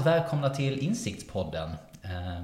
Varmt 0.00 0.22
välkomna 0.22 0.50
till 0.50 0.78
Insiktspodden. 0.78 1.70
Eh, 2.02 2.42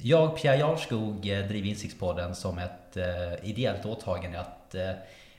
jag, 0.00 0.36
Pierre 0.36 0.58
Jarlskog, 0.58 1.28
eh, 1.28 1.48
driver 1.48 1.68
Insiktspodden 1.68 2.34
som 2.34 2.58
ett 2.58 2.96
eh, 2.96 3.48
ideellt 3.48 3.86
åtagande 3.86 4.40
att 4.40 4.74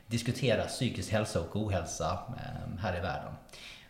diskutera 0.08 0.64
psykisk 0.64 1.12
hälsa 1.12 1.42
och 1.42 1.56
ohälsa 1.56 2.20
här 2.80 2.98
i 2.98 3.00
världen. 3.00 3.34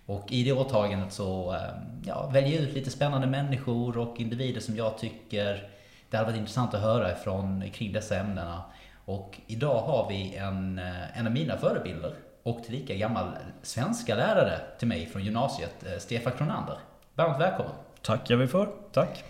Och 0.06 0.32
i 0.32 0.44
det 0.44 0.54
åtagandet 0.54 1.14
så 1.14 1.58
ja, 2.06 2.30
väljer 2.34 2.60
jag 2.60 2.70
ut 2.70 2.74
lite 2.74 2.90
spännande 2.90 3.28
människor 3.28 3.98
och 3.98 4.20
individer 4.20 4.62
som 4.62 4.76
jag 4.76 4.98
tycker 4.98 5.70
det 6.10 6.18
hade 6.18 6.30
varit 6.30 6.40
intressant 6.40 6.74
att 6.74 6.82
höra 6.82 7.12
ifrån 7.12 7.72
kring 7.74 7.94
dessa 7.94 8.20
ämnena. 8.20 8.64
Och 9.06 9.40
idag 9.48 9.82
har 9.82 10.10
vi 10.10 10.36
en, 10.36 10.80
en 11.14 11.28
av 11.28 11.34
mina 11.34 11.58
förebilder 11.58 12.14
och 12.44 12.64
tillika 12.64 12.96
gammal 12.96 13.28
svenska 13.62 14.16
lärare 14.16 14.60
till 14.80 14.88
mig 14.88 15.06
från 15.06 15.24
gymnasiet, 15.24 15.86
Stefan 16.00 16.34
Kronander. 16.38 16.78
Varmt 17.18 17.42
välkommen! 17.42 17.72
Tackar 18.02 18.36
vi 18.36 18.48
för. 18.48 18.70
Tack! 18.92 19.24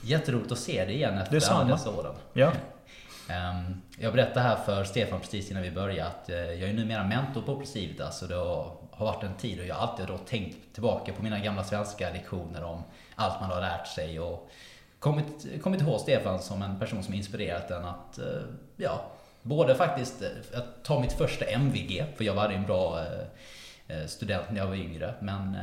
Jätteroligt 0.00 0.52
att 0.52 0.58
se 0.58 0.84
dig 0.84 0.94
igen 0.94 1.18
efter 1.18 1.34
Detsamma. 1.34 1.60
alla 1.60 1.70
dessa 1.70 1.90
åren. 1.90 2.14
Ja. 2.32 2.52
Ehm, 3.30 3.82
jag 3.98 4.12
berättade 4.12 4.40
här 4.40 4.56
för 4.56 4.84
Stefan 4.84 5.20
precis 5.20 5.50
innan 5.50 5.62
vi 5.62 5.70
började 5.70 6.10
att 6.10 6.28
eh, 6.28 6.36
jag 6.36 6.70
är 6.70 6.72
numera 6.72 7.04
mentor 7.04 7.42
på 7.42 7.56
Precivitas 7.56 8.22
och 8.22 8.28
det 8.28 8.34
har 8.34 8.76
varit 8.98 9.22
en 9.22 9.34
tid 9.34 9.60
och 9.60 9.66
jag 9.66 9.74
har 9.74 9.86
alltid 9.86 10.06
då 10.06 10.18
tänkt 10.18 10.74
tillbaka 10.74 11.12
på 11.12 11.22
mina 11.22 11.38
gamla 11.38 11.64
svenska 11.64 12.10
lektioner 12.10 12.64
om 12.64 12.82
allt 13.14 13.40
man 13.40 13.50
har 13.50 13.60
lärt 13.60 13.86
sig 13.86 14.20
och 14.20 14.50
kommit, 14.98 15.62
kommit 15.62 15.80
ihåg 15.80 16.00
Stefan 16.00 16.38
som 16.38 16.62
en 16.62 16.78
person 16.78 17.02
som 17.02 17.14
inspirerat 17.14 17.70
en 17.70 17.84
att, 17.84 18.18
eh, 18.18 18.42
ja, 18.76 19.00
Både 19.42 19.74
faktiskt 19.74 20.22
eh, 20.22 20.58
att 20.58 20.84
ta 20.84 21.00
mitt 21.00 21.12
första 21.12 21.44
MVG, 21.44 22.04
för 22.16 22.24
jag 22.24 22.34
var 22.34 22.48
en 22.48 22.66
bra 22.66 23.04
student 24.06 24.50
när 24.50 24.58
jag 24.58 24.66
var 24.66 24.74
yngre. 24.74 25.14
Men 25.20 25.56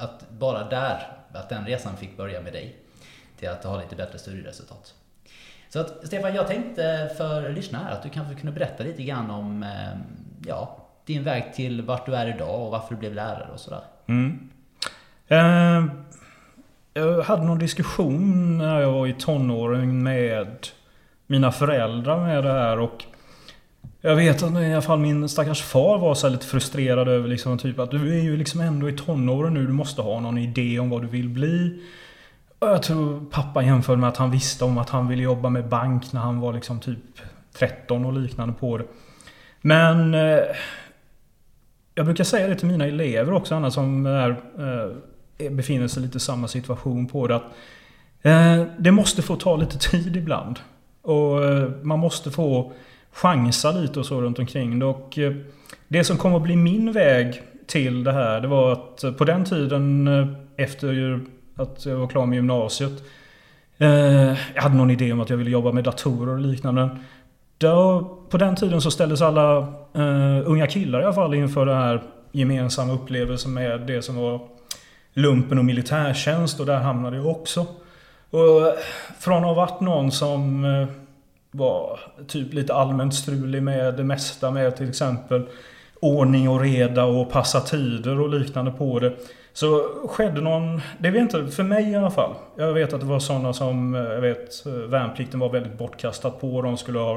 att 0.00 0.30
bara 0.30 0.68
där, 0.68 1.12
att 1.32 1.48
den 1.48 1.66
resan 1.66 1.96
fick 1.96 2.16
börja 2.16 2.40
med 2.40 2.52
dig. 2.52 2.76
Till 3.38 3.48
att 3.48 3.64
ha 3.64 3.80
lite 3.80 3.96
bättre 3.96 4.18
studieresultat. 4.18 4.94
Så 5.68 5.80
att 5.80 6.06
Stefan, 6.06 6.34
jag 6.34 6.46
tänkte 6.46 7.10
för 7.16 7.48
lyssnarna 7.48 7.84
här 7.84 7.92
att 7.92 8.02
du 8.02 8.08
kanske 8.08 8.34
kunde 8.34 8.52
berätta 8.52 8.84
lite 8.84 9.02
grann 9.02 9.30
om 9.30 9.62
eh, 9.62 9.98
ja, 10.46 10.86
din 11.04 11.24
väg 11.24 11.54
till 11.54 11.82
vart 11.82 12.06
du 12.06 12.14
är 12.14 12.34
idag 12.34 12.66
och 12.66 12.70
varför 12.70 12.94
du 12.94 13.00
blev 13.00 13.14
lärare 13.14 13.48
och 13.52 13.60
sådär. 13.60 13.80
Mm. 14.06 14.50
Eh, 15.28 15.84
jag 16.94 17.22
hade 17.22 17.42
någon 17.42 17.58
diskussion 17.58 18.58
när 18.58 18.80
jag 18.80 18.92
var 18.92 19.06
i 19.06 19.12
tonåren 19.12 20.02
med 20.02 20.66
mina 21.26 21.52
föräldrar 21.52 22.26
med 22.26 22.44
det 22.44 22.52
här 22.52 22.78
och 22.78 23.04
jag 24.00 24.16
vet 24.16 24.42
att 24.42 24.52
i 24.52 24.72
alla 24.72 24.82
fall 24.82 24.98
min 24.98 25.28
stackars 25.28 25.62
far 25.62 25.98
var 25.98 26.14
så 26.14 26.28
lite 26.28 26.46
frustrerad 26.46 27.08
över 27.08 27.28
liksom 27.28 27.58
typ 27.58 27.78
att 27.78 27.90
du 27.90 28.18
är 28.18 28.22
ju 28.22 28.36
liksom 28.36 28.60
ändå 28.60 28.88
i 28.88 28.92
tonåren 28.92 29.54
nu. 29.54 29.66
Du 29.66 29.72
måste 29.72 30.02
ha 30.02 30.20
någon 30.20 30.38
idé 30.38 30.78
om 30.78 30.90
vad 30.90 31.02
du 31.02 31.08
vill 31.08 31.28
bli. 31.28 31.82
Och 32.58 32.68
jag 32.68 32.82
tror 32.82 33.24
pappa 33.30 33.62
jämförde 33.62 34.00
med 34.00 34.08
att 34.08 34.16
han 34.16 34.30
visste 34.30 34.64
om 34.64 34.78
att 34.78 34.90
han 34.90 35.08
ville 35.08 35.22
jobba 35.22 35.48
med 35.48 35.68
bank 35.68 36.12
när 36.12 36.20
han 36.20 36.40
var 36.40 36.52
liksom 36.52 36.80
typ 36.80 36.98
13 37.52 38.04
och 38.04 38.12
liknande 38.12 38.54
på 38.54 38.78
det. 38.78 38.84
Men 39.60 40.14
eh, 40.14 40.40
jag 41.94 42.06
brukar 42.06 42.24
säga 42.24 42.48
det 42.48 42.54
till 42.54 42.68
mina 42.68 42.86
elever 42.86 43.32
också, 43.32 43.54
andra 43.54 43.70
som 43.70 44.06
är, 44.06 44.30
eh, 45.38 45.50
befinner 45.50 45.88
sig 45.88 46.02
lite 46.02 46.16
i 46.16 46.20
samma 46.20 46.48
situation 46.48 47.06
på 47.06 47.26
det. 47.26 47.36
Att, 47.36 47.44
eh, 48.22 48.64
det 48.78 48.90
måste 48.90 49.22
få 49.22 49.36
ta 49.36 49.56
lite 49.56 49.78
tid 49.78 50.16
ibland. 50.16 50.58
Och 51.02 51.44
eh, 51.44 51.70
man 51.82 51.98
måste 51.98 52.30
få 52.30 52.72
chansa 53.12 53.72
lite 53.72 54.00
och 54.00 54.06
så 54.06 54.20
runt 54.20 54.38
omkring 54.38 54.78
det. 54.78 54.86
Och 54.86 55.18
eh, 55.18 55.32
det 55.88 56.04
som 56.04 56.16
kom 56.16 56.34
att 56.34 56.42
bli 56.42 56.56
min 56.56 56.92
väg 56.92 57.42
till 57.66 58.04
det 58.04 58.12
här, 58.12 58.40
det 58.40 58.48
var 58.48 58.72
att 58.72 59.04
eh, 59.04 59.12
på 59.12 59.24
den 59.24 59.44
tiden 59.44 60.08
eh, 60.08 60.26
efter 60.56 61.20
att 61.56 61.86
jag 61.86 61.96
var 61.96 62.06
klar 62.06 62.26
med 62.26 62.36
gymnasiet. 62.36 62.92
Jag 64.54 64.62
hade 64.62 64.74
någon 64.74 64.90
idé 64.90 65.12
om 65.12 65.20
att 65.20 65.30
jag 65.30 65.36
ville 65.36 65.50
jobba 65.50 65.72
med 65.72 65.84
datorer 65.84 66.32
och 66.32 66.38
liknande. 66.38 66.96
Då, 67.58 68.04
på 68.30 68.38
den 68.38 68.56
tiden 68.56 68.80
så 68.80 68.90
ställdes 68.90 69.22
alla 69.22 69.58
uh, 69.96 70.42
unga 70.44 70.66
killar 70.66 71.00
i 71.00 71.04
alla 71.04 71.12
fall 71.12 71.34
inför 71.34 71.66
den 71.66 71.76
här 71.76 72.02
gemensamma 72.32 72.92
upplevelsen 72.92 73.54
med 73.54 73.80
det 73.80 74.02
som 74.02 74.16
var 74.16 74.40
lumpen 75.14 75.58
och 75.58 75.64
militärtjänst 75.64 76.60
och 76.60 76.66
där 76.66 76.78
hamnade 76.78 77.16
jag 77.16 77.26
också. 77.26 77.66
Och 78.30 78.74
från 79.18 79.36
att 79.36 79.44
ha 79.44 79.54
varit 79.54 79.80
någon 79.80 80.12
som 80.12 80.64
var 81.50 82.00
typ 82.26 82.54
lite 82.54 82.74
allmänt 82.74 83.14
strulig 83.14 83.62
med 83.62 83.94
det 83.94 84.04
mesta 84.04 84.50
med 84.50 84.76
till 84.76 84.88
exempel 84.88 85.46
ordning 86.00 86.48
och 86.48 86.60
reda 86.60 87.04
och 87.04 87.30
passa 87.30 87.60
tider 87.60 88.20
och 88.20 88.28
liknande 88.28 88.70
på 88.70 88.98
det. 88.98 89.12
Så 89.52 89.82
skedde 90.08 90.40
någon, 90.40 90.80
det 90.98 91.10
vet 91.10 91.22
inte, 91.22 91.46
för 91.46 91.62
mig 91.62 91.90
i 91.90 91.96
alla 91.96 92.10
fall. 92.10 92.34
Jag 92.56 92.72
vet 92.72 92.92
att 92.92 93.00
det 93.00 93.06
var 93.06 93.18
sådana 93.18 93.52
som, 93.52 93.94
jag 93.94 94.20
vet, 94.20 94.66
värnplikten 94.66 95.40
var 95.40 95.48
väldigt 95.48 95.78
bortkastat 95.78 96.40
på. 96.40 96.62
De 96.62 96.76
skulle 96.76 96.98
ha 96.98 97.14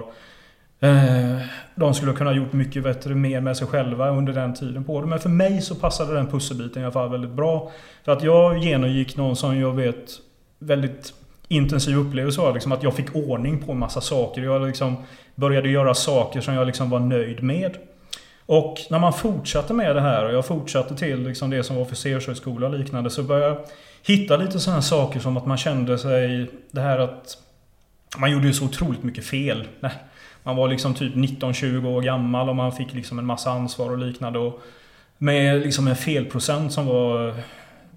eh, 0.79 1.37
de 1.75 1.93
skulle 1.93 2.13
kunna 2.13 2.33
gjort 2.33 2.53
mycket 2.53 2.83
bättre, 2.83 3.15
mer 3.15 3.41
med 3.41 3.57
sig 3.57 3.67
själva 3.67 4.09
under 4.09 4.33
den 4.33 4.53
tiden 4.53 4.83
på 4.83 5.01
det. 5.01 5.07
Men 5.07 5.19
för 5.19 5.29
mig 5.29 5.61
så 5.61 5.75
passade 5.75 6.13
den 6.13 6.27
pusselbiten 6.27 6.81
i 6.81 6.85
alla 6.85 6.93
fall 6.93 7.09
väldigt 7.09 7.31
bra. 7.31 7.71
För 8.05 8.11
att 8.11 8.23
jag 8.23 8.57
genomgick 8.57 9.17
någon 9.17 9.35
som 9.35 9.59
jag 9.59 9.73
vet 9.73 10.11
väldigt 10.59 11.13
intensiv 11.53 11.97
upplevelse 11.97 12.41
var 12.41 12.53
liksom 12.53 12.71
att 12.71 12.83
jag 12.83 12.95
fick 12.95 13.15
ordning 13.15 13.59
på 13.59 13.71
en 13.71 13.79
massa 13.79 14.01
saker. 14.01 14.41
Jag 14.41 14.67
liksom 14.67 14.97
började 15.35 15.69
göra 15.69 15.93
saker 15.93 16.41
som 16.41 16.53
jag 16.53 16.67
liksom 16.67 16.89
var 16.89 16.99
nöjd 16.99 17.43
med. 17.43 17.77
Och 18.45 18.77
när 18.89 18.99
man 18.99 19.13
fortsatte 19.13 19.73
med 19.73 19.95
det 19.95 20.01
här 20.01 20.25
och 20.25 20.33
jag 20.33 20.45
fortsatte 20.45 20.95
till 20.95 21.27
liksom 21.27 21.49
det 21.49 21.63
som 21.63 21.75
var 21.75 21.83
officershögskola 21.83 22.67
och 22.67 22.79
liknande 22.79 23.09
så 23.09 23.23
började 23.23 23.47
jag 23.47 23.65
hitta 24.03 24.37
lite 24.37 24.59
sådana 24.59 24.81
saker 24.81 25.19
som 25.19 25.37
att 25.37 25.45
man 25.45 25.57
kände 25.57 25.97
sig... 25.97 26.51
Det 26.71 26.81
här 26.81 26.99
att 26.99 27.37
man 28.17 28.31
gjorde 28.31 28.47
ju 28.47 28.53
så 28.53 28.65
otroligt 28.65 29.03
mycket 29.03 29.25
fel. 29.25 29.67
Man 30.43 30.55
var 30.55 30.67
liksom 30.67 30.93
typ 30.93 31.15
19-20 31.15 31.87
år 31.87 32.01
gammal 32.01 32.49
och 32.49 32.55
man 32.55 32.71
fick 32.71 32.93
liksom 32.93 33.19
en 33.19 33.25
massa 33.25 33.51
ansvar 33.51 33.91
och 33.91 33.97
liknande. 33.97 34.39
Och 34.39 34.61
med 35.17 35.61
liksom 35.61 35.87
en 35.87 35.95
felprocent 35.95 36.73
som 36.73 36.85
var 36.85 37.35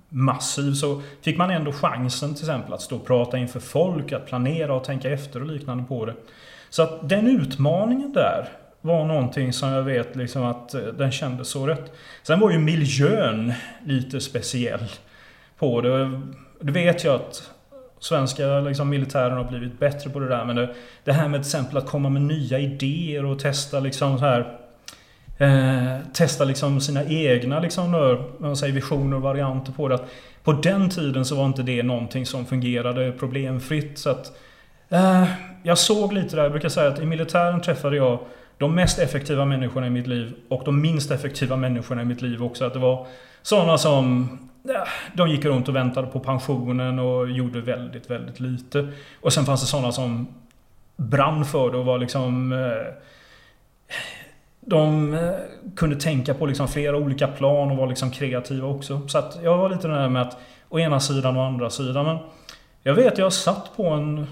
massiv 0.08 0.72
så 0.72 1.02
fick 1.22 1.38
man 1.38 1.50
ändå 1.50 1.72
chansen 1.72 2.34
till 2.34 2.44
exempel 2.44 2.72
att 2.72 2.82
stå 2.82 2.96
och 2.96 3.06
prata 3.06 3.38
inför 3.38 3.60
folk, 3.60 4.12
att 4.12 4.26
planera 4.26 4.74
och 4.74 4.84
tänka 4.84 5.10
efter 5.10 5.40
och 5.40 5.46
liknande 5.46 5.84
på 5.84 6.04
det. 6.04 6.14
Så 6.70 6.82
att 6.82 7.08
den 7.08 7.26
utmaningen 7.26 8.12
där 8.12 8.48
var 8.80 9.04
någonting 9.04 9.52
som 9.52 9.68
jag 9.68 9.82
vet 9.82 10.16
liksom 10.16 10.44
att 10.44 10.74
eh, 10.74 10.80
den 10.80 11.12
kändes 11.12 11.48
så 11.48 11.66
rätt. 11.66 11.92
Sen 12.22 12.40
var 12.40 12.50
ju 12.50 12.58
miljön 12.58 13.52
lite 13.84 14.20
speciell 14.20 14.84
på 15.58 15.80
det. 15.80 16.20
Det 16.60 16.72
vet 16.72 17.04
jag 17.04 17.14
att 17.14 17.50
svenska 17.98 18.60
liksom, 18.60 18.88
militären 18.88 19.36
har 19.36 19.44
blivit 19.44 19.78
bättre 19.78 20.10
på 20.10 20.18
det 20.18 20.28
där. 20.28 20.44
Men 20.44 20.56
det, 20.56 20.74
det 21.04 21.12
här 21.12 21.28
med 21.28 21.40
till 21.40 21.48
exempel 21.48 21.76
att 21.76 21.86
komma 21.86 22.08
med 22.08 22.22
nya 22.22 22.58
idéer 22.58 23.24
och 23.24 23.38
testa 23.38 23.80
liksom 23.80 24.18
så 24.18 24.24
här 24.24 24.58
Eh, 25.38 25.98
testa 26.12 26.44
liksom 26.44 26.80
sina 26.80 27.04
egna 27.04 27.60
liksom, 27.60 28.18
man 28.38 28.56
säger, 28.56 28.74
visioner 28.74 29.16
och 29.16 29.22
varianter 29.22 29.72
på 29.72 29.88
det. 29.88 29.94
Att 29.94 30.10
på 30.44 30.52
den 30.52 30.90
tiden 30.90 31.24
så 31.24 31.36
var 31.36 31.46
inte 31.46 31.62
det 31.62 31.82
någonting 31.82 32.26
som 32.26 32.46
fungerade 32.46 33.12
problemfritt. 33.12 33.98
Så 33.98 34.10
att, 34.10 34.32
eh, 34.88 35.24
jag 35.62 35.78
såg 35.78 36.12
lite 36.12 36.36
där, 36.36 36.42
jag 36.42 36.52
brukar 36.52 36.68
säga 36.68 36.88
att 36.88 36.98
i 36.98 37.06
militären 37.06 37.60
träffade 37.60 37.96
jag 37.96 38.18
de 38.58 38.74
mest 38.74 38.98
effektiva 38.98 39.44
människorna 39.44 39.86
i 39.86 39.90
mitt 39.90 40.06
liv 40.06 40.32
och 40.48 40.62
de 40.64 40.80
minst 40.80 41.10
effektiva 41.10 41.56
människorna 41.56 42.02
i 42.02 42.04
mitt 42.04 42.22
liv 42.22 42.44
också. 42.44 42.64
Att 42.64 42.72
det 42.72 42.78
var 42.78 43.06
sådana 43.42 43.78
som 43.78 44.28
de 45.14 45.28
gick 45.28 45.44
runt 45.44 45.68
och 45.68 45.76
väntade 45.76 46.06
på 46.06 46.20
pensionen 46.20 46.98
och 46.98 47.30
gjorde 47.30 47.60
väldigt, 47.60 48.10
väldigt 48.10 48.40
lite. 48.40 48.88
Och 49.20 49.32
sen 49.32 49.44
fanns 49.44 49.60
det 49.60 49.66
sådana 49.66 49.92
som 49.92 50.26
brann 50.96 51.44
för 51.44 51.70
det 51.70 51.78
och 51.78 51.84
var 51.84 51.98
liksom 51.98 52.52
eh, 52.52 52.92
de 54.68 55.14
eh, 55.14 55.30
kunde 55.76 55.96
tänka 55.96 56.34
på 56.34 56.46
liksom 56.46 56.68
flera 56.68 56.96
olika 56.96 57.28
plan 57.28 57.70
och 57.70 57.76
var 57.76 57.86
liksom 57.86 58.10
kreativa 58.10 58.68
också. 58.68 59.00
Så 59.08 59.18
att 59.18 59.38
jag 59.42 59.58
var 59.58 59.68
lite 59.68 59.88
den 59.88 59.96
där 59.96 60.08
med 60.08 60.22
att 60.22 60.38
å 60.68 60.78
ena 60.78 61.00
sidan 61.00 61.36
och 61.36 61.44
andra 61.44 61.70
sidan. 61.70 62.06
Men 62.06 62.18
jag 62.82 62.94
vet, 62.94 63.18
jag 63.18 63.32
satt 63.32 63.76
på 63.76 63.88
en... 63.88 64.26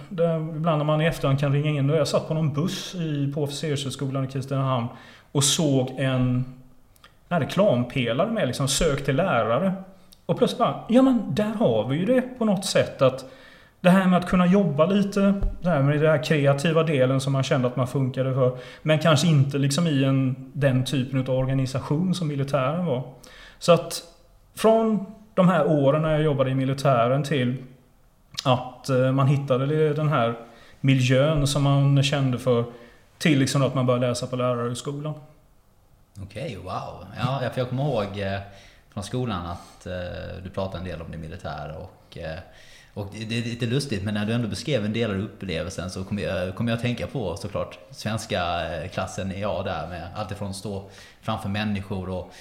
Ibland 0.57 0.79
när 0.79 0.85
man 0.85 1.01
i 1.01 1.07
efterhand 1.07 1.41
kan 1.41 1.53
ringa 1.53 1.71
in. 1.71 1.89
Jag 1.89 2.09
satt 2.09 2.29
på 2.29 2.35
någon 2.35 2.53
buss 2.53 2.95
i, 2.95 3.33
på 3.35 3.43
officershögskolan 3.43 4.25
i 4.25 4.29
Kristinehamn 4.29 4.87
och 5.33 5.45
såg 5.45 5.91
en, 5.99 6.45
en 7.29 7.41
reklampelare 7.41 8.31
med 8.31 8.47
liksom 8.47 8.69
sök 8.69 9.05
till 9.05 9.17
lärare. 9.17 9.73
Och 10.27 10.39
plötsligt 10.39 10.59
bara, 10.59 10.81
ja 10.89 11.03
men 11.03 11.35
där 11.35 11.55
har 11.55 11.89
vi 11.89 11.97
ju 11.97 12.05
det 12.05 12.23
på 12.39 12.45
något 12.45 12.65
sätt 12.65 13.03
att 13.03 13.25
det 13.85 13.91
här 13.91 14.07
med 14.07 14.19
att 14.19 14.29
kunna 14.29 14.47
jobba 14.47 14.87
lite 14.87 15.35
det 15.61 15.69
här 15.69 15.83
med 15.83 16.01
den 16.01 16.11
här 16.11 16.25
kreativa 16.25 16.83
delen 16.83 17.21
som 17.21 17.33
man 17.33 17.43
kände 17.43 17.69
att 17.69 17.77
man 17.77 17.87
funkade 17.87 18.35
för. 18.35 18.59
Men 18.83 18.99
kanske 18.99 19.27
inte 19.27 19.59
liksom 19.59 19.87
i 19.87 20.05
en, 20.05 20.51
den 20.53 20.85
typen 20.85 21.21
av 21.21 21.31
organisation 21.31 22.15
som 22.15 22.29
militären 22.29 22.87
var. 22.87 23.03
Så 23.59 23.73
att 23.73 24.03
från 24.55 25.07
de 25.35 25.49
här 25.49 25.67
åren 25.67 26.03
när 26.03 26.11
jag 26.11 26.23
jobbade 26.23 26.51
i 26.51 26.55
militären 26.55 27.23
till 27.23 27.57
att 28.45 28.89
eh, 28.89 29.13
man 29.13 29.27
hittade 29.27 29.93
den 29.95 30.09
här 30.09 30.35
miljön 30.81 31.47
som 31.47 31.63
man 31.63 32.03
kände 32.03 32.39
för. 32.39 32.65
Till 33.19 33.39
liksom 33.39 33.63
att 33.63 33.75
man 33.75 33.87
började 33.87 34.09
läsa 34.09 34.27
på 34.27 34.37
lärarhögskolan. 34.37 35.15
Okej, 36.23 36.43
okay, 36.43 36.57
wow. 36.57 37.07
Ja, 37.19 37.51
för 37.53 37.61
jag 37.61 37.69
kommer 37.69 37.85
ihåg 37.85 38.19
eh, 38.19 38.41
från 38.93 39.05
skolan 39.05 39.47
att 39.47 39.87
eh, 39.87 40.43
du 40.45 40.51
pratade 40.51 40.79
en 40.79 40.85
del 40.85 41.03
om 41.03 41.11
det 41.11 41.19
militära 41.19 41.75
och 41.77 42.19
och 42.95 43.11
det 43.29 43.39
är 43.39 43.43
lite 43.43 43.67
lustigt, 43.67 44.03
men 44.03 44.15
när 44.15 44.27
du 44.27 44.33
ändå 44.33 44.49
beskrev 44.49 44.85
en 44.85 44.93
del 44.93 45.11
av 45.11 45.21
upplevelsen 45.21 45.91
så 45.91 46.05
kommer 46.05 46.23
jag, 46.23 46.55
kom 46.55 46.69
jag 46.69 46.77
att 46.77 46.83
tänka 46.83 47.07
på 47.07 47.37
såklart 47.37 47.79
svenska 47.91 48.73
eh, 48.75 48.91
klassen 48.91 49.33
är 49.33 49.41
jag 49.41 49.65
där 49.65 49.89
med 49.89 50.09
alltifrån 50.15 50.51
att 50.51 50.57
stå 50.57 50.91
framför 51.23 51.49
människor 51.49 52.09
och 52.09 52.33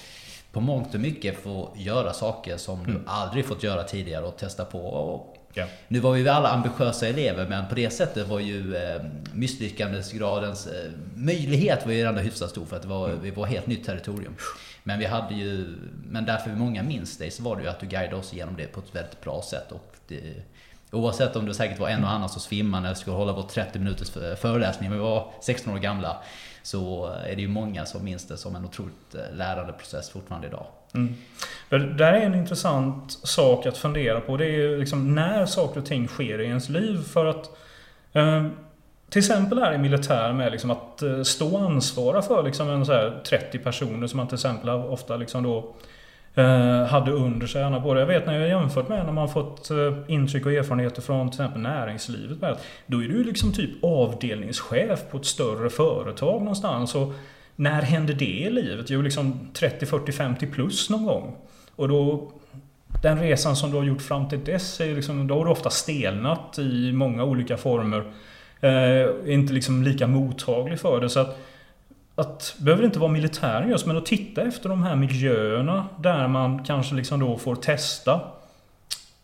på 0.52 0.60
mångt 0.60 0.94
och 0.94 1.00
mycket 1.00 1.42
få 1.42 1.72
göra 1.76 2.12
saker 2.12 2.56
som 2.56 2.80
mm. 2.80 2.92
du 2.92 3.00
aldrig 3.06 3.44
fått 3.44 3.62
göra 3.62 3.82
tidigare 3.82 4.24
och 4.24 4.36
testa 4.36 4.64
på. 4.64 4.78
Och 4.78 5.36
ja. 5.54 5.66
Nu 5.88 6.00
var 6.00 6.12
vi 6.12 6.28
alla 6.28 6.48
ambitiösa 6.48 7.08
elever 7.08 7.48
men 7.48 7.68
på 7.68 7.74
det 7.74 7.90
sättet 7.90 8.28
var 8.28 8.40
ju 8.40 8.76
eh, 8.76 9.02
misslyckandesgradens 9.32 10.66
eh, 10.66 10.90
möjlighet 11.14 11.86
var 11.86 11.92
ju 11.92 12.02
ändå 12.02 12.20
hyfsat 12.20 12.50
stor 12.50 12.66
för 12.66 12.76
att 12.76 12.82
det 12.82 12.88
var, 12.88 13.08
mm. 13.08 13.22
vi 13.22 13.30
var 13.30 13.46
helt 13.46 13.66
nytt 13.66 13.84
territorium. 13.84 14.34
Men 14.86 14.98
vi 14.98 15.04
hade 15.04 15.34
ju, 15.34 15.76
men 16.10 16.24
därför 16.24 16.50
många 16.50 16.82
minns 16.82 17.18
dig 17.18 17.30
så 17.30 17.42
var 17.42 17.56
det 17.56 17.62
ju 17.62 17.68
att 17.68 17.80
du 17.80 17.86
guidade 17.86 18.16
oss 18.16 18.32
igenom 18.32 18.56
det 18.56 18.66
på 18.66 18.80
ett 18.80 18.94
väldigt 18.94 19.20
bra 19.20 19.42
sätt. 19.42 19.72
Och 19.72 19.96
det, 20.08 20.20
oavsett 20.90 21.36
om 21.36 21.46
det 21.46 21.54
säkert 21.54 21.78
var 21.78 21.88
en 21.88 22.04
och 22.04 22.10
annan 22.10 22.28
som 22.28 22.40
svimmade 22.40 22.86
eller 22.86 22.94
skulle 22.96 23.16
hålla 23.16 23.32
vår 23.32 23.42
30 23.42 23.78
minuters 23.78 24.10
föreläsning, 24.40 24.90
men 24.90 24.98
vi 24.98 25.04
var 25.04 25.32
16 25.40 25.74
år 25.74 25.78
gamla. 25.78 26.16
Så 26.62 27.06
är 27.06 27.36
det 27.36 27.42
ju 27.42 27.48
många 27.48 27.86
som 27.86 28.04
minns 28.04 28.28
det 28.28 28.36
som 28.36 28.56
en 28.56 28.64
otroligt 28.64 29.14
eh, 29.14 29.36
lärande 29.36 29.72
process 29.72 30.10
fortfarande 30.10 30.46
idag. 30.46 30.66
Mm. 30.94 31.14
Det 31.68 31.78
där 31.78 32.12
är 32.12 32.20
en 32.20 32.34
intressant 32.34 33.12
sak 33.12 33.66
att 33.66 33.76
fundera 33.76 34.20
på. 34.20 34.36
Det 34.36 34.46
är 34.46 34.78
liksom 34.78 35.14
när 35.14 35.46
saker 35.46 35.80
och 35.80 35.86
ting 35.86 36.08
sker 36.08 36.40
i 36.40 36.44
ens 36.44 36.68
liv. 36.68 37.02
För 37.02 37.26
att 37.26 37.50
eh, 38.12 38.46
till 39.14 39.20
exempel 39.20 39.58
här 39.58 39.74
i 39.74 39.78
militär 39.78 40.32
med 40.32 40.52
liksom 40.52 40.70
att 40.70 41.02
eh, 41.02 41.22
stå 41.22 41.56
och 41.56 41.62
ansvara 41.62 42.22
för 42.22 42.42
liksom 42.42 42.70
en 42.70 42.86
så 42.86 43.12
30 43.28 43.58
personer 43.58 44.06
som 44.06 44.16
man 44.16 44.28
till 44.28 44.34
exempel 44.34 44.70
ofta 44.70 45.16
liksom 45.16 45.42
då 45.42 45.74
eh, 46.34 46.84
hade 46.84 47.12
under 47.12 47.46
sig. 47.46 47.80
Både 47.80 48.00
jag 48.00 48.06
vet 48.06 48.26
när 48.26 48.38
jag 48.38 48.48
jämfört 48.48 48.88
med 48.88 49.06
när 49.06 49.12
man 49.12 49.28
fått 49.28 49.70
eh, 49.70 49.76
intryck 50.08 50.46
och 50.46 50.52
erfarenheter 50.52 51.02
från 51.02 51.30
till 51.30 51.40
exempel 51.40 51.62
näringslivet. 51.62 52.40
Med, 52.40 52.56
då 52.86 53.02
är 53.02 53.08
du 53.08 53.24
liksom 53.24 53.52
typ 53.52 53.84
avdelningschef 53.84 55.10
på 55.10 55.16
ett 55.16 55.26
större 55.26 55.70
företag 55.70 56.38
någonstans. 56.38 56.94
Och 56.94 57.12
när 57.56 57.82
händer 57.82 58.14
det 58.14 58.24
i 58.24 58.50
livet? 58.50 58.90
Jo, 58.90 59.02
liksom 59.02 59.48
30, 59.52 59.86
40, 59.86 60.12
50 60.12 60.46
plus 60.46 60.90
någon 60.90 61.06
gång. 61.06 61.36
Och 61.76 61.88
då 61.88 62.32
den 63.02 63.20
resan 63.20 63.56
som 63.56 63.70
du 63.70 63.76
har 63.76 63.84
gjort 63.84 64.02
fram 64.02 64.28
till 64.28 64.44
dess, 64.44 64.80
är 64.80 64.94
liksom, 64.94 65.26
då 65.26 65.38
har 65.38 65.44
du 65.44 65.50
ofta 65.50 65.70
stelnat 65.70 66.58
i 66.58 66.92
många 66.92 67.24
olika 67.24 67.56
former. 67.56 68.04
Eh, 68.64 69.34
inte 69.34 69.52
liksom 69.52 69.82
lika 69.82 70.06
mottaglig 70.06 70.80
för 70.80 71.00
det. 71.00 71.08
Så 71.08 71.20
att 71.20 71.38
att, 72.16 72.54
behöver 72.58 72.84
inte 72.84 72.98
vara 72.98 73.12
militären 73.12 73.70
just, 73.70 73.86
men 73.86 73.96
att 73.96 74.06
titta 74.06 74.42
efter 74.42 74.68
de 74.68 74.82
här 74.82 74.96
miljöerna 74.96 75.88
där 75.98 76.28
man 76.28 76.64
kanske 76.64 76.94
liksom 76.94 77.20
då 77.20 77.38
får 77.38 77.56
testa 77.56 78.20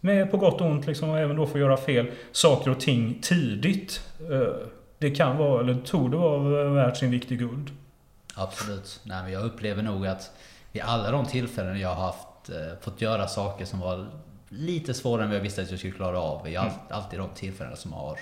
med 0.01 0.31
på 0.31 0.37
gott 0.37 0.61
och 0.61 0.67
ont 0.67 0.87
liksom, 0.87 1.11
och 1.11 1.19
även 1.19 1.37
då 1.37 1.47
få 1.47 1.59
göra 1.59 1.77
fel 1.77 2.07
saker 2.33 2.71
och 2.71 2.81
ting 2.81 3.19
tidigt. 3.23 4.01
Eh, 4.31 4.67
det 4.99 5.11
kan 5.11 5.37
vara, 5.37 5.61
eller 5.61 5.75
torde 5.75 6.17
vara 6.17 6.65
värt 6.65 6.97
sin 6.97 7.11
vikt 7.11 7.33
i 7.33 7.37
guld. 7.37 7.71
Absolut. 8.35 9.01
Nej, 9.05 9.23
men 9.23 9.33
jag 9.33 9.45
upplever 9.45 9.83
nog 9.83 10.07
att 10.07 10.31
vid 10.73 10.83
alla 10.83 11.11
de 11.11 11.27
tillfällen 11.27 11.81
jag 11.81 11.95
har 11.95 12.07
haft, 12.07 12.49
eh, 12.49 12.79
fått 12.81 13.01
göra 13.01 13.29
saker 13.29 13.65
som 13.65 13.81
var 13.81 14.07
lite 14.49 14.95
svårare 14.95 15.23
än 15.23 15.29
vad 15.29 15.37
jag 15.37 15.43
visste 15.43 15.63
att 15.63 15.71
jag 15.71 15.79
skulle 15.79 15.95
klara 15.95 16.21
av. 16.21 16.47
är 16.47 16.61
mm. 16.61 16.73
alltid 16.91 17.19
de 17.19 17.29
tillfällen 17.35 17.77
som 17.77 17.93
har 17.93 18.19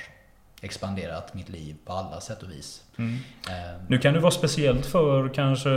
expanderat 0.63 1.35
mitt 1.35 1.49
liv 1.49 1.77
på 1.85 1.93
alla 1.93 2.21
sätt 2.21 2.43
och 2.43 2.51
vis. 2.51 2.83
Mm. 2.97 3.15
Eh, 3.49 3.83
nu 3.87 3.99
kan 3.99 4.15
det 4.15 4.21
vara 4.21 4.31
speciellt 4.31 4.87
för 4.87 5.29
kanske 5.29 5.71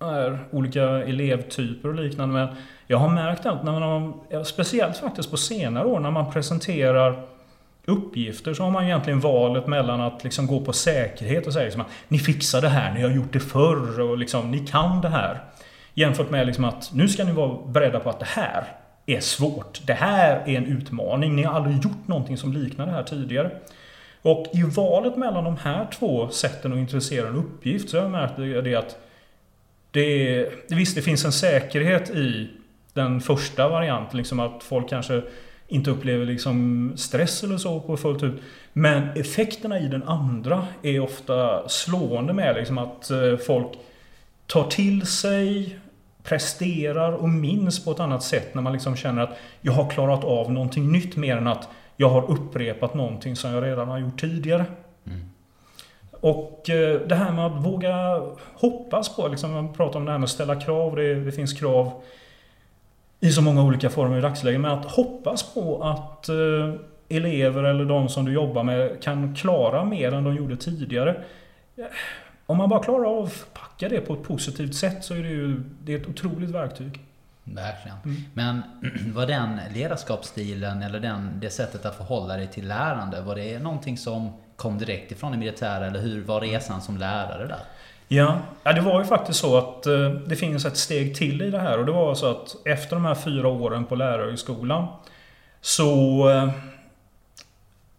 är, 0.00 0.38
olika 0.50 0.82
elevtyper 0.82 1.88
och 1.88 1.94
liknande 1.94 2.34
men 2.34 2.56
jag 2.86 2.98
har 2.98 3.08
märkt 3.08 3.46
att 3.46 3.64
när 3.64 3.80
man, 3.80 4.20
speciellt 4.44 4.96
faktiskt 4.96 5.30
på 5.30 5.36
senare 5.36 5.86
år 5.86 6.00
när 6.00 6.10
man 6.10 6.32
presenterar 6.32 7.26
uppgifter 7.84 8.54
så 8.54 8.62
har 8.62 8.70
man 8.70 8.84
egentligen 8.84 9.20
valet 9.20 9.66
mellan 9.66 10.00
att 10.00 10.24
liksom 10.24 10.46
gå 10.46 10.60
på 10.60 10.72
säkerhet 10.72 11.46
och 11.46 11.52
säga 11.52 11.64
liksom 11.64 11.80
att 11.80 11.90
ni 12.08 12.18
fixar 12.18 12.60
det 12.60 12.68
här, 12.68 12.94
ni 12.94 13.02
har 13.02 13.10
gjort 13.10 13.32
det 13.32 13.40
förr 13.40 14.00
och 14.00 14.18
liksom, 14.18 14.50
ni 14.50 14.58
kan 14.66 15.00
det 15.00 15.08
här. 15.08 15.40
Jämfört 15.94 16.30
med 16.30 16.46
liksom 16.46 16.64
att 16.64 16.90
nu 16.92 17.08
ska 17.08 17.24
ni 17.24 17.32
vara 17.32 17.58
beredda 17.66 18.00
på 18.00 18.10
att 18.10 18.18
det 18.18 18.28
här 18.28 18.64
är 19.06 19.20
svårt. 19.20 19.80
Det 19.86 19.92
här 19.92 20.42
är 20.46 20.56
en 20.56 20.66
utmaning. 20.66 21.36
Ni 21.36 21.42
har 21.42 21.54
aldrig 21.54 21.84
gjort 21.84 22.08
någonting 22.08 22.36
som 22.36 22.52
liknar 22.52 22.86
det 22.86 22.92
här 22.92 23.02
tidigare. 23.02 23.50
Och 24.22 24.46
i 24.52 24.62
valet 24.62 25.16
mellan 25.16 25.44
de 25.44 25.56
här 25.56 25.86
två 25.98 26.28
sätten 26.28 26.72
att 26.72 26.78
intressera 26.78 27.28
en 27.28 27.36
uppgift 27.36 27.90
så 27.90 27.96
har 27.96 28.02
jag 28.02 28.10
märkt 28.10 28.64
det 28.64 28.74
att 28.74 28.96
det, 29.90 30.46
visst, 30.68 30.94
det 30.94 31.02
finns 31.02 31.24
en 31.24 31.32
säkerhet 31.32 32.10
i 32.10 32.50
den 32.92 33.20
första 33.20 33.68
varianten, 33.68 34.18
liksom 34.18 34.40
att 34.40 34.62
folk 34.62 34.88
kanske 34.88 35.22
inte 35.68 35.90
upplever 35.90 36.26
liksom 36.26 36.92
stress 36.96 37.42
eller 37.42 37.56
så 37.56 37.80
på 37.80 37.96
fullt 37.96 38.22
ut. 38.22 38.42
Men 38.72 39.08
effekterna 39.16 39.80
i 39.80 39.88
den 39.88 40.02
andra 40.02 40.66
är 40.82 41.00
ofta 41.00 41.68
slående 41.68 42.32
med 42.32 42.56
liksom 42.56 42.78
att 42.78 43.10
eh, 43.10 43.36
folk 43.36 43.68
tar 44.46 44.64
till 44.64 45.06
sig, 45.06 45.78
presterar 46.22 47.12
och 47.12 47.28
minns 47.28 47.84
på 47.84 47.90
ett 47.90 48.00
annat 48.00 48.22
sätt 48.22 48.54
när 48.54 48.62
man 48.62 48.72
liksom 48.72 48.96
känner 48.96 49.22
att 49.22 49.38
jag 49.60 49.72
har 49.72 49.90
klarat 49.90 50.24
av 50.24 50.52
någonting 50.52 50.92
nytt 50.92 51.16
mer 51.16 51.36
än 51.36 51.46
att 51.46 51.68
jag 52.00 52.08
har 52.08 52.30
upprepat 52.30 52.94
någonting 52.94 53.36
som 53.36 53.52
jag 53.52 53.64
redan 53.64 53.88
har 53.88 53.98
gjort 53.98 54.20
tidigare. 54.20 54.64
Mm. 55.06 55.20
Och 56.10 56.70
eh, 56.70 57.00
det 57.00 57.14
här 57.14 57.32
med 57.32 57.46
att 57.46 57.64
våga 57.64 58.22
hoppas 58.54 59.16
på, 59.16 59.28
liksom, 59.28 59.52
man 59.52 59.72
pratar 59.72 59.98
om 59.98 60.04
det 60.04 60.10
här 60.10 60.18
med 60.18 60.24
att 60.24 60.30
ställa 60.30 60.60
krav, 60.60 60.96
det, 60.96 61.14
det 61.14 61.32
finns 61.32 61.52
krav 61.52 61.92
i 63.20 63.32
så 63.32 63.42
många 63.42 63.62
olika 63.62 63.90
former 63.90 64.18
i 64.18 64.20
dagsläget. 64.20 64.60
Men 64.60 64.70
att 64.70 64.84
hoppas 64.84 65.54
på 65.54 65.82
att 65.82 66.28
eh, 66.28 66.74
elever 67.08 67.62
eller 67.62 67.84
de 67.84 68.08
som 68.08 68.24
du 68.24 68.32
jobbar 68.32 68.62
med 68.62 69.02
kan 69.02 69.34
klara 69.34 69.84
mer 69.84 70.12
än 70.12 70.24
de 70.24 70.36
gjorde 70.36 70.56
tidigare. 70.56 71.24
Om 72.46 72.56
man 72.56 72.68
bara 72.68 72.82
klarar 72.82 73.04
av 73.04 73.24
att 73.24 73.46
packa 73.52 73.88
det 73.88 74.00
på 74.00 74.14
ett 74.14 74.22
positivt 74.22 74.74
sätt 74.74 75.04
så 75.04 75.14
är 75.14 75.22
det 75.22 75.28
ju 75.28 75.62
det 75.84 75.94
är 75.94 75.98
ett 75.98 76.08
otroligt 76.08 76.50
verktyg. 76.50 77.00
Verkligen. 77.44 77.96
Mm. 78.04 78.22
Men 78.34 78.62
var 79.14 79.26
den 79.26 79.60
ledarskapsstilen 79.74 80.82
eller 80.82 81.00
den, 81.00 81.40
det 81.40 81.50
sättet 81.50 81.86
att 81.86 81.96
förhålla 81.96 82.36
dig 82.36 82.46
till 82.46 82.68
lärande, 82.68 83.20
var 83.20 83.36
det 83.36 83.58
någonting 83.58 83.98
som 83.98 84.32
kom 84.56 84.78
direkt 84.78 85.12
ifrån 85.12 85.32
det 85.32 85.38
militära 85.38 85.86
eller 85.86 86.00
hur 86.00 86.24
var 86.24 86.40
resan 86.40 86.82
som 86.82 86.96
lärare 86.96 87.46
där? 87.46 87.60
Ja, 88.08 88.38
ja 88.62 88.72
det 88.72 88.80
var 88.80 89.00
ju 89.00 89.06
faktiskt 89.06 89.38
så 89.38 89.58
att 89.58 89.86
eh, 89.86 90.10
det 90.10 90.36
finns 90.36 90.64
ett 90.64 90.76
steg 90.76 91.16
till 91.16 91.42
i 91.42 91.50
det 91.50 91.60
här 91.60 91.78
och 91.78 91.86
det 91.86 91.92
var 91.92 92.14
så 92.14 92.30
att 92.30 92.56
efter 92.64 92.96
de 92.96 93.04
här 93.04 93.14
fyra 93.14 93.48
åren 93.48 93.84
på 93.84 93.94
lärarhögskolan 93.94 94.86
så... 95.60 96.28
Eh, 96.30 96.44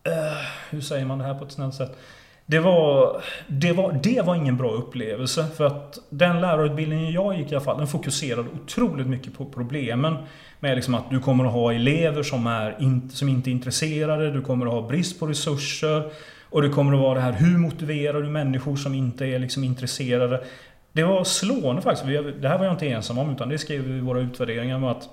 eh 0.04 0.38
hur 0.70 0.82
säger 0.82 1.06
man 1.06 1.18
det 1.18 1.24
här 1.24 1.34
på 1.34 1.46
ett 1.46 1.52
snällt 1.52 1.76
sätt? 1.76 1.98
Det 2.46 2.60
var, 2.60 3.22
det, 3.48 3.74
var, 3.74 4.00
det 4.04 4.22
var 4.22 4.36
ingen 4.36 4.58
bra 4.58 4.72
upplevelse. 4.72 5.46
För 5.58 5.66
att 5.66 6.00
den 6.10 6.42
lärarutbildningen 6.42 7.12
jag 7.12 7.38
gick 7.38 7.52
i 7.52 7.56
alla 7.56 7.64
fall, 7.64 7.78
den 7.78 7.88
fokuserade 7.88 8.50
otroligt 8.64 9.08
mycket 9.08 9.38
på 9.38 9.46
problemen. 9.46 10.16
Med 10.60 10.76
liksom 10.76 10.96
att 10.96 11.10
du 11.10 11.20
kommer 11.20 11.46
att 11.46 11.54
ha 11.54 11.74
elever 11.74 12.24
som, 12.24 12.48
är 12.48 12.76
in, 12.80 13.10
som 13.10 13.30
inte 13.30 13.50
är 13.50 13.52
intresserade, 13.52 14.32
du 14.32 14.42
kommer 14.42 14.66
att 14.66 14.72
ha 14.72 14.82
brist 14.82 15.20
på 15.20 15.28
resurser. 15.28 16.12
Och 16.50 16.62
det 16.62 16.70
kommer 16.70 16.94
att 16.94 17.00
vara 17.00 17.16
det 17.16 17.22
här, 17.22 17.32
hur 17.32 17.58
motiverar 17.58 18.22
du 18.22 18.30
människor 18.30 18.76
som 18.76 18.94
inte 18.94 19.26
är 19.26 19.40
liksom 19.40 19.64
intresserade? 19.64 20.44
Det 20.92 21.04
var 21.04 21.24
slående 21.24 21.82
faktiskt. 21.82 22.08
Det 22.42 22.50
här 22.50 22.58
var 22.58 22.66
jag 22.66 22.74
inte 22.74 22.88
ensam 22.88 23.18
om, 23.18 23.32
utan 23.32 23.50
det 23.50 23.58
skrev 23.58 23.82
vi 23.82 23.98
i 23.98 24.00
våra 24.00 24.20
utvärderingar. 24.20 24.92
Att 24.92 25.10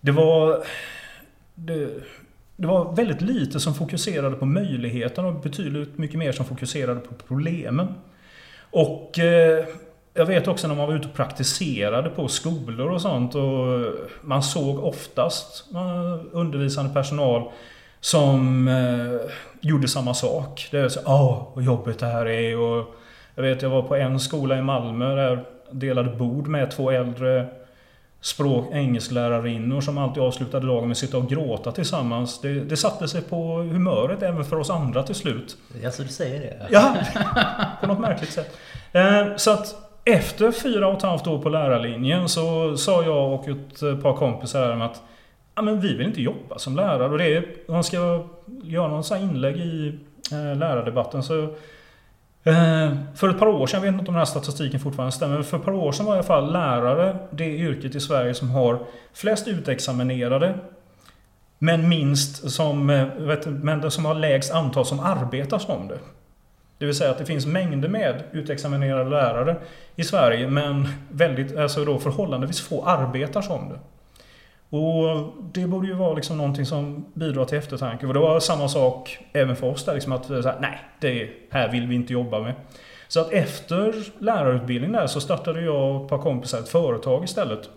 det 0.00 0.12
var... 0.12 0.64
Det, 1.54 1.88
det 2.56 2.66
var 2.66 2.92
väldigt 2.92 3.20
lite 3.20 3.60
som 3.60 3.74
fokuserade 3.74 4.36
på 4.36 4.46
möjligheten 4.46 5.24
och 5.24 5.34
betydligt 5.34 5.98
mycket 5.98 6.18
mer 6.18 6.32
som 6.32 6.46
fokuserade 6.46 7.00
på 7.00 7.14
problemen. 7.14 7.94
Och 8.70 9.18
eh, 9.18 9.64
jag 10.14 10.26
vet 10.26 10.48
också 10.48 10.68
när 10.68 10.74
man 10.74 10.86
var 10.86 10.94
ute 10.94 11.08
och 11.08 11.14
praktiserade 11.14 12.10
på 12.10 12.28
skolor 12.28 12.90
och 12.90 13.02
sånt 13.02 13.34
och 13.34 13.94
man 14.20 14.42
såg 14.42 14.84
oftast 14.84 15.64
eh, 15.74 16.26
undervisande 16.32 16.92
personal 16.94 17.50
som 18.00 18.68
eh, 18.68 19.30
gjorde 19.60 19.88
samma 19.88 20.14
sak. 20.14 20.68
Det 20.70 20.78
är 20.78 20.88
så 20.88 21.00
åh 21.06 21.48
vad 21.54 21.64
jobbigt 21.64 21.98
det 21.98 22.06
här 22.06 22.26
är 22.26 22.58
och 22.58 22.94
jag 23.34 23.42
vet 23.42 23.62
jag 23.62 23.70
var 23.70 23.82
på 23.82 23.96
en 23.96 24.20
skola 24.20 24.58
i 24.58 24.62
Malmö 24.62 25.14
där 25.14 25.28
jag 25.28 25.38
delade 25.70 26.16
bord 26.16 26.46
med 26.46 26.70
två 26.70 26.90
äldre 26.90 27.48
språk, 28.24 28.68
engelsklärarinnor 28.72 29.80
som 29.80 29.98
alltid 29.98 30.22
avslutade 30.22 30.66
dagen 30.66 30.82
med 30.82 30.90
att 30.90 30.98
sitta 30.98 31.16
och 31.16 31.28
gråta 31.28 31.72
tillsammans. 31.72 32.40
Det, 32.40 32.48
det 32.48 32.76
satte 32.76 33.08
sig 33.08 33.22
på 33.22 33.56
humöret 33.56 34.22
även 34.22 34.44
för 34.44 34.58
oss 34.58 34.70
andra 34.70 35.02
till 35.02 35.14
slut. 35.14 35.56
Ja, 35.82 35.90
så 35.90 36.02
du 36.02 36.08
säger 36.08 36.40
det? 36.40 36.66
Ja, 36.70 36.96
på 37.80 37.86
något 37.86 37.98
märkligt 37.98 38.32
sätt. 38.32 38.58
Eh, 38.92 39.36
så 39.36 39.50
att 39.50 39.74
efter 40.04 40.52
fyra 40.52 40.88
och 40.88 40.96
ett 40.96 41.02
halvt 41.02 41.26
år 41.26 41.38
på 41.38 41.48
lärarlinjen 41.48 42.28
så 42.28 42.76
sa 42.76 43.02
jag 43.02 43.32
och 43.32 43.48
ett 43.48 44.02
par 44.02 44.16
kompisar 44.16 44.80
att 44.80 45.02
ja, 45.54 45.62
men 45.62 45.80
vi 45.80 45.94
vill 45.94 46.06
inte 46.06 46.22
jobba 46.22 46.58
som 46.58 46.76
lärare. 46.76 47.10
Och 47.10 47.18
det 47.18 47.36
är, 47.36 47.46
man 47.68 47.84
ska 47.84 48.24
göra 48.62 48.88
någon 48.88 49.20
inlägg 49.20 49.56
i 49.56 49.98
eh, 50.32 50.58
lärardebatten 50.58 51.22
så 51.22 51.54
Eh, 52.46 52.96
för 53.14 53.28
ett 53.28 53.38
par 53.38 53.46
år 53.46 53.66
sedan, 53.66 53.84
jag 53.84 53.92
vet 53.92 54.00
inte 54.00 54.08
om 54.08 54.14
den 54.14 54.18
här 54.18 54.24
statistiken 54.24 54.80
fortfarande 54.80 55.12
stämmer, 55.12 55.34
men 55.34 55.44
för 55.44 55.56
ett 55.56 55.64
par 55.64 55.72
år 55.72 55.92
sedan 55.92 56.06
var 56.06 56.14
i 56.14 56.16
alla 56.16 56.26
fall 56.26 56.52
lärare 56.52 57.16
det 57.30 57.56
yrket 57.56 57.94
i 57.94 58.00
Sverige 58.00 58.34
som 58.34 58.50
har 58.50 58.78
flest 59.12 59.48
utexaminerade 59.48 60.54
men 61.58 61.88
minst 61.88 62.50
som, 62.50 62.90
eh, 62.90 63.06
vet, 63.06 63.46
men 63.46 63.90
som 63.90 64.04
har 64.04 64.14
lägst 64.14 64.52
antal 64.52 64.86
som 64.86 65.00
arbetar 65.00 65.58
som 65.58 65.88
det. 65.88 65.98
Det 66.78 66.86
vill 66.86 66.94
säga 66.94 67.10
att 67.10 67.18
det 67.18 67.26
finns 67.26 67.46
mängder 67.46 67.88
med 67.88 68.22
utexaminerade 68.32 69.10
lärare 69.10 69.56
i 69.96 70.04
Sverige 70.04 70.48
men 70.48 70.88
väldigt, 71.10 71.56
alltså 71.56 71.84
då 71.84 71.98
förhållandevis 71.98 72.60
få 72.60 72.84
arbetar 72.84 73.42
som 73.42 73.68
det. 73.68 73.78
Och 74.74 75.32
det 75.52 75.66
borde 75.66 75.86
ju 75.86 75.94
vara 75.94 76.14
liksom 76.14 76.36
någonting 76.36 76.66
som 76.66 77.04
bidrar 77.14 77.44
till 77.44 77.58
eftertanke. 77.58 78.06
Och 78.06 78.14
det 78.14 78.20
var 78.20 78.40
samma 78.40 78.68
sak 78.68 79.18
även 79.32 79.56
för 79.56 79.66
oss 79.66 79.84
där. 79.84 79.94
Liksom 79.94 80.12
att 80.12 80.28
här, 80.28 80.56
nej, 80.60 80.78
det 81.00 81.28
här 81.50 81.72
vill 81.72 81.86
vi 81.86 81.94
inte 81.94 82.12
jobba 82.12 82.40
med. 82.40 82.54
Så 83.08 83.20
att 83.20 83.32
efter 83.32 83.94
lärarutbildningen 84.18 84.92
där 84.92 85.06
så 85.06 85.20
startade 85.20 85.60
jag 85.60 85.96
och 85.96 86.02
ett 86.02 86.08
par 86.08 86.18
kompisar 86.18 86.58
ett 86.58 86.68
företag 86.68 87.24
istället. 87.24 87.68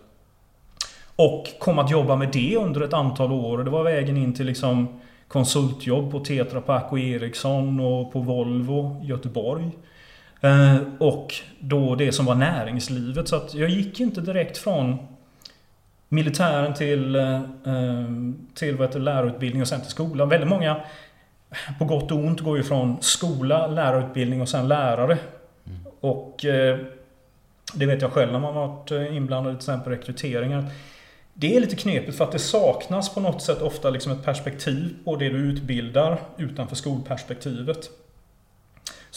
Och 1.16 1.46
kom 1.58 1.78
att 1.78 1.90
jobba 1.90 2.16
med 2.16 2.28
det 2.32 2.56
under 2.56 2.80
ett 2.80 2.92
antal 2.92 3.32
år. 3.32 3.58
Det 3.58 3.70
var 3.70 3.82
vägen 3.82 4.16
in 4.16 4.34
till 4.34 4.46
liksom 4.46 5.00
konsultjobb 5.28 6.10
på 6.10 6.20
Tetra 6.20 6.60
Pak 6.60 6.92
och 6.92 6.98
Ericsson 6.98 7.80
och 7.80 8.12
på 8.12 8.20
Volvo 8.20 9.00
Göteborg. 9.04 9.70
Eh, 10.40 10.76
och 10.98 11.34
då 11.60 11.94
det 11.94 12.12
som 12.12 12.26
var 12.26 12.34
näringslivet. 12.34 13.28
Så 13.28 13.36
att 13.36 13.54
jag 13.54 13.68
gick 13.68 14.00
inte 14.00 14.20
direkt 14.20 14.58
från 14.58 14.98
militären 16.08 16.74
till, 16.74 17.14
eh, 17.14 17.40
till 18.54 18.76
vad 18.76 18.88
heter, 18.88 19.00
lärarutbildning 19.00 19.62
och 19.62 19.68
sen 19.68 19.80
till 19.80 19.90
skolan. 19.90 20.28
Väldigt 20.28 20.48
många, 20.48 20.76
på 21.78 21.84
gott 21.84 22.10
och 22.10 22.18
ont, 22.18 22.40
går 22.40 22.56
ju 22.56 22.62
från 22.62 22.96
skola, 23.02 23.66
lärarutbildning 23.66 24.40
och 24.40 24.48
sen 24.48 24.68
lärare. 24.68 25.18
Mm. 25.66 25.78
Och 26.00 26.44
eh, 26.44 26.78
det 27.74 27.86
vet 27.86 28.02
jag 28.02 28.12
själv 28.12 28.32
när 28.32 28.38
man 28.38 28.54
varit 28.54 28.90
inblandad 28.90 29.52
i 29.52 29.56
till 29.56 29.70
exempel 29.70 29.92
rekryteringar. 29.92 30.64
Det 31.34 31.56
är 31.56 31.60
lite 31.60 31.76
knepigt 31.76 32.16
för 32.16 32.24
att 32.24 32.32
det 32.32 32.38
saknas 32.38 33.14
på 33.14 33.20
något 33.20 33.42
sätt 33.42 33.62
ofta 33.62 33.90
liksom 33.90 34.12
ett 34.12 34.24
perspektiv 34.24 34.94
på 35.04 35.16
det 35.16 35.28
du 35.28 35.38
utbildar 35.38 36.20
utanför 36.36 36.76
skolperspektivet. 36.76 37.90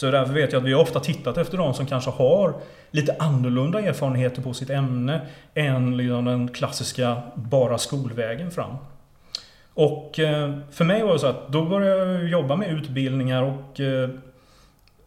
Så 0.02 0.10
därför 0.10 0.32
vet 0.32 0.52
jag 0.52 0.60
att 0.60 0.68
vi 0.68 0.74
ofta 0.74 1.00
tittat 1.00 1.38
efter 1.38 1.58
de 1.58 1.74
som 1.74 1.86
kanske 1.86 2.10
har 2.10 2.54
lite 2.90 3.16
annorlunda 3.18 3.80
erfarenheter 3.80 4.42
på 4.42 4.54
sitt 4.54 4.70
ämne 4.70 5.20
än 5.54 5.96
liksom 5.96 6.24
den 6.24 6.48
klassiska 6.48 7.22
bara 7.34 7.78
skolvägen 7.78 8.50
fram. 8.50 8.76
Och 9.74 10.18
eh, 10.18 10.58
för 10.70 10.84
mig 10.84 11.02
var 11.02 11.12
det 11.12 11.18
så 11.18 11.26
att 11.26 11.48
då 11.48 11.64
började 11.64 12.12
jag 12.12 12.28
jobba 12.28 12.56
med 12.56 12.70
utbildningar 12.70 13.42
och 13.42 13.80
eh, 13.80 14.10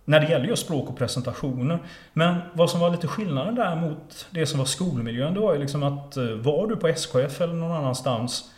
när 0.05 0.19
det 0.19 0.27
gäller 0.27 0.45
just 0.45 0.65
språk 0.65 0.89
och 0.89 0.97
presentationer. 0.97 1.79
Men 2.13 2.35
vad 2.53 2.69
som 2.69 2.79
var 2.79 2.89
lite 2.89 3.07
skillnaden 3.07 3.55
där 3.55 3.75
mot 3.75 4.27
det 4.31 4.45
som 4.45 4.59
var 4.59 4.65
skolmiljön, 4.65 5.33
det 5.33 5.39
var 5.39 5.53
ju 5.53 5.59
liksom 5.59 5.83
att 5.83 6.17
eh, 6.17 6.23
var 6.23 6.67
du 6.67 6.75
på 6.75 6.87
SKF 6.87 7.41
eller 7.41 7.53
någon 7.53 7.77
annanstans 7.77 8.51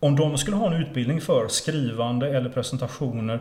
om 0.00 0.16
de 0.16 0.38
skulle 0.38 0.56
ha 0.56 0.74
en 0.74 0.82
utbildning 0.82 1.20
för 1.20 1.48
skrivande 1.48 2.36
eller 2.36 2.50
presentationer 2.50 3.40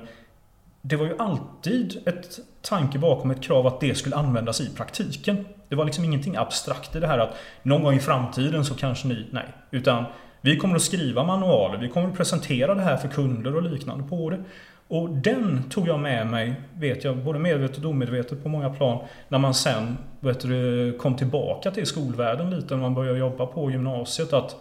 det 0.85 0.95
var 0.95 1.05
ju 1.05 1.17
alltid 1.17 2.01
ett 2.05 2.39
tanke 2.61 2.99
bakom 2.99 3.31
ett 3.31 3.43
krav 3.43 3.67
att 3.67 3.79
det 3.79 3.95
skulle 3.95 4.15
användas 4.15 4.61
i 4.61 4.75
praktiken. 4.75 5.45
Det 5.69 5.75
var 5.75 5.85
liksom 5.85 6.05
ingenting 6.05 6.35
abstrakt 6.35 6.95
i 6.95 6.99
det 6.99 7.07
här 7.07 7.19
att 7.19 7.35
någon 7.63 7.83
gång 7.83 7.93
i 7.93 7.99
framtiden 7.99 8.65
så 8.65 8.75
kanske 8.75 9.07
ni... 9.07 9.25
Nej. 9.31 9.45
Utan 9.71 10.05
vi 10.41 10.57
kommer 10.57 10.75
att 10.75 10.81
skriva 10.81 11.23
manualer, 11.23 11.77
vi 11.77 11.89
kommer 11.89 12.09
att 12.09 12.17
presentera 12.17 12.75
det 12.75 12.81
här 12.81 12.97
för 12.97 13.07
kunder 13.07 13.55
och 13.55 13.61
liknande 13.61 14.03
på 14.03 14.29
det. 14.29 14.43
Och 14.87 15.09
den 15.09 15.63
tog 15.69 15.87
jag 15.87 15.99
med 15.99 16.27
mig, 16.27 16.55
vet 16.73 17.03
jag, 17.03 17.17
både 17.17 17.39
medvetet 17.39 17.83
och 17.83 17.89
omedvetet 17.89 18.43
på 18.43 18.49
många 18.49 18.69
plan, 18.69 19.07
när 19.27 19.37
man 19.37 19.53
sen 19.53 19.97
vet 20.19 20.39
du, 20.39 20.97
kom 21.01 21.15
tillbaka 21.15 21.71
till 21.71 21.85
skolvärlden 21.85 22.49
lite, 22.49 22.75
när 22.75 22.81
man 22.81 22.93
började 22.93 23.19
jobba 23.19 23.45
på 23.45 23.71
gymnasiet. 23.71 24.33
Att 24.33 24.55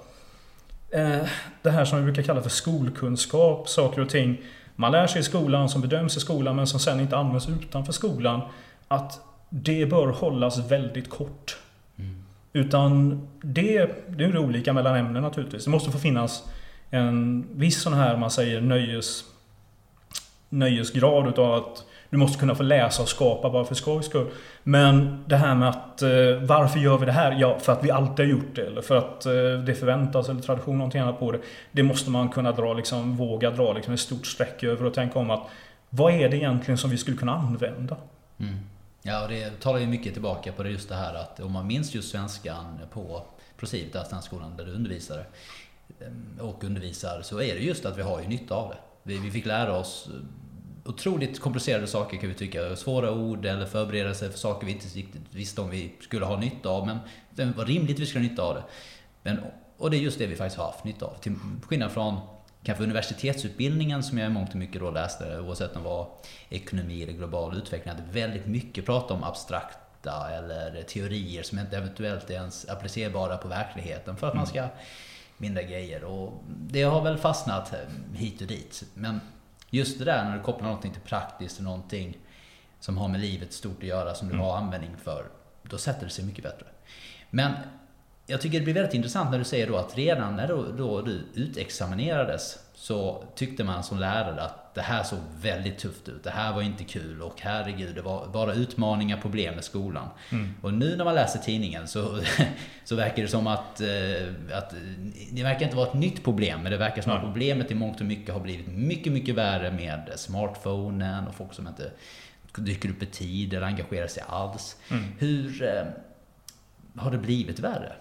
eh, 0.91 1.26
Det 1.62 1.71
här 1.71 1.85
som 1.85 1.99
vi 1.99 2.05
brukar 2.05 2.23
kalla 2.23 2.43
för 2.43 2.50
skolkunskap, 2.50 3.69
saker 3.69 4.02
och 4.02 4.09
ting 4.09 4.38
man 4.83 4.93
lär 4.93 5.07
sig 5.07 5.21
i 5.21 5.25
skolan, 5.25 5.69
som 5.69 5.81
bedöms 5.81 6.17
i 6.17 6.21
skolan, 6.21 6.57
men 6.57 6.67
som 6.67 6.81
sen 6.81 7.01
inte 7.01 7.17
används 7.17 7.49
utanför 7.49 7.93
skolan. 7.93 8.41
Att 8.89 9.21
det 9.49 9.87
bör 9.87 10.07
hållas 10.07 10.59
väldigt 10.59 11.11
kort. 11.11 11.57
Mm. 11.99 12.25
Utan 12.53 13.21
det, 13.43 13.91
det 14.09 14.25
är 14.25 14.39
olika 14.39 14.73
mellan 14.73 14.97
ämnen 14.97 15.23
naturligtvis. 15.23 15.65
Det 15.65 15.71
måste 15.71 15.91
få 15.91 15.99
finnas 15.99 16.45
en 16.91 17.47
viss 17.53 17.83
sån 17.83 17.93
här, 17.93 18.17
man 18.17 18.31
säger 18.31 18.61
nöjes, 18.61 19.25
nöjesgrad 20.49 21.29
utav 21.29 21.55
att 21.55 21.85
du 22.12 22.19
måste 22.19 22.38
kunna 22.38 22.54
få 22.54 22.62
läsa 22.62 23.02
och 23.02 23.09
skapa 23.09 23.50
bara 23.50 23.64
för 23.64 23.75
skojs 23.75 24.07
skull. 24.07 24.31
Men 24.62 25.25
det 25.26 25.37
här 25.37 25.54
med 25.54 25.69
att 25.69 26.02
eh, 26.02 26.11
varför 26.40 26.78
gör 26.78 26.99
vi 26.99 27.07
det 27.07 27.12
här? 27.12 27.37
Ja, 27.40 27.59
för 27.59 27.73
att 27.73 27.85
vi 27.85 27.90
alltid 27.90 28.26
har 28.26 28.33
gjort 28.33 28.54
det. 28.54 28.66
Eller 28.66 28.83
för 28.83 28.97
att 28.97 29.26
eh, 29.26 29.33
det 29.66 29.75
förväntas 29.75 30.28
eller 30.28 30.40
tradition 30.40 30.78
någonting 30.78 31.00
annat 31.00 31.19
på 31.19 31.33
det. 31.33 31.38
Det 31.73 31.83
måste 31.83 32.11
man 32.11 32.28
kunna 32.28 32.52
dra, 32.52 32.75
liksom, 32.75 33.16
våga 33.16 33.50
dra 33.50 33.73
liksom, 33.73 33.95
ett 33.95 34.00
stort 34.00 34.26
streck 34.26 34.62
över 34.62 34.87
och 34.87 34.95
tänka 34.95 35.19
om 35.19 35.31
att 35.31 35.49
vad 35.90 36.12
är 36.12 36.28
det 36.28 36.37
egentligen 36.37 36.78
som 36.78 36.90
vi 36.90 36.97
skulle 36.97 37.16
kunna 37.16 37.35
använda? 37.35 37.97
Mm. 38.40 38.54
Ja, 39.02 39.23
och 39.23 39.28
det 39.28 39.61
talar 39.61 39.78
ju 39.78 39.87
mycket 39.87 40.12
tillbaka 40.12 40.52
på 40.52 40.62
det 40.62 40.71
just 40.71 40.88
det 40.88 40.95
här 40.95 41.14
att 41.14 41.40
om 41.40 41.52
man 41.52 41.66
minns 41.66 41.95
just 41.95 42.11
svenskan 42.11 42.78
på 42.92 43.23
Prosivitas, 43.57 44.11
den 44.11 44.23
skolan 44.23 44.57
där 44.57 44.64
du 44.64 44.73
undervisade 44.73 45.25
ehm, 46.00 46.38
och 46.40 46.64
undervisar, 46.64 47.23
så 47.23 47.40
är 47.40 47.54
det 47.54 47.61
just 47.61 47.87
att 47.87 47.99
vi 47.99 48.02
har 48.02 48.21
ju 48.21 48.28
nytta 48.28 48.54
av 48.54 48.69
det. 48.69 48.78
Vi, 49.02 49.19
vi 49.19 49.31
fick 49.31 49.47
lära 49.47 49.76
oss 49.78 50.09
otroligt 50.85 51.41
komplicerade 51.41 51.87
saker 51.87 52.17
kan 52.17 52.29
vi 52.29 52.35
tycka. 52.35 52.77
Svåra 52.77 53.12
ord 53.12 53.47
eller 53.47 53.67
förberedelser 53.67 54.29
för 54.29 54.39
saker 54.39 54.67
vi 54.67 54.73
inte 54.73 54.87
riktigt 54.87 55.23
visste 55.31 55.61
om 55.61 55.71
vi 55.71 55.93
skulle 56.01 56.25
ha 56.25 56.37
nytta 56.37 56.69
av. 56.69 56.87
Men 56.87 56.99
det 57.31 57.45
var 57.45 57.65
rimligt 57.65 57.97
att 57.97 58.01
vi 58.01 58.07
skulle 58.07 58.25
ha 58.25 58.31
nytta 58.31 58.43
av 58.43 58.55
det. 58.55 58.62
Men, 59.23 59.41
och 59.77 59.91
det 59.91 59.97
är 59.97 60.01
just 60.01 60.19
det 60.19 60.27
vi 60.27 60.37
faktiskt 60.37 60.59
har 60.59 60.67
haft 60.67 60.85
nytta 60.85 61.07
av. 61.07 61.15
Till 61.21 61.35
skillnad 61.67 61.93
från 61.93 62.21
kanske 62.62 62.85
universitetsutbildningen 62.85 64.03
som 64.03 64.19
jag 64.19 64.31
i 64.31 64.33
mångt 64.33 64.51
och 64.51 64.57
mycket 64.57 64.81
då 64.81 64.91
läste, 64.91 65.41
oavsett 65.41 65.77
om 65.77 65.83
det 65.83 65.89
var 65.89 66.09
ekonomi 66.49 67.03
eller 67.03 67.12
global 67.12 67.57
utveckling, 67.57 67.95
hade 67.95 68.12
väldigt 68.12 68.47
mycket 68.47 68.87
prat 68.87 69.11
om 69.11 69.25
abstrakta 69.25 70.31
eller 70.31 70.83
teorier 70.83 71.43
som 71.43 71.59
inte 71.59 71.77
eventuellt 71.77 72.31
är 72.31 72.35
ens 72.35 72.69
applicerbara 72.69 73.37
på 73.37 73.49
verkligheten 73.49 74.17
för 74.17 74.29
att 74.29 74.35
man 74.35 74.47
ska 74.47 74.69
mindre 75.37 75.62
grejer. 75.62 76.05
Och 76.05 76.43
det 76.47 76.83
har 76.83 77.03
väl 77.03 77.19
fastnat 77.19 77.75
hit 78.15 78.41
och 78.41 78.47
dit. 78.47 78.85
Men 78.95 79.21
just 79.75 79.99
det 79.99 80.05
där 80.05 80.25
när 80.25 80.37
du 80.37 80.43
kopplar 80.43 80.67
någonting 80.67 80.93
till 80.93 81.02
praktiskt 81.02 81.59
och 81.59 81.64
någonting 81.64 82.19
som 82.81 82.99
har 82.99 83.09
med 83.09 83.21
livet 83.21 83.52
stort 83.52 83.79
att 83.79 83.88
göra, 83.88 84.14
som 84.14 84.29
du 84.29 84.35
mm. 84.35 84.47
har 84.47 84.57
användning 84.57 84.97
för, 85.05 85.26
då 85.62 85.79
sätter 85.79 86.05
det 86.05 86.11
sig 86.11 86.25
mycket 86.25 86.45
bättre. 86.45 86.67
Men 87.31 87.52
jag 88.26 88.41
tycker 88.41 88.59
det 88.59 88.64
blir 88.64 88.75
väldigt 88.75 88.95
intressant 88.95 89.31
när 89.31 89.38
du 89.38 89.45
säger 89.45 89.67
då 89.67 89.76
att 89.76 89.99
redan 89.99 90.37
när 90.37 90.49
då, 90.49 90.73
då 90.73 91.02
du 91.02 91.25
utexaminerades 91.35 92.59
så 92.83 93.25
tyckte 93.35 93.65
man 93.65 93.83
som 93.83 93.99
lärare 93.99 94.43
att 94.43 94.75
det 94.75 94.81
här 94.81 95.03
såg 95.03 95.19
väldigt 95.41 95.79
tufft 95.79 96.09
ut. 96.09 96.25
Det 96.25 96.31
här 96.31 96.53
var 96.53 96.62
inte 96.62 96.85
kul 96.85 97.23
och 97.23 97.41
herregud, 97.41 97.95
det 97.95 98.03
var 98.03 98.27
bara 98.27 98.55
utmaningar, 98.55 99.21
problem 99.21 99.55
med 99.55 99.65
skolan. 99.65 100.09
Mm. 100.31 100.55
Och 100.62 100.75
nu 100.75 100.97
när 100.97 101.05
man 101.05 101.15
läser 101.15 101.39
tidningen 101.39 101.89
så, 101.89 102.21
så 102.85 102.97
verkar 102.97 103.23
det 103.23 103.29
som 103.29 103.47
att, 103.47 103.81
eh, 103.81 104.59
att 104.59 104.75
det 105.33 105.43
verkar 105.43 105.65
inte 105.65 105.77
vara 105.77 105.89
ett 105.89 105.95
nytt 105.95 106.25
problem, 106.25 106.62
men 106.62 106.73
det 106.73 106.79
verkar 106.79 107.03
som 107.03 107.12
att 107.12 107.21
problemet 107.21 107.71
i 107.71 107.75
mångt 107.75 108.01
och 108.01 108.07
mycket 108.07 108.35
har 108.35 108.41
blivit 108.41 108.69
mycket, 108.69 109.12
mycket 109.12 109.35
värre 109.35 109.73
med 109.73 110.12
smartphonen 110.17 111.27
och 111.27 111.35
folk 111.35 111.55
som 111.55 111.69
inte 111.69 111.91
dyker 112.57 112.91
upp 112.91 113.03
i 113.03 113.07
tid 113.07 113.55
eller 113.55 113.67
engagerar 113.67 114.07
sig 114.07 114.23
alls. 114.29 114.77
Mm. 114.91 115.05
Hur 115.19 115.62
eh, 115.62 115.85
har 117.03 117.11
det 117.11 117.19
blivit 117.19 117.59
värre? 117.59 117.93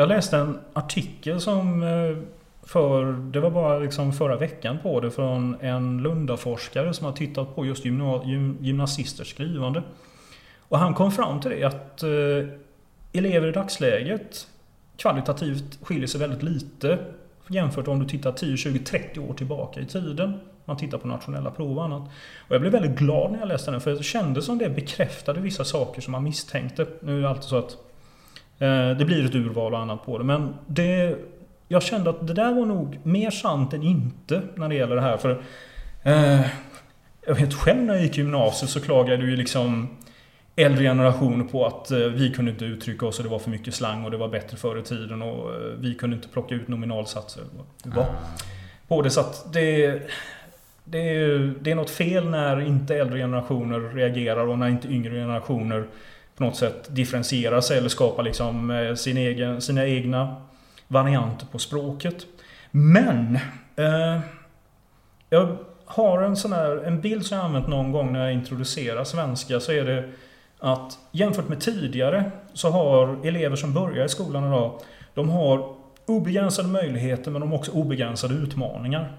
Jag 0.00 0.08
läste 0.08 0.36
en 0.36 0.58
artikel 0.72 1.40
som 1.40 1.82
eh, 1.82 2.16
för, 2.62 3.12
det 3.12 3.40
var 3.40 3.50
bara 3.50 3.78
liksom 3.78 4.12
förra 4.12 4.36
veckan 4.36 4.78
på 4.82 5.00
det 5.00 5.10
från 5.10 5.56
en 5.60 6.02
Lundaforskare 6.02 6.94
som 6.94 7.06
har 7.06 7.12
tittat 7.12 7.54
på 7.54 7.66
just 7.66 7.84
gymnasisters 7.84 9.30
skrivande. 9.30 9.82
Och 10.58 10.78
han 10.78 10.94
kom 10.94 11.12
fram 11.12 11.40
till 11.40 11.50
det 11.50 11.64
att 11.64 12.02
eh, 12.02 12.08
elever 13.12 13.48
i 13.48 13.52
dagsläget 13.52 14.48
kvalitativt 14.96 15.78
skiljer 15.82 16.06
sig 16.06 16.20
väldigt 16.20 16.42
lite 16.42 16.98
jämfört 17.48 17.88
om 17.88 17.98
du 17.98 18.06
tittar 18.06 18.32
10, 18.32 18.56
20, 18.56 18.78
30 18.78 19.20
år 19.20 19.34
tillbaka 19.34 19.80
i 19.80 19.86
tiden. 19.86 20.40
Man 20.64 20.76
tittar 20.76 20.98
på 20.98 21.08
nationella 21.08 21.50
prov 21.50 21.78
och 21.78 21.84
annat. 21.84 22.02
Och 22.48 22.54
jag 22.54 22.60
blev 22.60 22.72
väldigt 22.72 22.98
glad 22.98 23.32
när 23.32 23.38
jag 23.38 23.48
läste 23.48 23.70
den 23.70 23.80
för 23.80 23.90
det 23.90 24.02
kändes 24.02 24.46
som 24.46 24.58
det 24.58 24.70
bekräftade 24.70 25.40
vissa 25.40 25.64
saker 25.64 26.00
som 26.00 26.12
man 26.12 26.24
misstänkte. 26.24 26.86
Nu 27.00 27.18
är 27.18 27.22
det 27.22 27.28
alltid 27.28 27.44
så 27.44 27.58
att 27.58 27.76
Eh, 28.60 28.90
det 28.90 29.04
blir 29.04 29.24
ett 29.24 29.34
urval 29.34 29.74
och 29.74 29.80
annat 29.80 30.06
på 30.06 30.18
det. 30.18 30.24
Men 30.24 30.54
det, 30.66 31.16
jag 31.68 31.82
kände 31.82 32.10
att 32.10 32.26
det 32.26 32.34
där 32.34 32.54
var 32.54 32.66
nog 32.66 32.98
mer 33.02 33.30
sant 33.30 33.72
än 33.72 33.82
inte 33.82 34.42
när 34.54 34.68
det 34.68 34.74
gäller 34.74 34.96
det 34.96 35.02
här. 35.02 35.16
För 35.16 35.42
eh, 36.02 36.40
Jag 37.26 37.34
vet 37.34 37.54
själv 37.54 37.82
när 37.82 37.94
jag 37.94 38.02
gick 38.02 38.18
i 38.18 38.20
gymnasiet 38.20 38.70
så 38.70 38.80
klagade 38.80 39.24
ju 39.24 39.36
liksom 39.36 39.88
äldre 40.56 40.84
generationer 40.84 41.44
på 41.44 41.66
att 41.66 41.90
eh, 41.90 41.98
vi 41.98 42.32
kunde 42.32 42.50
inte 42.50 42.64
uttrycka 42.64 43.06
oss 43.06 43.18
och 43.18 43.24
det 43.24 43.30
var 43.30 43.38
för 43.38 43.50
mycket 43.50 43.74
slang 43.74 44.04
och 44.04 44.10
det 44.10 44.16
var 44.16 44.28
bättre 44.28 44.56
förr 44.56 44.78
i 44.78 44.82
tiden 44.82 45.22
och 45.22 45.54
eh, 45.54 45.60
vi 45.78 45.94
kunde 45.94 46.16
inte 46.16 46.28
plocka 46.28 46.54
ut 46.54 46.68
nominalsatser. 46.68 47.42
Va? 47.84 48.00
Ah. 48.00 48.06
På 48.88 49.02
det 49.02 49.10
så 49.10 49.20
att 49.20 49.52
det 49.52 50.02
det 50.84 50.98
är, 50.98 51.54
det 51.60 51.70
är 51.70 51.74
något 51.74 51.90
fel 51.90 52.30
när 52.30 52.60
inte 52.60 52.96
äldre 52.96 53.18
generationer 53.18 53.80
reagerar 53.80 54.46
och 54.46 54.58
när 54.58 54.68
inte 54.68 54.88
yngre 54.88 55.14
generationer 55.14 55.84
på 56.40 56.44
något 56.44 56.56
sätt 56.56 56.88
differentierar 56.88 57.60
sig 57.60 57.78
eller 57.78 57.88
skapar 57.88 58.22
liksom 58.22 58.70
eh, 58.70 58.94
sin 58.94 59.16
egen, 59.16 59.60
sina 59.60 59.86
egna 59.86 60.36
varianter 60.88 61.46
på 61.46 61.58
språket. 61.58 62.26
Men 62.70 63.38
eh, 63.76 64.20
jag 65.30 65.56
har 65.84 66.22
en 66.22 66.36
sån 66.36 66.52
här, 66.52 66.76
en 66.76 67.00
bild 67.00 67.26
som 67.26 67.36
jag 67.36 67.44
använt 67.44 67.68
någon 67.68 67.92
gång 67.92 68.12
när 68.12 68.20
jag 68.20 68.32
introducerar 68.32 69.04
svenska 69.04 69.60
så 69.60 69.72
är 69.72 69.84
det 69.84 70.10
att 70.58 70.98
jämfört 71.12 71.48
med 71.48 71.60
tidigare 71.60 72.30
så 72.52 72.70
har 72.70 73.26
elever 73.26 73.56
som 73.56 73.74
börjar 73.74 74.04
i 74.04 74.08
skolan 74.08 74.46
idag 74.46 74.80
de 75.14 75.28
har 75.28 75.74
obegränsade 76.06 76.68
möjligheter 76.68 77.30
men 77.30 77.40
de 77.40 77.50
har 77.50 77.58
också 77.58 77.72
obegränsade 77.72 78.34
utmaningar. 78.34 79.12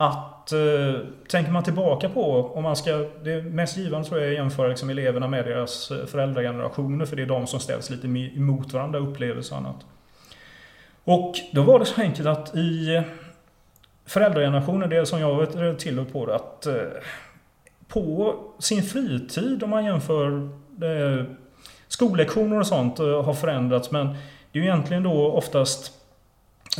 Att, 0.00 0.52
eh, 0.52 1.00
tänker 1.28 1.52
man 1.52 1.62
tillbaka 1.62 2.08
på, 2.08 2.52
om 2.54 2.62
man 2.62 2.76
ska, 2.76 3.04
det 3.24 3.42
mest 3.42 3.76
givande 3.76 4.08
tror 4.08 4.20
jag 4.20 4.28
är 4.28 4.32
att 4.32 4.38
jämföra 4.38 4.68
liksom 4.68 4.90
eleverna 4.90 5.28
med 5.28 5.44
deras 5.44 5.90
eh, 5.90 6.06
föräldragenerationer 6.06 7.06
för 7.06 7.16
det 7.16 7.22
är 7.22 7.26
de 7.26 7.46
som 7.46 7.60
ställs 7.60 7.90
lite 7.90 8.06
emot 8.06 8.72
varandra, 8.72 8.98
upplevelser 8.98 9.54
och 9.54 9.60
annat. 9.60 9.86
Och 11.04 11.34
då 11.52 11.62
var 11.62 11.78
det 11.78 11.84
så 11.84 12.00
enkelt 12.00 12.28
att 12.28 12.56
i 12.56 12.94
eh, 12.94 13.02
föräldragenerationen, 14.06 14.90
det 14.90 15.06
som 15.06 15.20
jag 15.20 15.40
vet 15.40 15.56
eh, 15.56 15.72
till 15.72 16.04
på 16.04 16.26
det, 16.26 16.34
att 16.34 16.66
eh, 16.66 16.74
på 17.88 18.34
sin 18.58 18.82
fritid, 18.82 19.62
om 19.62 19.70
man 19.70 19.84
jämför 19.84 20.50
eh, 20.82 21.24
skollektioner 21.88 22.58
och 22.58 22.66
sånt, 22.66 22.98
eh, 22.98 23.22
har 23.24 23.34
förändrats. 23.34 23.90
Men 23.90 24.06
det 24.52 24.58
är 24.58 24.62
ju 24.62 24.68
egentligen 24.68 25.02
då 25.02 25.32
oftast 25.32 25.92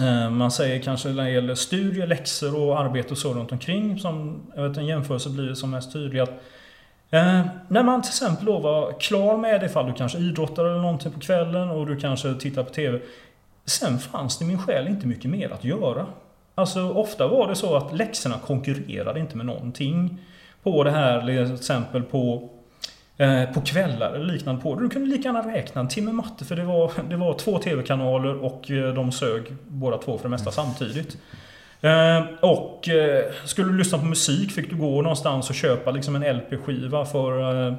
Eh, 0.01 0.31
man 0.31 0.51
säger 0.51 0.83
kanske 0.83 1.09
när 1.09 1.25
det 1.25 1.31
gäller 1.31 1.55
studier, 1.55 2.07
läxor 2.07 2.63
och 2.63 2.81
arbete 2.81 3.11
och 3.11 3.19
så 3.19 3.35
runt 3.35 3.53
omkring 3.53 3.99
som 3.99 4.43
jag 4.57 4.69
vet, 4.69 4.77
en 4.77 4.87
jämförelse 4.87 5.31
blir 5.31 5.55
som 5.55 5.71
mest 5.71 5.93
tydlig. 5.93 6.21
Att, 6.21 6.43
eh, 7.11 7.41
när 7.69 7.83
man 7.83 8.03
till 8.03 8.09
exempel 8.09 8.47
då 8.47 8.59
var 8.59 9.01
klar 9.01 9.37
med 9.37 9.61
det, 9.61 9.67
ifall 9.67 9.87
du 9.87 9.93
kanske 9.93 10.19
idrottar 10.19 10.65
eller 10.65 10.81
någonting 10.81 11.13
på 11.13 11.21
kvällen 11.21 11.71
och 11.71 11.87
du 11.87 11.97
kanske 11.97 12.35
tittar 12.35 12.63
på 12.63 12.71
TV. 12.71 13.01
Sen 13.65 13.99
fanns 13.99 14.39
det 14.39 14.45
min 14.45 14.59
själ 14.59 14.89
inte 14.89 15.07
mycket 15.07 15.31
mer 15.31 15.51
att 15.51 15.65
göra. 15.65 16.07
Alltså 16.55 16.93
ofta 16.93 17.29
var 17.29 17.49
det 17.49 17.55
så 17.55 17.77
att 17.77 17.97
läxorna 17.97 18.35
konkurrerade 18.47 19.21
inte 19.21 19.37
med 19.37 19.47
någonting. 19.47 20.19
På 20.63 20.85
det 20.85 20.91
här 20.91 21.21
till 21.21 21.55
exempel 21.55 22.03
på 22.03 22.51
på 23.55 23.61
kvällar 23.61 24.13
eller 24.13 24.25
liknande 24.25 24.63
på 24.63 24.75
Du 24.75 24.89
kunde 24.89 25.09
lika 25.09 25.29
gärna 25.29 25.55
räkna 25.55 25.81
en 25.81 25.89
timme 25.89 26.13
matte 26.13 26.45
för 26.45 26.57
det 26.57 26.65
var, 26.65 26.93
det 27.11 27.17
var 27.17 27.35
två 27.35 27.59
TV-kanaler 27.59 28.45
och 28.45 28.71
eh, 28.71 28.95
de 28.95 29.13
sög 29.13 29.43
båda 29.67 29.99
två 29.99 30.19
för 30.19 30.25
det 30.25 30.31
mesta 30.31 30.51
samtidigt. 30.51 31.17
Eh, 31.81 32.21
och 32.41 32.89
skulle 33.45 33.69
du 33.69 33.79
lyssna 33.79 33.99
på 33.99 34.05
musik 34.05 34.53
fick 34.53 34.71
du 34.71 34.77
gå 34.77 35.03
någonstans 35.03 35.51
och 35.51 35.55
köpa 35.55 35.91
liksom 35.91 36.17
en 36.17 36.37
LP-skiva 36.37 37.05
för 37.05 37.77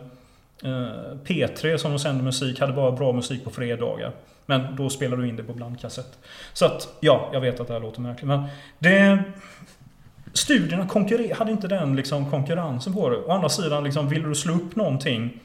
P3 1.23 1.77
som 1.77 1.91
de 1.91 1.99
sände 1.99 2.23
musik 2.23 2.59
hade 2.59 2.73
bara 2.73 2.91
bra 2.91 3.11
musik 3.11 3.43
på 3.43 3.49
fredagar. 3.49 4.11
Men 4.45 4.75
då 4.75 4.89
spelar 4.89 5.17
du 5.17 5.27
in 5.27 5.35
det 5.35 5.43
på 5.43 5.53
blandkassett. 5.53 6.19
Så 6.53 6.65
att, 6.65 6.87
ja, 6.99 7.29
jag 7.33 7.41
vet 7.41 7.59
att 7.59 7.67
det 7.67 7.73
här 7.73 7.81
låter 7.81 8.01
märkligt. 8.01 8.27
Men 8.27 8.43
det... 8.79 9.23
Studierna 10.33 10.87
konkurrer, 10.87 11.35
hade 11.35 11.51
inte 11.51 11.67
den 11.67 11.95
liksom 11.95 12.31
konkurrensen 12.31 12.93
på 12.93 13.09
det. 13.09 13.17
Å 13.17 13.31
andra 13.31 13.49
sidan, 13.49 13.83
liksom, 13.83 14.09
ville 14.09 14.27
du 14.27 14.35
slå 14.35 14.53
upp 14.53 14.75
någonting 14.75 15.39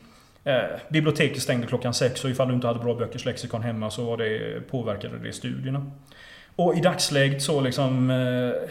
eh, 0.45 0.63
Biblioteket 0.89 1.43
stängde 1.43 1.67
klockan 1.67 1.95
sex 1.95 2.25
och 2.25 2.31
ifall 2.31 2.49
du 2.49 2.55
inte 2.55 2.67
hade 2.67 2.79
bra 2.79 2.95
böckers 2.95 3.25
lexikon 3.25 3.63
hemma 3.63 3.91
så 3.91 4.05
var 4.05 4.17
det, 4.17 4.61
påverkade 4.71 5.19
det 5.19 5.33
studierna. 5.33 5.91
Och 6.57 6.77
i 6.77 6.81
dagsläget 6.81 7.43
så 7.43 7.61
liksom... 7.61 8.11
Eh, 8.11 8.71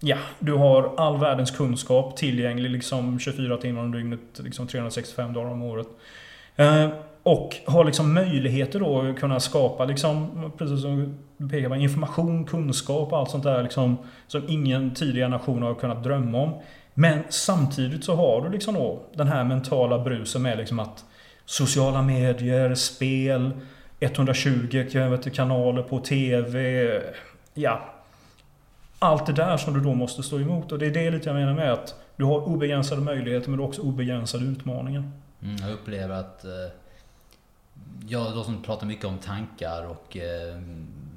ja, 0.00 0.16
du 0.38 0.52
har 0.52 0.94
all 0.96 1.18
världens 1.18 1.50
kunskap 1.50 2.16
tillgänglig 2.16 2.70
liksom 2.70 3.18
24 3.18 3.56
timmar 3.56 3.82
om 3.82 3.92
dygnet, 3.92 4.20
liksom 4.36 4.66
365 4.66 5.32
dagar 5.32 5.50
om 5.50 5.62
året. 5.62 5.86
Eh, 6.56 6.88
och 7.28 7.56
har 7.66 7.84
liksom 7.84 8.14
möjligheter 8.14 8.80
då 8.80 9.00
att 9.00 9.18
kunna 9.18 9.40
skapa 9.40 9.84
liksom, 9.84 10.52
precis 10.58 10.82
som 10.82 11.18
du 11.36 11.48
pekar 11.48 11.68
på, 11.68 11.76
information, 11.76 12.44
kunskap 12.44 13.12
och 13.12 13.18
allt 13.18 13.30
sånt 13.30 13.44
där 13.44 13.62
liksom, 13.62 13.96
som 14.26 14.42
ingen 14.48 14.94
tidigare 14.94 15.28
nation 15.28 15.62
har 15.62 15.74
kunnat 15.74 16.04
drömma 16.04 16.38
om. 16.38 16.54
Men 16.94 17.22
samtidigt 17.28 18.04
så 18.04 18.14
har 18.14 18.42
du 18.42 18.50
liksom 18.50 18.74
då 18.74 19.02
den 19.14 19.28
här 19.28 19.44
mentala 19.44 19.98
brusen 19.98 20.42
med 20.42 20.58
liksom 20.58 20.78
att 20.78 21.04
sociala 21.44 22.02
medier, 22.02 22.74
spel, 22.74 23.50
120 24.00 24.86
kanaler 25.34 25.82
på 25.82 25.98
TV. 25.98 26.90
Ja. 27.54 27.94
Allt 28.98 29.26
det 29.26 29.32
där 29.32 29.56
som 29.56 29.74
du 29.74 29.80
då 29.80 29.94
måste 29.94 30.22
stå 30.22 30.40
emot. 30.40 30.72
Och 30.72 30.78
det 30.78 30.86
är 30.86 30.90
det 30.90 31.10
lite 31.10 31.28
jag 31.28 31.36
menar 31.36 31.54
med 31.54 31.72
att 31.72 31.94
du 32.16 32.24
har 32.24 32.40
obegränsade 32.40 33.00
möjligheter 33.00 33.50
men 33.50 33.56
du 33.56 33.62
har 33.62 33.68
också 33.68 33.82
obegränsade 33.82 34.44
utmaningar. 34.44 35.10
Mm, 35.42 35.56
jag 35.56 35.72
upplever 35.72 36.14
att 36.14 36.44
eh 36.44 36.50
jag 38.08 38.34
då 38.34 38.44
som 38.44 38.62
pratar 38.62 38.86
mycket 38.86 39.04
om 39.04 39.18
tankar 39.18 39.86
och 39.86 40.16
eh, 40.16 40.54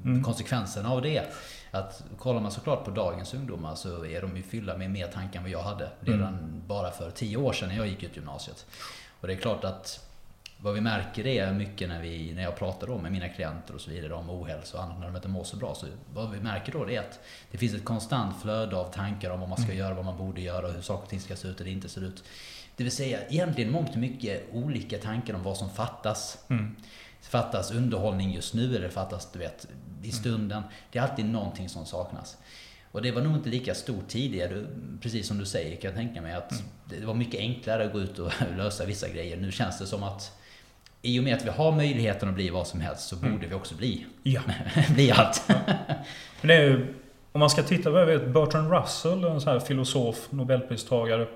mm. 0.04 0.22
konsekvenserna 0.22 0.90
av 0.90 1.02
det. 1.02 1.22
Att 1.70 2.04
kollar 2.18 2.40
man 2.40 2.52
såklart 2.52 2.84
på 2.84 2.90
dagens 2.90 3.34
ungdomar 3.34 3.74
så 3.74 4.04
är 4.06 4.20
de 4.20 4.36
ju 4.36 4.42
fyllda 4.42 4.76
med 4.76 4.90
mer 4.90 5.06
tankar 5.06 5.38
än 5.38 5.42
vad 5.42 5.52
jag 5.52 5.62
hade. 5.62 5.90
Redan 6.00 6.28
mm. 6.28 6.62
bara 6.66 6.90
för 6.90 7.10
tio 7.10 7.36
år 7.36 7.52
sedan 7.52 7.68
när 7.68 7.76
jag 7.76 7.86
gick 7.86 8.02
ut 8.02 8.16
gymnasiet. 8.16 8.66
Och 9.20 9.26
det 9.26 9.34
är 9.34 9.36
klart 9.36 9.64
att 9.64 10.08
vad 10.62 10.74
vi 10.74 10.80
märker 10.80 11.26
är 11.26 11.52
mycket 11.52 11.88
när, 11.88 12.02
vi, 12.02 12.34
när 12.34 12.42
jag 12.42 12.56
pratar 12.56 12.86
då 12.86 12.98
med 12.98 13.12
mina 13.12 13.28
klienter 13.28 13.74
och 13.74 13.80
så 13.80 13.90
vidare 13.90 14.14
om 14.14 14.30
ohälsa 14.30 14.78
och 14.78 14.84
annat 14.84 14.98
när 14.98 15.06
de 15.06 15.16
inte 15.16 15.28
mår 15.28 15.44
så 15.44 15.56
bra. 15.56 15.74
Så 15.74 15.86
vad 16.14 16.30
vi 16.30 16.40
märker 16.40 16.72
då 16.72 16.90
är 16.90 17.00
att 17.00 17.20
det 17.50 17.58
finns 17.58 17.74
ett 17.74 17.84
konstant 17.84 18.42
flöde 18.42 18.76
av 18.76 18.92
tankar 18.92 19.30
om 19.30 19.40
vad 19.40 19.48
man 19.48 19.58
ska 19.58 19.66
mm. 19.66 19.78
göra, 19.78 19.94
vad 19.94 20.04
man 20.04 20.18
borde 20.18 20.40
göra 20.40 20.68
hur 20.68 20.82
saker 20.82 21.02
och 21.02 21.08
ting 21.08 21.20
ska 21.20 21.36
se 21.36 21.48
ut 21.48 21.60
eller 21.60 21.70
inte 21.70 21.88
ser 21.88 22.04
ut. 22.04 22.24
Det 22.76 22.84
vill 22.84 22.92
säga 22.92 23.18
egentligen 23.28 23.70
mångt 23.70 23.90
och 23.90 23.96
mycket 23.96 24.44
olika 24.52 24.98
tankar 24.98 25.34
om 25.34 25.42
vad 25.42 25.56
som 25.56 25.70
fattas. 25.70 26.38
Mm. 26.48 26.76
Fattas 27.20 27.70
underhållning 27.70 28.32
just 28.32 28.54
nu 28.54 28.76
eller 28.76 28.88
fattas 28.88 29.32
du 29.32 29.38
vet, 29.38 29.68
i 30.02 30.08
mm. 30.08 30.12
stunden. 30.12 30.62
Det 30.90 30.98
är 30.98 31.02
alltid 31.02 31.24
någonting 31.24 31.68
som 31.68 31.86
saknas. 31.86 32.36
Och 32.92 33.02
det 33.02 33.12
var 33.12 33.22
nog 33.22 33.36
inte 33.36 33.48
lika 33.48 33.74
stort 33.74 34.08
tidigare, 34.08 34.64
precis 35.00 35.26
som 35.26 35.38
du 35.38 35.46
säger 35.46 35.76
kan 35.76 35.88
jag 35.90 35.94
tänka 35.94 36.22
mig. 36.22 36.32
att 36.32 36.52
mm. 36.52 36.64
Det 36.84 37.06
var 37.06 37.14
mycket 37.14 37.40
enklare 37.40 37.84
att 37.84 37.92
gå 37.92 38.00
ut 38.00 38.18
och 38.18 38.32
lösa 38.56 38.84
vissa 38.84 39.08
grejer. 39.08 39.36
Nu 39.36 39.52
känns 39.52 39.78
det 39.78 39.86
som 39.86 40.02
att 40.02 40.38
i 41.02 41.20
och 41.20 41.24
med 41.24 41.34
att 41.34 41.44
vi 41.44 41.50
har 41.50 41.72
möjligheten 41.72 42.28
att 42.28 42.34
bli 42.34 42.50
vad 42.50 42.66
som 42.66 42.80
helst 42.80 43.08
så 43.08 43.16
mm. 43.16 43.32
borde 43.32 43.46
vi 43.46 43.54
också 43.54 43.74
bli. 43.74 44.06
Ja. 44.22 44.40
bli 44.94 45.10
allt. 45.10 45.42
Men 46.40 46.48
det 46.48 46.54
är 46.54 46.62
ju, 46.62 46.94
om 47.32 47.40
man 47.40 47.50
ska 47.50 47.62
titta 47.62 47.90
på, 47.90 48.06
Bertrand 48.32 48.72
Russell, 48.72 49.24
en 49.24 49.40
sån 49.40 49.52
här 49.52 49.60
filosof, 49.60 50.26
nobelpristagare. 50.30 51.26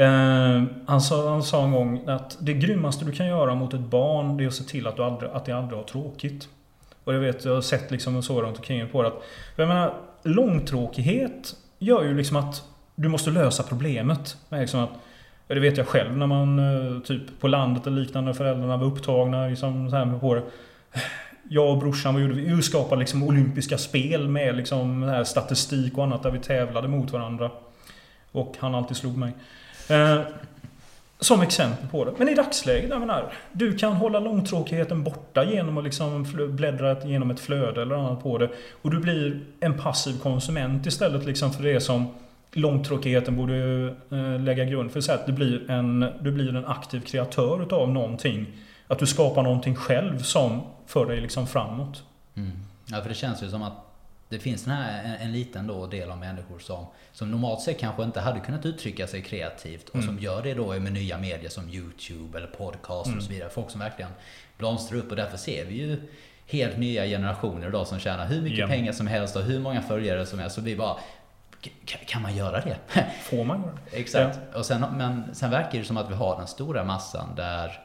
Eh, 0.00 0.62
han, 0.86 1.00
sa, 1.00 1.30
han 1.30 1.42
sa 1.42 1.64
en 1.64 1.72
gång 1.72 2.08
att 2.08 2.36
det 2.40 2.52
grymmaste 2.52 3.04
du 3.04 3.12
kan 3.12 3.26
göra 3.26 3.54
mot 3.54 3.74
ett 3.74 3.80
barn 3.80 4.36
det 4.36 4.44
är 4.44 4.48
att 4.48 4.54
se 4.54 4.64
till 4.64 4.86
att, 4.86 4.96
du 4.96 5.04
aldrig, 5.04 5.30
att 5.30 5.44
det 5.44 5.52
aldrig 5.52 5.78
har 5.78 5.84
tråkigt. 5.84 6.48
Och 7.04 7.14
jag 7.14 7.20
vet, 7.20 7.44
jag 7.44 7.54
har 7.54 7.60
sett 7.60 7.90
liksom 7.90 8.22
så 8.22 8.42
runt 8.42 8.56
omkring 8.56 8.88
på 8.88 9.02
det 9.02 9.08
att... 9.08 9.22
Jag 9.56 9.68
menar, 9.68 9.94
långtråkighet 10.22 11.56
gör 11.78 12.02
ju 12.02 12.16
liksom 12.16 12.36
att 12.36 12.62
du 12.94 13.08
måste 13.08 13.30
lösa 13.30 13.62
problemet. 13.62 14.36
Liksom 14.48 14.80
att, 14.80 14.90
det 15.46 15.60
vet 15.60 15.76
jag 15.76 15.86
själv 15.86 16.16
när 16.16 16.26
man 16.26 16.58
eh, 16.58 17.02
typ 17.02 17.40
på 17.40 17.48
landet 17.48 17.86
eller 17.86 18.00
liknande, 18.00 18.34
föräldrarna 18.34 18.76
var 18.76 18.86
upptagna 18.86 19.46
liksom 19.46 19.90
så 19.90 19.96
här 19.96 20.18
på 20.18 20.34
det. 20.34 20.42
Jag 21.48 21.70
och 21.70 21.78
brorsan, 21.78 22.14
vad 22.14 22.22
gjorde 22.22 22.34
vi? 22.34 22.54
Vi 22.54 22.62
skapade 22.62 22.98
liksom 22.98 23.22
olympiska 23.22 23.78
spel 23.78 24.28
med 24.28 24.56
liksom 24.56 25.02
här 25.02 25.24
statistik 25.24 25.98
och 25.98 26.04
annat 26.04 26.22
där 26.22 26.30
vi 26.30 26.38
tävlade 26.38 26.88
mot 26.88 27.10
varandra. 27.10 27.50
Och 28.32 28.54
han 28.58 28.74
alltid 28.74 28.96
slog 28.96 29.16
mig. 29.16 29.32
Eh, 29.90 30.20
som 31.20 31.42
exempel 31.42 31.88
på 31.88 32.04
det. 32.04 32.12
Men 32.16 32.28
i 32.28 32.34
dagsläget, 32.34 32.90
jag 32.90 33.00
menar, 33.00 33.32
du 33.52 33.78
kan 33.78 33.92
hålla 33.92 34.20
långtråkigheten 34.20 35.04
borta 35.04 35.44
genom 35.44 35.78
att 35.78 35.84
liksom 35.84 36.26
bläddra 36.48 37.04
genom 37.04 37.30
ett 37.30 37.40
flöde 37.40 37.82
eller 37.82 37.94
annat 37.94 38.22
på 38.22 38.38
det. 38.38 38.50
Och 38.82 38.90
du 38.90 39.00
blir 39.00 39.40
en 39.60 39.78
passiv 39.78 40.18
konsument 40.18 40.86
istället 40.86 41.24
liksom 41.24 41.52
för 41.52 41.62
det 41.62 41.80
som 41.80 42.06
långtråkigheten 42.52 43.36
borde 43.36 43.86
eh, 44.10 44.40
lägga 44.40 44.64
grund 44.64 44.92
för. 44.92 45.00
Så 45.00 45.12
att 45.12 45.26
du 45.26 45.32
blir, 45.32 45.70
en, 45.70 46.06
du 46.20 46.32
blir 46.32 46.56
en 46.56 46.66
aktiv 46.66 47.00
kreatör 47.00 47.62
utav 47.62 47.90
någonting. 47.90 48.46
Att 48.86 48.98
du 48.98 49.06
skapar 49.06 49.42
någonting 49.42 49.74
själv 49.76 50.18
som 50.18 50.60
för 50.86 51.06
dig 51.06 51.20
liksom 51.20 51.46
framåt. 51.46 52.02
Mm. 52.36 52.50
Ja, 52.86 53.00
för 53.02 53.08
det 53.08 53.14
känns 53.14 53.42
ju 53.42 53.48
som 53.48 53.62
att 53.62 53.89
det 54.30 54.38
finns 54.38 54.64
den 54.64 54.74
här, 54.74 55.04
en, 55.04 55.14
en 55.14 55.32
liten 55.32 55.66
då 55.66 55.86
del 55.86 56.10
av 56.10 56.18
människor 56.18 56.58
som, 56.58 56.86
som 57.12 57.30
normalt 57.30 57.60
sett 57.60 57.78
kanske 57.78 58.02
inte 58.02 58.20
hade 58.20 58.40
kunnat 58.40 58.66
uttrycka 58.66 59.06
sig 59.06 59.22
kreativt 59.22 59.88
och 59.88 59.94
mm. 59.94 60.06
som 60.06 60.18
gör 60.18 60.42
det 60.42 60.54
då 60.54 60.80
med 60.80 60.92
nya 60.92 61.18
medier 61.18 61.50
som 61.50 61.68
YouTube 61.68 62.38
eller 62.38 62.48
podcast 62.48 63.06
mm. 63.06 63.18
och 63.18 63.24
så 63.24 63.32
vidare. 63.32 63.50
Folk 63.50 63.70
som 63.70 63.80
verkligen 63.80 64.10
blomstrar 64.58 64.98
upp 64.98 65.10
och 65.10 65.16
därför 65.16 65.36
ser 65.36 65.64
vi 65.64 65.74
ju 65.74 66.08
helt 66.46 66.78
nya 66.78 67.04
generationer 67.04 67.68
idag 67.68 67.86
som 67.86 67.98
tjänar 67.98 68.26
hur 68.26 68.42
mycket 68.42 68.58
yeah. 68.58 68.70
pengar 68.70 68.92
som 68.92 69.06
helst 69.06 69.36
och 69.36 69.42
hur 69.42 69.60
många 69.60 69.82
följare 69.82 70.26
som 70.26 70.38
helst. 70.38 70.56
Så 70.56 70.62
vi 70.62 70.76
bara 70.76 70.96
kan 72.06 72.22
man 72.22 72.36
göra 72.36 72.60
det? 72.60 72.76
Får 73.22 73.44
man 73.44 73.60
göra 73.62 73.78
det? 73.90 73.96
Exakt. 73.96 74.38
Ja. 74.52 74.58
Och 74.58 74.66
sen, 74.66 74.84
men 74.96 75.34
sen 75.34 75.50
verkar 75.50 75.78
det 75.78 75.84
som 75.84 75.96
att 75.96 76.10
vi 76.10 76.14
har 76.14 76.36
den 76.38 76.46
stora 76.46 76.84
massan 76.84 77.34
där, 77.36 77.80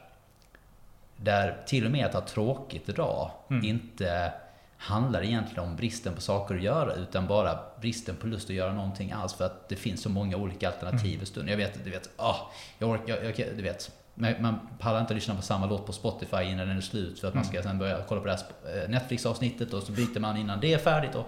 där 1.16 1.56
till 1.66 1.84
och 1.84 1.90
med 1.90 2.06
att 2.06 2.14
ha 2.14 2.20
tråkigt 2.20 2.88
idag 2.88 3.30
mm. 3.50 3.64
inte 3.64 4.32
handlar 4.78 5.22
egentligen 5.24 5.64
om 5.64 5.76
bristen 5.76 6.14
på 6.14 6.20
saker 6.20 6.54
att 6.54 6.62
göra 6.62 6.92
utan 6.94 7.26
bara 7.26 7.58
bristen 7.80 8.16
på 8.16 8.26
lust 8.26 8.50
att 8.50 8.56
göra 8.56 8.72
någonting 8.72 9.12
alls 9.12 9.34
för 9.34 9.44
att 9.46 9.68
det 9.68 9.76
finns 9.76 10.02
så 10.02 10.08
många 10.08 10.36
olika 10.36 10.68
alternativ 10.68 11.10
Mm. 11.10 11.22
i 11.22 11.26
stunden. 11.26 11.50
Jag 11.50 11.56
vet, 11.66 11.84
du 11.84 11.90
vet, 11.90 12.10
ah, 12.16 12.36
jag 12.78 12.90
orkar, 12.90 13.16
jag, 13.24 13.38
jag, 13.38 13.56
du 13.56 13.62
vet. 13.62 13.90
Man, 14.14 14.34
man 14.40 14.58
pallar 14.78 15.00
inte 15.00 15.14
lyssna 15.14 15.34
på 15.34 15.42
samma 15.42 15.66
låt 15.66 15.86
på 15.86 15.92
Spotify 15.92 16.42
innan 16.42 16.68
den 16.68 16.76
är 16.76 16.80
slut 16.80 17.20
för 17.20 17.28
att 17.28 17.34
man 17.34 17.42
Mm. 17.44 17.54
ska 17.54 17.62
sen 17.68 17.78
börja 17.78 17.98
kolla 18.08 18.20
på 18.20 18.26
det 18.26 18.32
här 18.32 18.82
eh, 18.82 18.88
Netflix-avsnittet 18.88 19.72
och 19.72 19.82
så 19.82 19.92
byter 19.92 20.20
man 20.20 20.36
innan 20.36 20.60
det 20.60 20.72
är 20.74 20.78
färdigt. 20.78 21.14
Och 21.14 21.26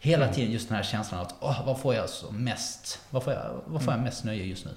hela 0.00 0.22
Mm. 0.24 0.34
tiden 0.34 0.52
just 0.52 0.68
den 0.68 0.76
här 0.76 0.84
känslan 0.84 1.20
att 1.20 1.34
åh, 1.40 1.66
vad 1.66 1.80
får 1.80 1.94
jag 1.94 2.08
så 2.08 2.32
mest, 2.32 3.00
vad 3.10 3.22
får 3.22 3.32
jag, 3.32 3.60
vad 3.66 3.82
får 3.82 3.92
jag 3.92 3.98
Mm. 3.98 4.04
mest 4.04 4.24
nöje 4.24 4.44
just 4.44 4.64
nu? 4.64 4.70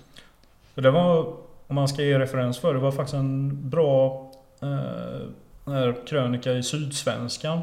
Så 0.76 0.82
det 0.82 0.92
var, 0.92 1.36
om 1.68 1.76
man 1.76 1.88
ska 1.88 2.02
ge 2.04 2.20
referens 2.20 2.60
för 2.60 2.74
det, 2.74 2.80
var 2.80 2.92
faktiskt 2.92 3.14
en 3.14 3.70
bra 3.70 4.32
eh, 4.62 5.94
krönika 6.08 6.52
i 6.52 6.64
Sydsvenskan 6.64 7.62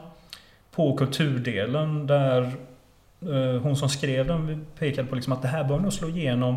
på 0.78 0.96
kulturdelen 0.96 2.06
där 2.06 2.42
eh, 3.22 3.62
hon 3.62 3.76
som 3.76 3.88
skrev 3.88 4.26
den 4.26 4.66
pekade 4.78 5.08
på 5.08 5.14
liksom 5.14 5.32
att 5.32 5.42
det 5.42 5.48
här 5.48 5.64
bör 5.64 5.78
nog 5.78 5.92
slå 5.92 6.08
igenom 6.08 6.56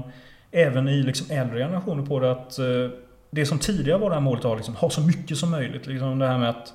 även 0.51 0.87
i 0.87 1.03
liksom 1.03 1.27
äldre 1.29 1.59
generationer 1.59 2.05
på 2.05 2.19
det 2.19 2.31
att 2.31 2.59
eh, 2.59 2.65
det 3.31 3.45
som 3.45 3.59
tidigare 3.59 3.99
var 3.99 4.09
det 4.09 4.15
här 4.15 4.21
målet 4.21 4.45
att 4.45 4.57
liksom, 4.57 4.75
ha 4.75 4.89
så 4.89 5.01
mycket 5.01 5.37
som 5.37 5.51
möjligt. 5.51 5.87
Liksom 5.87 6.19
det 6.19 6.27
här 6.27 6.37
med 6.37 6.49
att 6.49 6.73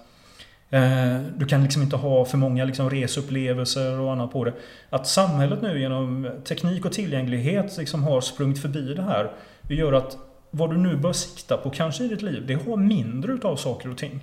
eh, 0.71 1.21
du 1.37 1.47
kan 1.47 1.63
liksom 1.63 1.83
inte 1.83 1.97
ha 1.97 2.25
för 2.25 2.39
många 2.39 2.65
liksom 2.65 2.91
reseupplevelser 2.91 4.01
och 4.01 4.13
annat 4.13 4.33
på 4.33 4.45
det. 4.45 4.53
Att 4.91 5.07
samhället 5.07 5.63
nu 5.63 5.81
genom 5.81 6.31
teknik 6.45 6.85
och 6.85 6.93
tillgänglighet 6.93 7.79
liksom 7.79 8.05
har 8.05 8.21
sprungit 8.21 8.63
förbi 8.63 8.95
det 8.95 9.03
här. 9.03 9.33
Det 9.63 9.75
gör 9.75 9.93
att 9.93 10.17
vad 10.51 10.71
du 10.71 10.77
nu 10.77 10.97
bör 10.97 11.13
sikta 11.13 11.57
på 11.57 11.71
kanske 11.71 12.05
i 12.05 12.09
ditt 12.09 12.23
liv, 12.23 12.45
det 12.47 12.55
har 12.55 12.77
mindre 12.77 13.33
utav 13.33 13.57
saker 13.57 13.91
och 13.91 13.99
ting. 13.99 14.21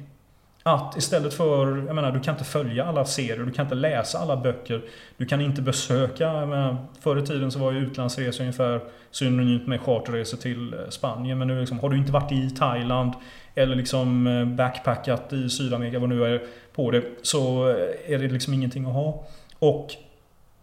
Att 0.66 0.98
istället 0.98 1.34
för, 1.34 1.78
jag 1.88 1.96
menar 1.96 2.12
du 2.12 2.20
kan 2.20 2.34
inte 2.34 2.46
följa 2.46 2.86
alla 2.86 3.06
serier, 3.06 3.46
du 3.46 3.52
kan 3.52 3.66
inte 3.66 3.76
läsa 3.76 4.18
alla 4.20 4.38
böcker, 4.38 4.82
du 5.18 5.26
kan 5.26 5.42
inte 5.42 5.62
besöka, 5.62 6.24
jag 6.24 6.48
menar, 6.48 6.78
förr 7.02 7.20
i 7.20 7.26
tiden 7.26 7.52
så 7.52 7.60
var 7.60 7.72
ju 7.72 7.80
utlandsresor 7.80 8.44
ungefär 8.44 8.82
synonymt 9.12 9.68
med 9.68 9.82
charterresor 9.82 10.38
till 10.38 10.74
eh, 10.74 10.80
Spanien. 10.90 11.38
Men 11.38 11.48
nu 11.48 11.60
liksom, 11.60 11.80
har 11.80 11.90
du 11.90 11.98
inte 11.98 12.12
varit 12.12 12.32
i 12.32 12.50
Thailand 12.50 13.14
eller 13.56 13.76
liksom 13.76 14.28
eh, 14.28 14.46
backpackat 14.46 15.34
i 15.34 15.50
Sydamerika, 15.50 16.00
vad 16.00 16.10
nu 16.10 16.26
är 16.26 16.42
på 16.76 16.92
det, 16.92 17.04
så 17.22 17.70
eh, 17.70 18.14
är 18.14 18.18
det 18.18 18.28
liksom 18.28 18.54
ingenting 18.54 18.86
att 18.86 18.94
ha. 18.94 19.26
Och 19.60 19.88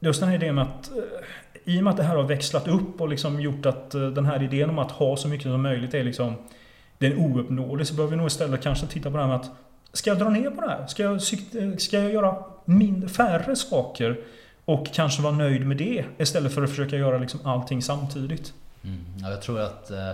just 0.01 0.21
den 0.21 0.29
här 0.29 0.37
idén 0.37 0.55
med 0.55 0.65
att 0.65 0.91
i 1.65 1.79
och 1.79 1.85
med 1.85 1.91
att 1.91 1.97
det 1.97 2.03
här 2.03 2.17
har 2.17 2.23
växlat 2.23 2.69
upp 2.69 3.01
och 3.01 3.09
liksom 3.09 3.41
gjort 3.41 3.67
att 3.67 3.91
den 3.91 4.27
här 4.27 4.43
idén 4.43 4.71
om 4.71 4.79
att 4.79 4.91
ha 4.91 5.17
så 5.17 5.29
mycket 5.29 5.45
som 5.45 5.63
möjligt 5.63 5.95
är 5.95 6.05
liksom 6.05 6.35
den 6.99 7.19
ouppnåelig 7.19 7.87
så 7.87 7.95
behöver 7.95 8.11
vi 8.11 8.17
nog 8.17 8.27
istället 8.27 8.63
kanske 8.63 8.87
titta 8.87 9.11
på 9.11 9.17
det 9.17 9.23
här 9.23 9.29
med 9.29 9.37
att 9.37 9.51
Ska 9.93 10.11
jag 10.11 10.19
dra 10.19 10.29
ner 10.29 10.51
på 10.51 10.61
det 10.61 10.69
här? 10.69 10.87
Ska 10.87 11.03
jag, 11.03 11.23
syk- 11.23 11.79
ska 11.81 11.99
jag 11.99 12.13
göra 12.13 12.37
mindre, 12.65 13.09
färre 13.09 13.57
saker? 13.57 14.21
Och 14.65 14.87
kanske 14.95 15.23
vara 15.23 15.35
nöjd 15.35 15.67
med 15.67 15.77
det 15.77 16.05
istället 16.19 16.55
för 16.55 16.63
att 16.63 16.71
försöka 16.71 16.97
göra 16.97 17.19
liksom 17.19 17.41
allting 17.47 17.83
samtidigt. 17.83 18.53
Mm. 18.85 19.05
Ja, 19.23 19.31
jag 19.31 19.43
tror 19.43 19.61
att, 19.61 19.91
eh, 19.91 20.11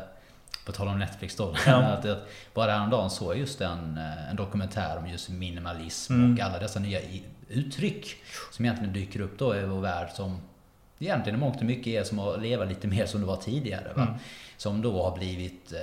på 0.66 0.72
tal 0.72 0.88
om 0.88 0.98
Netflix 0.98 1.36
då, 1.36 1.54
Ja. 1.66 1.72
att, 1.82 2.04
att 2.06 2.28
bara 2.54 2.72
häromdagen 2.72 3.10
såg 3.10 3.32
jag 3.32 3.38
just 3.38 3.60
en, 3.60 3.98
eh, 3.98 4.30
en 4.30 4.36
dokumentär 4.36 4.96
om 4.98 5.08
just 5.08 5.28
minimalism 5.28 6.12
Mm. 6.14 6.34
och 6.34 6.40
alla 6.40 6.58
dessa 6.58 6.80
nya 6.80 7.00
uttryck 7.48 8.16
som 8.52 8.64
egentligen 8.64 8.92
dyker 8.94 9.20
upp 9.20 9.38
då 9.38 9.56
i 9.56 9.62
vår 9.64 9.80
värld 9.80 10.08
som 10.14 10.38
egentligen 10.98 11.38
i 11.38 11.40
mångt 11.40 11.56
och 11.56 11.62
mycket 11.66 11.86
är 11.86 12.04
som 12.04 12.18
att 12.18 12.42
leva 12.42 12.64
lite 12.64 12.86
mer 12.86 13.06
som 13.06 13.20
det 13.20 13.26
var 13.26 13.36
tidigare. 13.36 13.92
Va? 13.96 14.02
Mm. 14.02 14.14
Som 14.56 14.82
då 14.82 15.02
har 15.02 15.16
blivit 15.18 15.72
eh, 15.72 15.78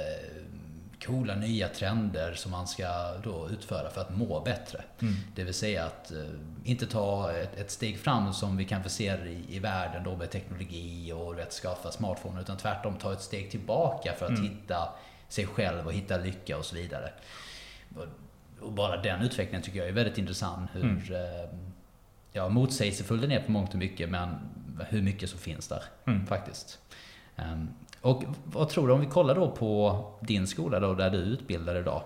coola 1.05 1.35
nya 1.35 1.67
trender 1.67 2.33
som 2.33 2.51
man 2.51 2.67
ska 2.67 3.17
då 3.23 3.49
utföra 3.49 3.89
för 3.89 4.01
att 4.01 4.15
må 4.15 4.39
bättre. 4.41 4.83
Mm. 5.01 5.13
Det 5.35 5.43
vill 5.43 5.53
säga 5.53 5.85
att 5.85 6.11
eh, 6.11 6.17
inte 6.63 6.85
ta 6.87 7.31
ett, 7.31 7.57
ett 7.57 7.71
steg 7.71 7.99
fram 7.99 8.33
som 8.33 8.57
vi 8.57 8.65
kanske 8.65 8.89
ser 8.89 9.25
i, 9.27 9.45
i 9.55 9.59
världen 9.59 10.03
då 10.03 10.15
med 10.15 10.31
teknologi 10.31 11.11
och 11.13 11.35
rätt 11.35 11.51
skaffa 11.51 11.91
smartphone 11.91 12.41
utan 12.41 12.57
tvärtom 12.57 12.95
ta 12.97 13.13
ett 13.13 13.21
steg 13.21 13.51
tillbaka 13.51 14.13
för 14.17 14.25
att 14.25 14.31
Mm. 14.31 14.43
hitta 14.43 14.89
sig 15.29 15.45
själv 15.47 15.85
och 15.87 15.93
hitta 15.93 16.17
lycka 16.17 16.57
och 16.57 16.65
så 16.65 16.75
vidare. 16.75 17.09
Och, 17.95 18.05
och 18.65 18.71
bara 18.71 18.97
den 19.01 19.21
utvecklingen 19.21 19.61
tycker 19.61 19.79
jag 19.79 19.87
är 19.87 19.91
väldigt 19.93 20.17
intressant. 20.17 20.69
Hur 20.73 20.83
Mm. 20.83 21.13
eh, 21.13 21.49
ja, 22.31 22.49
motsägelsefull 22.49 23.21
den 23.21 23.31
är 23.31 23.39
på 23.41 23.51
mångt 23.51 23.69
och 23.71 23.79
mycket 23.79 24.09
men 24.09 24.35
hur 24.89 25.01
mycket 25.01 25.29
som 25.29 25.39
finns 25.39 25.67
där 25.67 25.83
Mm. 26.07 26.25
faktiskt. 26.27 26.79
Ehm, 27.35 27.69
och 28.03 28.23
vad 28.45 28.69
tror 28.69 28.87
du 28.87 28.93
om 28.93 28.99
vi 28.99 29.05
kollar 29.07 29.35
då 29.35 29.51
på 29.51 30.03
din 30.21 30.47
skola 30.47 30.79
då 30.79 30.93
där 30.93 31.09
du 31.09 31.17
utbildar 31.17 31.75
idag? 31.75 32.01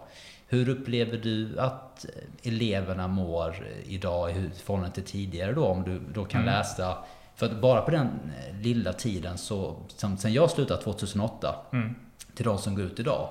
Hur 0.48 0.70
upplever 0.70 1.18
du 1.18 1.60
att 1.60 2.06
eleverna 2.44 3.08
mår 3.08 3.68
idag 3.86 4.32
i 4.32 4.50
förhållande 4.64 4.92
till 4.96 5.04
tidigare 5.04 5.54
då? 5.54 5.66
Om 5.66 5.84
du 5.84 6.00
då 6.14 6.26
kan 6.26 6.42
Mm. 6.42 6.54
läsa, 6.54 6.98
för 7.36 7.46
att 7.46 7.62
bara 7.62 7.82
på 7.82 7.92
den 7.92 8.08
eh, 8.48 8.56
lilla 8.62 8.94
tiden 8.94 9.38
så, 9.38 9.76
som, 9.88 10.18
sen 10.18 10.34
jag 10.34 10.52
slutade 10.52 10.82
2008 10.84 11.56
Mm. 11.74 11.96
till 12.36 12.46
de 12.46 12.58
som 12.58 12.76
går 12.76 12.86
ut 12.86 13.00
idag. 13.00 13.30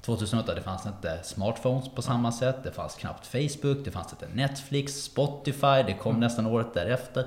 2008 0.00 0.54
det 0.54 0.60
fanns 0.62 0.86
inte 0.86 1.18
smartphones 1.22 1.88
på 1.94 2.02
samma 2.02 2.32
sätt, 2.32 2.56
det 2.64 2.72
fanns 2.72 2.94
knappt 2.94 3.26
Facebook, 3.26 3.84
det 3.84 3.90
fanns 3.90 4.12
inte 4.12 4.34
Netflix, 4.34 4.92
Spotify, 5.02 5.82
det 5.86 5.96
kom 6.00 6.10
Mm. 6.10 6.20
nästan 6.20 6.46
året 6.46 6.74
därefter. 6.74 7.24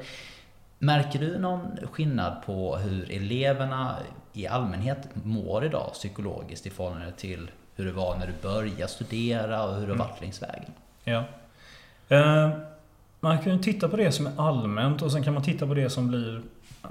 Märker 0.80 1.20
du 1.20 1.40
någon 1.40 1.68
skillnad 1.92 2.44
på 2.46 2.76
hur 2.78 3.12
eleverna 3.12 3.96
i 4.38 4.48
allmänhet 4.48 4.98
mår 5.14 5.66
idag 5.66 5.90
psykologiskt 5.94 6.66
i 6.66 6.70
förhållande 6.70 7.12
till 7.12 7.52
hur 7.76 7.86
det 7.86 7.92
var 7.92 8.18
när 8.18 8.28
du 8.28 8.34
började 8.42 8.88
studera 8.88 9.64
och 9.64 9.76
hur 9.76 9.82
det 9.82 9.88
har 9.88 9.96
Mm. 9.96 10.08
varit 10.08 10.22
längs 10.22 10.42
vägen? 10.42 10.72
Ja. 11.04 11.24
Eh, 12.10 12.50
man 13.20 13.40
kan 13.40 13.54
ju 13.54 13.60
titta 13.64 13.90
på 13.90 13.98
det 13.98 14.12
som 14.12 14.28
är 14.28 14.32
allmänt 14.38 15.02
och 15.02 15.12
sen 15.12 15.24
kan 15.24 15.34
man 15.34 15.44
titta 15.44 15.68
på 15.68 15.74
det 15.74 15.90
som 15.90 16.08
blir 16.08 16.42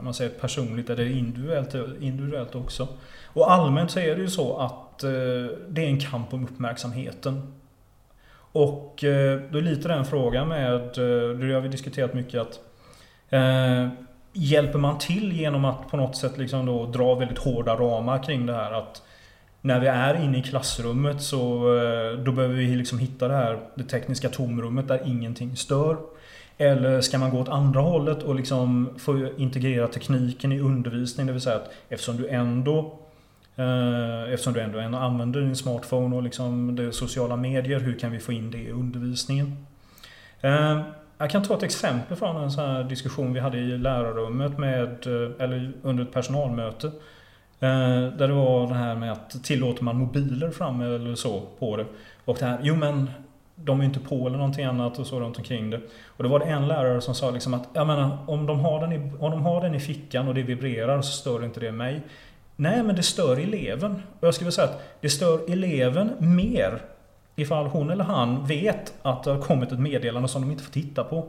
man 0.00 0.14
säger 0.14 0.30
personligt 0.30 0.90
eller 0.90 1.10
individuellt, 1.10 1.74
individuellt 2.00 2.54
också. 2.54 2.88
Och 3.24 3.52
allmänt 3.52 3.90
så 3.90 4.00
är 4.00 4.14
det 4.16 4.20
ju 4.22 4.28
så 4.30 4.56
att 4.56 5.02
eh, 5.04 5.10
det 5.68 5.84
är 5.84 5.86
en 5.86 6.00
kamp 6.00 6.34
om 6.34 6.44
uppmärksamheten. 6.44 7.54
Och 8.52 9.04
eh, 9.04 9.40
då 9.50 9.58
är 9.58 9.62
lite 9.62 9.88
den 9.88 10.04
frågan 10.04 10.48
med, 10.48 10.74
eh, 10.74 11.38
det 11.38 11.54
har 11.54 11.60
vi 11.60 11.68
diskuterat 11.68 12.14
mycket 12.14 12.40
att 12.40 12.60
eh, 13.28 13.88
Hjälper 14.36 14.78
man 14.78 14.98
till 14.98 15.32
genom 15.32 15.64
att 15.64 15.90
på 15.90 15.96
något 15.96 16.16
sätt 16.16 16.38
liksom 16.38 16.66
då 16.66 16.86
dra 16.86 17.14
väldigt 17.14 17.38
hårda 17.38 17.74
ramar 17.74 18.22
kring 18.22 18.46
det 18.46 18.52
här 18.52 18.72
att 18.72 19.02
när 19.60 19.80
vi 19.80 19.86
är 19.86 20.24
inne 20.24 20.38
i 20.38 20.42
klassrummet 20.42 21.22
så 21.22 21.76
eh, 21.76 22.18
då 22.18 22.32
behöver 22.32 22.54
vi 22.54 22.76
liksom 22.76 22.98
hitta 22.98 23.28
det 23.28 23.34
här 23.34 23.60
det 23.74 23.84
tekniska 23.84 24.28
tomrummet 24.28 24.88
där 24.88 25.00
ingenting 25.04 25.56
stör. 25.56 25.96
Eller 26.58 27.00
ska 27.00 27.18
man 27.18 27.30
gå 27.30 27.40
åt 27.40 27.48
andra 27.48 27.80
hållet 27.80 28.22
och 28.22 28.34
liksom 28.34 28.88
få 28.98 29.28
integrera 29.36 29.88
tekniken 29.88 30.52
i 30.52 30.60
undervisning? 30.60 31.26
Det 31.26 31.32
vill 31.32 31.42
säga 31.42 31.56
att 31.56 31.72
eftersom 31.88 32.16
du 32.16 32.28
ändå 32.28 32.98
eh, 33.56 34.32
Eftersom 34.32 34.52
du 34.52 34.60
ändå 34.60 34.78
ändå 34.78 34.98
använder 34.98 35.40
din 35.40 35.56
smartphone 35.56 36.16
och 36.16 36.22
liksom 36.22 36.76
det 36.76 36.92
sociala 36.92 37.36
medier, 37.36 37.80
hur 37.80 37.98
kan 37.98 38.12
vi 38.12 38.18
få 38.18 38.32
in 38.32 38.50
det 38.50 38.58
i 38.58 38.70
undervisningen? 38.70 39.66
Eh, 40.40 40.80
jag 41.24 41.30
kan 41.30 41.42
ta 41.42 41.54
ett 41.54 41.62
exempel 41.62 42.16
från 42.16 42.36
en 42.36 42.50
sån 42.50 42.64
här 42.64 42.84
diskussion 42.84 43.32
vi 43.32 43.40
hade 43.40 43.58
i 43.58 43.78
lärarrummet 43.78 44.58
med, 44.58 45.06
eh, 45.06 45.44
eller 45.44 45.72
under 45.82 46.04
ett 46.04 46.12
personalmöte. 46.12 46.86
Eh, 47.60 48.00
där 48.18 48.28
det 48.28 48.34
var 48.34 48.66
det 48.66 48.74
här 48.74 48.94
med 48.94 49.12
att 49.12 49.44
tillåter 49.44 49.84
man 49.84 49.96
mobiler 49.96 50.50
framme 50.50 50.84
eller 50.84 51.14
så 51.14 51.42
på 51.58 51.76
det? 51.76 51.86
Och 52.24 52.36
det 52.40 52.46
här, 52.46 52.58
jo 52.62 52.76
men 52.76 53.10
de 53.54 53.80
är 53.80 53.84
inte 53.84 54.00
på 54.00 54.26
eller 54.26 54.38
någonting 54.38 54.64
annat 54.64 54.98
och 54.98 55.06
så 55.06 55.20
runt 55.20 55.38
omkring 55.38 55.70
det. 55.70 55.80
Och 56.06 56.22
då 56.22 56.28
var 56.28 56.38
det 56.38 56.44
en 56.44 56.68
lärare 56.68 57.00
som 57.00 57.14
sa 57.14 57.30
liksom 57.30 57.54
att, 57.54 57.68
jag 57.72 57.86
menar, 57.86 58.18
om 58.26 58.46
de 58.46 58.60
har 58.60 58.80
den 58.80 58.92
i, 58.92 59.12
om 59.20 59.30
de 59.30 59.42
har 59.42 59.60
den 59.60 59.74
i 59.74 59.80
fickan 59.80 60.28
och 60.28 60.34
det 60.34 60.42
vibrerar 60.42 61.02
så 61.02 61.12
stör 61.12 61.44
inte 61.44 61.60
det 61.60 61.72
mig. 61.72 62.00
Nej, 62.56 62.82
men 62.82 62.96
det 62.96 63.02
stör 63.02 63.40
eleven. 63.40 64.02
Och 64.20 64.26
jag 64.26 64.34
skulle 64.34 64.46
vilja 64.46 64.56
säga 64.56 64.68
att 64.68 64.82
det 65.00 65.08
stör 65.08 65.52
eleven 65.52 66.10
mer 66.18 66.80
ifall 67.36 67.66
hon 67.66 67.90
eller 67.90 68.04
han 68.04 68.46
vet 68.46 68.94
att 69.02 69.22
det 69.22 69.30
har 69.30 69.42
kommit 69.42 69.72
ett 69.72 69.80
meddelande 69.80 70.28
som 70.28 70.42
de 70.42 70.50
inte 70.50 70.64
får 70.64 70.72
titta 70.72 71.04
på. 71.04 71.26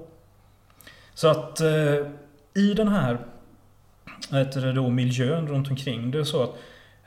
Så 1.14 1.28
att 1.28 1.62
eh, 1.62 2.08
i 2.54 2.74
den 2.74 2.88
här 2.88 3.18
heter 4.32 4.62
det 4.62 4.74
då, 4.74 4.90
miljön 4.90 5.48
runt 5.48 5.70
omkring 5.70 6.12
det 6.12 6.20
är 6.20 6.24
så 6.24 6.44
att 6.44 6.56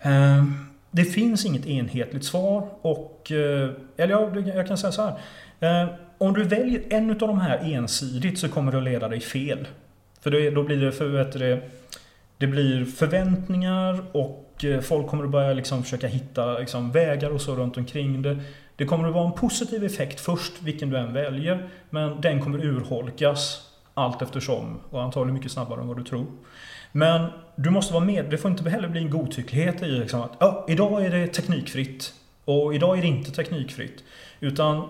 eh, 0.01 0.45
det 0.91 1.05
finns 1.05 1.47
inget 1.47 1.67
enhetligt 1.67 2.25
svar 2.25 2.69
och 2.83 3.33
eh, 3.33 3.71
eller 3.97 4.15
jag, 4.15 4.49
jag 4.49 4.69
kan 4.69 4.79
säga 4.79 4.93
så 4.93 5.03
här. 5.03 5.19
Eh, 5.83 5.89
om 6.19 6.35
du 6.35 6.45
väljer 6.45 6.83
en 6.91 7.11
av 7.11 7.17
de 7.17 7.41
här 7.41 7.75
ensidigt 7.75 8.39
så 8.39 8.49
kommer 8.49 8.73
det 8.73 8.79
att 8.79 8.85
leda 8.85 9.09
dig 9.09 9.21
fel. 9.21 9.67
För 10.21 10.31
det, 10.31 10.51
då 10.51 10.63
blir 10.63 10.77
det, 10.77 10.93
för, 10.93 11.09
vet 11.09 11.33
du 11.33 11.39
det, 11.39 11.61
det 12.39 12.47
blir 12.47 12.85
förväntningar 12.85 14.05
och 14.13 14.65
eh, 14.65 14.81
folk 14.81 15.07
kommer 15.07 15.25
att 15.25 15.31
börja 15.31 15.53
liksom 15.53 15.83
försöka 15.83 16.07
hitta 16.07 16.59
liksom 16.59 16.93
vägar 16.93 17.31
och 17.31 17.41
så 17.41 17.55
runt 17.55 17.77
omkring 17.77 18.23
det. 18.23 18.39
Det 18.79 18.85
kommer 18.85 19.09
att 19.09 19.15
vara 19.15 19.27
en 19.27 19.33
positiv 19.33 19.85
effekt 19.85 20.21
först, 20.21 20.63
vilken 20.63 20.91
du 20.91 20.99
än 20.99 21.13
väljer. 21.13 21.69
Men 21.91 22.21
den 22.21 22.43
kommer 22.43 22.65
urholkas 22.65 23.71
allt 23.95 24.23
eftersom 24.23 24.81
och 24.91 25.03
antagligen 25.03 25.35
mycket 25.35 25.53
snabbare 25.53 25.81
än 25.81 25.89
vad 25.89 25.97
du 25.97 26.05
tror. 26.05 26.27
Men 26.93 27.31
du 27.57 27.71
måste 27.71 27.95
vara 27.95 28.05
med. 28.05 28.31
Det 28.31 28.39
får 28.39 28.51
inte 28.51 28.71
heller 28.71 28.89
bli 28.89 29.01
en 29.01 29.11
godtycklighet 29.11 29.83
i 29.83 29.87
liksom 29.87 30.21
att 30.21 30.33
ja, 30.39 30.65
idag 30.69 31.05
är 31.05 31.11
det 31.11 31.27
teknikfritt 31.27 32.13
och 32.45 32.75
idag 32.75 32.99
är 32.99 33.03
det 33.03 33.09
inte 33.09 33.31
teknikfritt. 33.31 34.05
Utan 34.41 34.89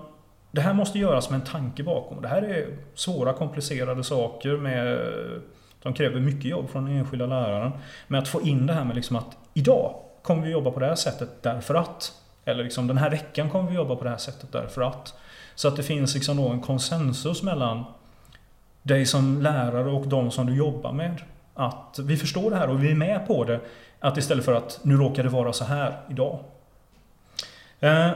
det 0.51 0.61
här 0.61 0.75
måste 0.75 0.99
göras 0.99 1.31
med 1.31 1.41
en 1.41 1.47
tanke 1.47 1.83
bakom. 1.83 2.23
Det 2.23 2.29
här 2.29 2.43
är 2.43 2.67
svåra 2.95 3.33
komplicerade 3.33 4.05
saker 4.05 4.57
med 4.57 4.99
som 5.83 5.95
kräver 5.95 6.21
mycket 6.21 6.45
jobb 6.45 6.71
från 6.71 6.85
den 6.85 6.97
enskilda 6.97 7.27
läraren. 7.27 7.73
Men 8.07 8.23
att 8.23 8.29
få 8.29 8.43
in 8.43 8.67
det 8.67 8.73
här 8.73 8.85
med 8.85 8.97
liksom 8.97 9.17
att 9.17 9.37
idag 9.55 9.95
kommer 10.23 10.43
vi 10.43 10.51
jobba 10.51 10.71
på 10.71 10.81
det 10.81 10.87
här 10.87 10.95
sättet 10.95 11.43
därför 11.43 11.75
att. 11.75 12.13
Eller 12.49 12.65
liksom 12.65 12.87
den 12.87 12.99
här 12.99 13.11
veckan 13.11 13.51
kommer 13.51 13.71
vi 13.71 13.77
jobba 13.77 13.97
på 13.97 14.05
det 14.05 14.11
här 14.11 14.17
sättet 14.17 14.53
därför 14.53 14.83
att. 14.83 15.15
Så 15.55 15.69
att 15.69 15.77
det 15.77 15.83
finns 15.83 16.15
liksom 16.15 16.37
då 16.37 16.49
en 16.49 16.61
konsensus 16.61 17.43
mellan 17.43 17.85
dig 18.83 19.07
som 19.07 19.43
lärare 19.43 19.91
och 19.91 20.09
de 20.09 20.31
som 20.31 20.47
du 20.47 20.57
jobbar 20.57 20.93
med. 20.93 21.23
Att 21.55 21.99
vi 22.03 22.17
förstår 22.17 22.51
det 22.51 22.57
här 22.57 22.69
och 22.69 22.85
vi 22.85 22.91
är 22.91 22.95
med 22.95 23.27
på 23.27 23.45
det. 23.45 23.61
Att 24.01 24.17
istället 24.17 24.45
för 24.45 24.53
att 24.53 24.81
nu 24.83 24.97
råkar 24.97 25.23
det 25.23 25.29
vara 25.29 25.53
så 25.53 25.65
här 25.65 25.97
idag. 26.09 26.39
Eh, 27.81 28.11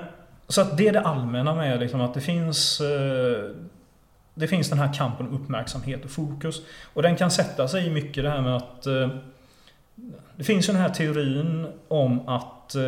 så 0.49 0.61
att 0.61 0.77
det 0.77 0.89
är 0.89 0.93
det 0.93 1.01
allmänna 1.01 1.55
med 1.55 1.81
liksom 1.81 2.01
att 2.01 2.15
det 2.15 2.21
finns 2.21 2.81
eh, 2.81 3.51
det 4.35 4.49
finns 4.49 4.69
den 4.69 4.79
här 4.79 4.93
kampen 4.95 5.29
om 5.29 5.35
uppmärksamhet 5.35 6.05
och 6.05 6.11
fokus. 6.11 6.63
Och 6.95 7.03
den 7.03 7.17
kan 7.17 7.31
sätta 7.31 7.69
sig 7.69 7.87
i 7.87 7.91
mycket 7.91 8.25
det 8.25 8.31
här 8.31 8.41
med 8.41 8.57
att 8.57 8.87
eh, 8.87 9.09
det 10.37 10.45
finns 10.45 10.69
ju 10.69 10.73
den 10.73 10.83
här 10.83 10.89
teorin 10.89 11.67
om 11.89 12.29
att 12.29 12.75
eh, 12.75 12.83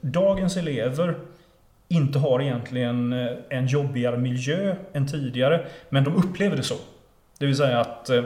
dagens 0.00 0.56
elever 0.56 1.14
inte 1.88 2.18
har 2.18 2.42
egentligen 2.42 3.12
eh, 3.12 3.32
en 3.48 3.66
jobbigare 3.66 4.16
miljö 4.16 4.76
än 4.92 5.06
tidigare, 5.06 5.66
men 5.88 6.04
de 6.04 6.16
upplever 6.16 6.56
det 6.56 6.62
så. 6.62 6.76
Det 7.38 7.46
vill 7.46 7.56
säga 7.56 7.80
att 7.80 8.10
eh, 8.10 8.24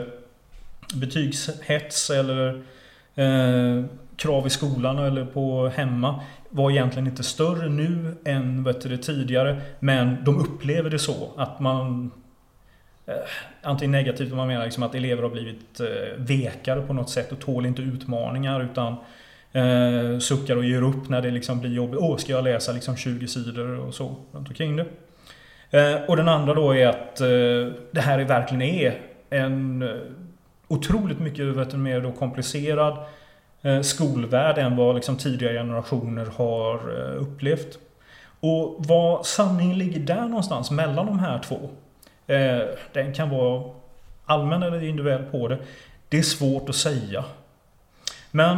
betygshets 0.95 2.09
eller 2.09 2.61
krav 4.15 4.47
i 4.47 4.49
skolan 4.49 4.97
eller 4.97 5.25
på 5.25 5.67
hemma 5.67 6.21
var 6.49 6.71
egentligen 6.71 7.07
inte 7.07 7.23
större 7.23 7.69
nu 7.69 8.15
än 8.25 8.63
vet 8.63 8.81
du, 8.81 8.97
tidigare. 8.97 9.61
Men 9.79 10.23
de 10.23 10.39
upplever 10.39 10.89
det 10.89 10.99
så 10.99 11.29
att 11.37 11.59
man 11.59 12.11
Eh, 13.11 13.27
antingen 13.61 13.91
negativt 13.91 14.31
om 14.31 14.37
man 14.37 14.47
menar 14.47 14.63
liksom 14.63 14.83
att 14.83 14.95
elever 14.95 15.23
har 15.23 15.29
blivit 15.29 15.79
eh, 15.79 15.87
vekare 16.17 16.81
på 16.81 16.93
något 16.93 17.09
sätt 17.09 17.31
och 17.31 17.39
tål 17.39 17.65
inte 17.65 17.81
utmaningar 17.81 18.63
utan 18.63 18.95
eh, 19.51 20.19
suckar 20.19 20.55
och 20.55 20.65
ger 20.65 20.81
upp 20.81 21.09
när 21.09 21.21
det 21.21 21.31
liksom 21.31 21.59
blir 21.59 21.71
jobbigt. 21.71 21.99
Åh, 21.99 22.17
ska 22.17 22.31
jag 22.31 22.43
läsa 22.43 22.71
liksom 22.71 22.97
20 22.97 23.27
sidor 23.27 23.79
och 23.79 23.93
så 23.93 24.15
runt 24.31 24.47
omkring 24.47 24.75
det. 24.75 24.85
Eh, 25.71 26.01
och 26.07 26.17
den 26.17 26.29
andra 26.29 26.53
då 26.53 26.75
är 26.75 26.87
att 26.87 27.21
eh, 27.21 27.27
det 27.91 28.01
här 28.01 28.19
är 28.19 28.25
verkligen 28.25 28.61
är 28.61 29.01
en 29.29 29.81
eh, 29.81 29.95
otroligt 30.67 31.19
mycket 31.19 31.45
vet 31.45 31.71
du, 31.71 31.77
mer 31.77 32.01
då 32.01 32.11
komplicerad 32.11 32.97
Eh, 33.63 33.81
skolvärld 33.81 34.57
än 34.57 34.75
vad 34.75 34.95
liksom 34.95 35.17
tidigare 35.17 35.53
generationer 35.53 36.25
har 36.25 36.75
eh, 36.75 37.21
upplevt. 37.21 37.77
Och 38.39 38.75
vad 38.77 39.25
sanningen 39.25 39.77
ligger 39.77 39.99
där 39.99 40.25
någonstans 40.25 40.71
mellan 40.71 41.05
de 41.05 41.19
här 41.19 41.39
två. 41.39 41.69
Eh, 42.27 42.61
den 42.93 43.13
kan 43.13 43.29
vara 43.29 43.63
allmän 44.25 44.63
eller 44.63 44.83
individuell 44.83 45.23
på 45.23 45.47
det. 45.47 45.57
Det 46.09 46.17
är 46.17 46.23
svårt 46.23 46.69
att 46.69 46.75
säga. 46.75 47.23
Men 48.31 48.57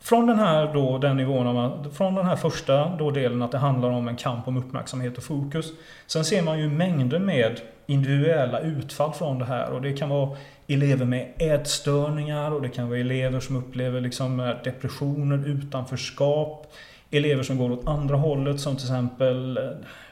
från 0.00 0.26
den 0.26 0.38
här, 0.38 0.74
då, 0.74 0.98
den 0.98 1.16
nivån, 1.16 1.94
från 1.94 2.14
den 2.14 2.26
här 2.26 2.36
första 2.36 2.96
då 2.96 3.10
delen 3.10 3.42
att 3.42 3.52
det 3.52 3.58
handlar 3.58 3.90
om 3.90 4.08
en 4.08 4.16
kamp 4.16 4.48
om 4.48 4.56
uppmärksamhet 4.56 5.18
och 5.18 5.24
fokus. 5.24 5.66
Sen 6.06 6.24
ser 6.24 6.42
man 6.42 6.58
ju 6.58 6.68
mängder 6.68 7.18
med 7.18 7.60
individuella 7.86 8.60
utfall 8.60 9.12
från 9.12 9.38
det 9.38 9.44
här 9.44 9.70
och 9.70 9.82
det 9.82 9.92
kan 9.92 10.08
vara 10.08 10.36
elever 10.66 11.04
med 11.04 11.32
ätstörningar 11.38 12.50
och 12.50 12.62
det 12.62 12.68
kan 12.68 12.88
vara 12.88 12.98
elever 12.98 13.40
som 13.40 13.56
upplever 13.56 14.00
liksom 14.00 14.40
eh, 14.40 14.54
depressioner, 14.64 15.48
utanförskap. 15.48 16.72
Elever 17.10 17.42
som 17.42 17.58
går 17.58 17.72
åt 17.72 17.88
andra 17.88 18.16
hållet 18.16 18.60
som 18.60 18.76
till 18.76 18.84
exempel 18.84 19.56
eh, 19.56 19.64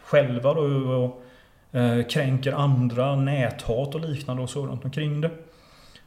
själva 0.05 0.55
då 0.55 0.61
och 0.61 1.24
Eh, 1.75 2.07
kränker 2.07 2.53
andra, 2.53 3.17
näthat 3.17 3.95
och 3.95 4.01
liknande 4.01 4.43
och 4.43 4.51
så 4.51 4.67
runt 4.67 4.85
omkring 4.85 5.21
det. 5.21 5.31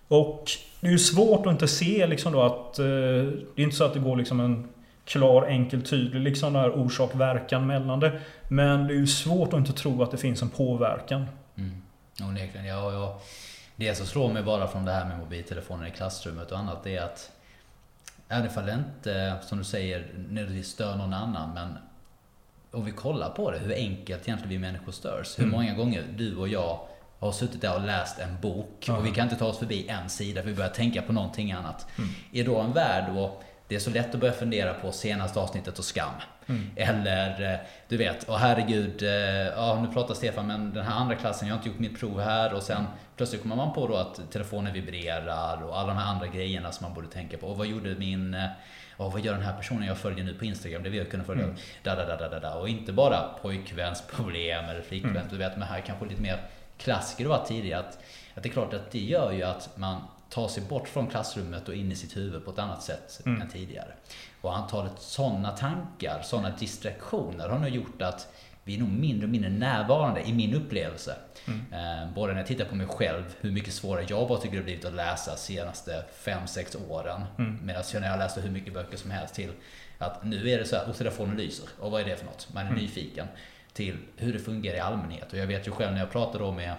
Och 0.08 0.52
det 0.82 0.88
är 0.88 0.92
ju 0.92 1.00
svårt 1.00 1.46
att 1.46 1.52
inte 1.52 1.68
se 1.68 2.08
liksom 2.08 2.34
då 2.34 2.42
att 2.42 2.80
eh, 2.80 2.86
det 2.86 3.56
är 3.56 3.64
inte 3.64 3.76
så 3.76 3.84
att 3.84 3.94
det 3.94 4.00
går 4.00 4.16
liksom 4.16 4.40
en 4.40 4.70
klar, 5.06 5.46
enkel, 5.48 5.82
tydlig 5.82 6.22
liksom 6.22 6.54
där 6.54 6.72
orsak-verkan 6.72 7.68
mellan 7.68 8.00
det. 8.00 8.20
Men 8.48 8.88
det 8.88 8.94
är 8.94 8.98
ju 8.98 9.08
svårt 9.08 9.54
att 9.54 9.60
inte 9.60 9.74
tro 9.74 10.04
att 10.04 10.12
det 10.12 10.18
finns 10.18 10.42
en 10.42 10.50
påverkan. 10.50 11.26
Mm. 11.56 11.82
Onekligen. 12.22 12.66
Ja, 12.66 12.92
ja. 12.92 13.20
Det 13.76 13.96
som 13.96 14.06
slår 14.06 14.34
mig 14.34 14.44
bara 14.44 14.68
från 14.68 14.86
det 14.86 14.92
här 14.92 15.06
med 15.06 15.20
mobiltelefoner 15.20 15.88
i 15.88 15.92
klassrummet 15.92 16.52
och 16.52 16.58
annat, 16.58 16.84
det 16.84 16.96
är 16.96 17.04
att 17.04 17.32
Även 18.30 18.46
ifall 18.46 18.66
det 18.66 18.74
inte, 18.74 19.38
som 19.42 19.58
du 19.58 19.64
säger, 19.64 20.00
nödvändigtvis 20.16 20.68
stör 20.68 20.96
någon 20.96 21.14
annan, 21.14 21.54
men 21.54 21.78
om 22.72 22.86
vi 22.86 22.92
kollar 22.92 23.30
på 23.30 23.52
det, 23.52 23.58
hur 23.58 23.74
enkelt 23.74 24.28
egentligen 24.28 24.50
vi 24.50 24.60
människor 24.60 24.92
störs. 24.92 25.40
Hur 25.40 25.44
mm. 25.44 25.56
många 25.56 25.74
gånger 25.74 26.04
du 26.18 26.36
och 26.36 26.48
jag 26.48 26.80
har 27.20 27.32
suttit 27.32 27.62
där 27.62 27.76
och 27.76 27.82
läst 27.82 28.20
en 28.20 28.42
bok 28.42 28.90
och 28.90 29.06
vi 29.06 29.12
kan 29.12 29.24
inte 29.24 29.36
ta 29.36 29.46
oss 29.46 29.60
förbi 29.60 29.88
en 29.88 30.10
sida 30.10 30.42
för 30.42 30.50
vi 30.50 30.56
börjar 30.56 30.70
tänka 30.70 31.02
på 31.02 31.14
någonting 31.14 31.52
annat. 31.52 31.88
Mm. 31.98 32.10
Är 32.34 32.44
då 32.44 32.60
en 32.60 32.74
värld 32.74 33.06
då 33.14 33.42
det 33.68 33.76
är 33.76 33.80
så 33.80 33.90
lätt 33.90 34.14
att 34.14 34.20
börja 34.20 34.34
fundera 34.34 34.74
på 34.74 34.92
senaste 34.92 35.40
avsnittet 35.40 35.80
och 35.80 35.86
Skam. 35.86 36.12
Mm. 36.48 36.70
Eller, 36.76 37.54
eh, 37.54 37.60
du 37.88 37.98
vet, 37.98 38.26
åh 38.30 38.38
herregud, 38.38 39.04
eh, 39.04 39.10
ja 39.48 39.82
nu 39.82 39.94
pratar 39.94 40.14
Stefan 40.14 40.48
men 40.48 40.74
den 40.74 40.86
här 40.86 40.96
andra 40.96 41.16
klassen, 41.16 41.48
jag 41.48 41.56
har 41.56 41.60
inte 41.60 41.70
gjort 41.70 41.80
mitt 41.80 42.00
prov 42.00 42.22
här 42.22 42.54
och 42.54 42.64
sen 42.64 42.84
plötsligt 43.16 43.42
kommer 43.42 43.56
man 43.56 43.74
på 43.74 43.88
då 43.88 43.96
att 43.96 44.32
telefonen 44.32 44.74
vibrerar 44.74 45.64
och 45.64 45.80
alla 45.80 45.88
de 45.88 45.98
här 45.98 46.12
andra 46.12 46.28
grejerna 46.28 46.72
som 46.72 46.84
man 46.84 46.94
borde 46.94 47.08
tänka 47.08 47.38
på. 47.38 47.48
Och 47.48 47.58
vad 47.58 47.68
gjorde 47.68 47.96
min 47.96 48.36
eh, 48.98 49.12
vad 49.12 49.22
gör 49.22 49.34
den 49.34 49.44
här 49.44 49.58
personen 49.58 49.88
jag 49.88 49.98
följer 49.98 50.26
nu 50.26 50.34
på 50.34 50.46
Instagram? 50.46 50.84
Det 50.84 50.90
vill 50.90 51.00
jag 51.00 51.12
kunna 51.12 51.24
följa. 51.24 51.44
Mm. 51.44 51.56
Da, 51.84 51.96
da, 51.96 52.18
da, 52.18 52.30
da, 52.30 52.40
da. 52.40 52.56
Och 52.56 52.70
inte 52.70 52.94
bara 52.94 53.30
pojkvänsproblem 53.42 54.66
eller 54.66 54.82
flickväns. 54.82 55.16
Mm. 55.16 55.28
Du 55.30 55.38
vet, 55.38 55.58
men 55.58 55.68
här 55.68 55.82
kanske 55.82 56.06
lite 56.06 56.22
mer 56.22 56.42
klassiker 56.78 57.24
det 57.24 57.30
var 57.30 57.46
tidigare. 57.46 57.80
Att, 57.80 58.00
att 58.36 58.44
det 58.44 58.50
är 58.50 58.54
klart 58.54 58.74
att 58.74 58.92
det 58.92 59.00
gör 59.00 59.32
ju 59.32 59.44
att 59.44 59.78
man 59.78 60.02
ta 60.30 60.50
sig 60.50 60.64
bort 60.64 60.88
från 60.88 61.08
klassrummet 61.08 61.70
och 61.70 61.76
in 61.76 61.92
i 61.92 61.96
sitt 61.96 62.18
huvud 62.18 62.46
på 62.46 62.52
ett 62.52 62.60
annat 62.60 62.84
sätt 62.84 63.22
mm. 63.26 63.42
än 63.42 63.50
tidigare. 63.50 63.92
Och 64.42 64.58
antalet 64.58 64.92
sådana 64.98 65.52
tankar, 65.52 66.22
sådana 66.24 66.50
distraktioner 66.50 67.50
har 67.50 67.60
nog 67.60 67.70
gjort 67.70 68.02
att 68.02 68.28
vi 68.64 68.76
är 68.76 68.80
nog 68.80 68.90
mindre 68.90 69.26
och 69.26 69.30
mindre 69.30 69.50
närvarande 69.50 70.22
i 70.22 70.34
min 70.34 70.54
upplevelse. 70.54 71.16
Mm. 71.48 71.74
Eh, 71.74 72.14
både 72.14 72.34
när 72.34 72.40
jag 72.40 72.48
tittar 72.48 72.66
på 72.66 72.76
mig 72.76 72.88
själv, 72.88 73.24
hur 73.42 73.52
mycket 73.52 73.74
svårare 73.74 74.06
jag 74.10 74.28
bara 74.28 74.40
tycker 74.40 74.58
det 74.58 74.64
blivit 74.64 74.86
att 74.86 74.94
läsa 74.94 75.32
de 75.32 75.38
senaste 75.38 76.04
5-6 76.24 76.90
åren. 76.90 77.22
Mm. 77.38 77.60
Medan 77.64 77.84
jag 77.94 78.02
när 78.02 78.10
jag 78.10 78.20
läste 78.20 78.42
hur 78.42 78.52
mycket 78.52 78.74
böcker 78.74 78.98
som 78.98 79.12
helst 79.12 79.36
till 79.36 79.52
att 79.98 80.24
nu 80.24 80.50
är 80.50 80.58
det 80.58 80.66
så 80.66 80.76
här, 80.76 80.90
och 80.90 80.98
telefonen 80.98 81.38
lyser. 81.38 81.70
Och 81.80 81.92
vad 81.92 82.02
är 82.02 82.06
det 82.06 82.18
för 82.18 82.26
något? 82.26 82.54
Man 82.54 82.64
är 82.64 82.70
mm. 82.70 82.82
nyfiken. 82.82 83.28
Till 83.74 83.98
hur 84.16 84.34
det 84.34 84.40
fungerar 84.40 84.76
i 84.76 84.80
allmänhet. 84.80 85.34
Och 85.34 85.40
jag 85.40 85.48
vet 85.48 85.68
ju 85.68 85.72
själv 85.72 85.92
när 85.94 86.00
jag 86.00 86.12
pratar 86.12 86.40
då 86.40 86.52
med 86.52 86.76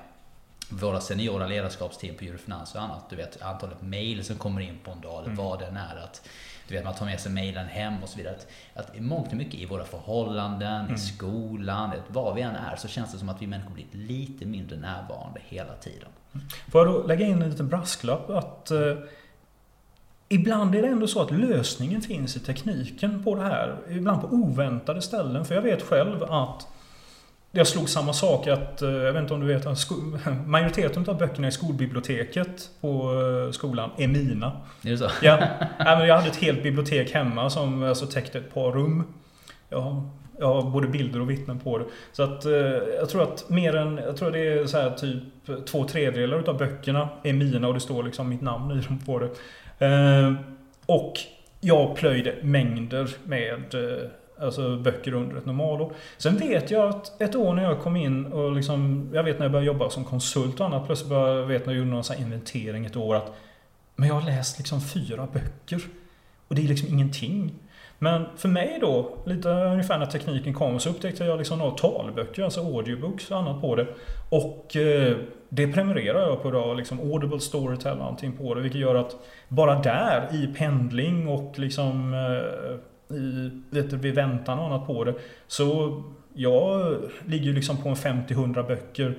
våra 0.70 1.00
seniora 1.00 1.46
ledarskapsteam 1.46 2.14
på 2.14 2.24
Eurofinans 2.24 2.74
och 2.74 2.82
annat. 2.82 3.10
Du 3.10 3.16
vet 3.16 3.42
antalet 3.42 3.82
mail 3.82 4.24
som 4.24 4.36
kommer 4.36 4.60
in 4.60 4.78
på 4.84 4.90
en 4.90 5.00
dag, 5.00 5.18
eller 5.18 5.32
mm. 5.32 5.44
vad 5.44 5.60
den 5.60 5.76
är. 5.76 5.96
Att, 5.96 6.28
du 6.68 6.74
vet, 6.74 6.84
man 6.84 6.94
tar 6.94 7.06
med 7.06 7.20
sig 7.20 7.32
mailen 7.32 7.66
hem 7.66 7.94
och 8.02 8.08
så 8.08 8.18
vidare. 8.18 8.34
Att, 8.74 8.90
att 8.90 9.00
mångt 9.00 9.28
och 9.28 9.34
mycket 9.34 9.54
i 9.54 9.66
våra 9.66 9.84
förhållanden, 9.84 10.80
mm. 10.80 10.94
i 10.94 10.98
skolan, 10.98 11.90
var 12.08 12.34
vi 12.34 12.42
än 12.42 12.56
är, 12.56 12.76
så 12.76 12.88
känns 12.88 13.12
det 13.12 13.18
som 13.18 13.28
att 13.28 13.42
vi 13.42 13.46
människor 13.46 13.74
blir 13.74 13.86
lite 13.92 14.46
mindre 14.46 14.76
närvarande 14.76 15.40
hela 15.44 15.74
tiden. 15.74 16.08
Får 16.70 16.86
jag 16.86 16.94
då 16.94 17.06
lägga 17.06 17.26
in 17.26 17.42
en 17.42 17.50
liten 17.50 17.68
brasklapp? 17.68 18.30
Att 18.30 18.70
eh, 18.70 18.96
Ibland 20.28 20.74
är 20.74 20.82
det 20.82 20.88
ändå 20.88 21.06
så 21.06 21.22
att 21.22 21.30
lösningen 21.30 22.02
finns 22.02 22.36
i 22.36 22.40
tekniken 22.40 23.24
på 23.24 23.34
det 23.34 23.42
här. 23.42 23.76
Ibland 23.90 24.20
på 24.20 24.26
oväntade 24.26 25.02
ställen. 25.02 25.44
För 25.44 25.54
jag 25.54 25.62
vet 25.62 25.82
själv 25.82 26.22
att 26.22 26.66
jag 27.58 27.66
slog 27.66 27.88
samma 27.88 28.12
sak 28.12 28.46
att, 28.46 28.82
eh, 28.82 28.90
jag 28.90 29.12
vet 29.12 29.22
inte 29.22 29.34
om 29.34 29.40
du 29.40 29.46
vet, 29.46 29.66
majoriteten 30.46 31.04
av 31.08 31.18
böckerna 31.18 31.48
i 31.48 31.52
skolbiblioteket 31.52 32.70
på 32.80 33.12
eh, 33.46 33.52
skolan 33.52 33.90
är 33.96 34.08
mina. 34.08 34.46
Är 34.82 34.90
det 34.90 34.98
så? 34.98 35.10
Ja. 35.22 35.38
Jag 35.78 36.16
hade 36.16 36.28
ett 36.28 36.36
helt 36.36 36.62
bibliotek 36.62 37.10
hemma 37.10 37.50
som 37.50 37.82
alltså 37.82 38.06
täckte 38.06 38.38
ett 38.38 38.54
par 38.54 38.72
rum. 38.72 39.04
Jag 39.68 39.80
har, 39.80 40.08
jag 40.38 40.54
har 40.54 40.70
både 40.70 40.88
bilder 40.88 41.20
och 41.20 41.30
vittnen 41.30 41.60
på 41.60 41.78
det. 41.78 41.84
Så 42.12 42.22
att 42.22 42.44
eh, 42.44 42.52
jag 42.98 43.08
tror 43.08 43.22
att 43.22 43.48
mer 43.48 43.76
än, 43.76 43.96
jag 43.96 44.16
tror 44.16 44.30
det 44.30 44.48
är 44.48 44.66
så 44.66 44.78
här 44.78 44.90
typ 44.90 45.22
två 45.66 45.84
tredjedelar 45.84 46.38
utav 46.38 46.58
böckerna 46.58 47.08
är 47.22 47.32
mina 47.32 47.68
och 47.68 47.74
det 47.74 47.80
står 47.80 48.02
liksom 48.02 48.28
mitt 48.28 48.40
namn 48.40 48.78
i 48.78 48.80
dem 48.80 48.98
på 49.06 49.18
det. 49.18 49.30
Och 50.86 51.18
jag 51.60 51.96
plöjde 51.96 52.34
mängder 52.42 53.08
med 53.24 53.74
Alltså 54.40 54.76
böcker 54.76 55.14
under 55.14 55.36
ett 55.36 55.46
normalår. 55.46 55.92
Sen 56.16 56.36
vet 56.36 56.70
jag 56.70 56.88
att 56.88 57.20
ett 57.20 57.34
år 57.34 57.54
när 57.54 57.62
jag 57.62 57.80
kom 57.80 57.96
in 57.96 58.26
och 58.26 58.52
liksom, 58.52 59.10
jag 59.14 59.22
vet 59.22 59.38
när 59.38 59.44
jag 59.44 59.52
började 59.52 59.66
jobba 59.66 59.90
som 59.90 60.04
konsult 60.04 60.60
och 60.60 60.66
annat, 60.66 60.86
plötsligt 60.86 61.08
började, 61.08 61.40
jag 61.40 61.46
vet 61.46 61.66
när 61.66 61.72
jag 61.72 61.78
gjorde 61.78 61.90
någon 61.90 62.04
sån 62.04 62.16
inventering 62.16 62.86
ett 62.86 62.96
år 62.96 63.14
att 63.14 63.34
men 63.98 64.08
jag 64.08 64.14
har 64.14 64.30
läst 64.30 64.58
liksom 64.58 64.80
fyra 64.80 65.28
böcker. 65.32 65.80
Och 66.48 66.54
det 66.54 66.64
är 66.64 66.68
liksom 66.68 66.88
ingenting. 66.88 67.54
Men 67.98 68.26
för 68.36 68.48
mig 68.48 68.78
då, 68.80 69.16
lite 69.26 69.48
ungefär 69.48 69.98
när 69.98 70.06
tekniken 70.06 70.54
kom, 70.54 70.80
så 70.80 70.90
upptäckte 70.90 71.24
jag 71.24 71.38
liksom 71.38 71.58
några 71.58 71.70
talböcker, 71.70 72.42
alltså 72.42 72.60
audiobooks 72.60 73.30
och 73.30 73.38
annat 73.38 73.60
på 73.60 73.76
det. 73.76 73.86
Och 74.28 74.76
eh, 74.76 75.16
det 75.48 75.72
prenumererar 75.72 76.20
jag 76.20 76.42
på 76.42 76.48
idag, 76.48 76.76
liksom 76.76 77.00
Audible 77.12 77.40
Storytel 77.40 77.98
och 77.98 78.04
allting 78.04 78.32
på 78.32 78.54
det. 78.54 78.60
Vilket 78.60 78.80
gör 78.80 78.94
att 78.94 79.16
bara 79.48 79.82
där 79.82 80.28
i 80.32 80.46
pendling 80.46 81.28
och 81.28 81.58
liksom 81.58 82.14
eh, 82.14 82.78
vet 83.70 83.92
vid 83.92 84.14
väntan 84.14 84.58
och 84.58 84.64
annat 84.64 84.86
på 84.86 85.04
det. 85.04 85.14
Så 85.46 86.02
jag 86.34 86.96
ligger 87.26 87.52
liksom 87.52 87.76
på 87.76 87.88
en 87.88 87.94
50-100 87.94 88.66
böcker, 88.66 89.18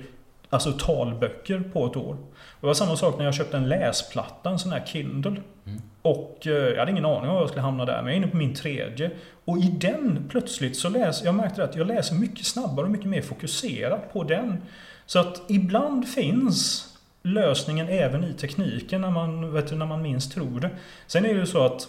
alltså 0.50 0.72
talböcker 0.72 1.62
på 1.72 1.86
ett 1.86 1.96
år. 1.96 2.16
Det 2.60 2.66
var 2.66 2.74
samma 2.74 2.96
sak 2.96 3.18
när 3.18 3.24
jag 3.24 3.34
köpte 3.34 3.56
en 3.56 3.68
läsplatta, 3.68 4.50
en 4.50 4.58
sån 4.58 4.72
här 4.72 4.82
Kindle. 4.86 5.36
Mm. 5.66 5.82
Och 6.02 6.46
eh, 6.46 6.52
jag 6.52 6.78
hade 6.78 6.90
ingen 6.90 7.04
aning 7.04 7.30
om 7.30 7.34
var 7.34 7.42
jag 7.42 7.48
skulle 7.48 7.62
hamna 7.62 7.84
där, 7.84 8.02
men 8.02 8.06
jag 8.06 8.12
är 8.12 8.16
inne 8.16 8.26
på 8.26 8.36
min 8.36 8.54
tredje. 8.54 9.10
Och 9.44 9.58
i 9.58 9.76
den 9.80 10.24
plötsligt 10.30 10.76
så 10.76 10.88
läser 10.88 11.26
jag 11.26 11.34
märkte 11.34 11.64
att 11.64 11.76
jag 11.76 11.86
läser 11.86 12.14
mycket 12.14 12.46
snabbare 12.46 12.86
och 12.86 12.92
mycket 12.92 13.08
mer 13.08 13.22
fokuserat 13.22 14.12
på 14.12 14.24
den. 14.24 14.56
Så 15.06 15.18
att 15.18 15.42
ibland 15.48 16.08
finns 16.08 16.86
lösningen 17.22 17.88
även 17.88 18.24
i 18.24 18.32
tekniken 18.32 19.00
när 19.00 19.10
man, 19.10 19.52
vet 19.52 19.68
du, 19.68 19.76
när 19.76 19.86
man 19.86 20.02
minst 20.02 20.32
tror 20.32 20.60
det. 20.60 20.70
Sen 21.06 21.24
är 21.24 21.34
det 21.34 21.40
ju 21.40 21.46
så 21.46 21.66
att 21.66 21.88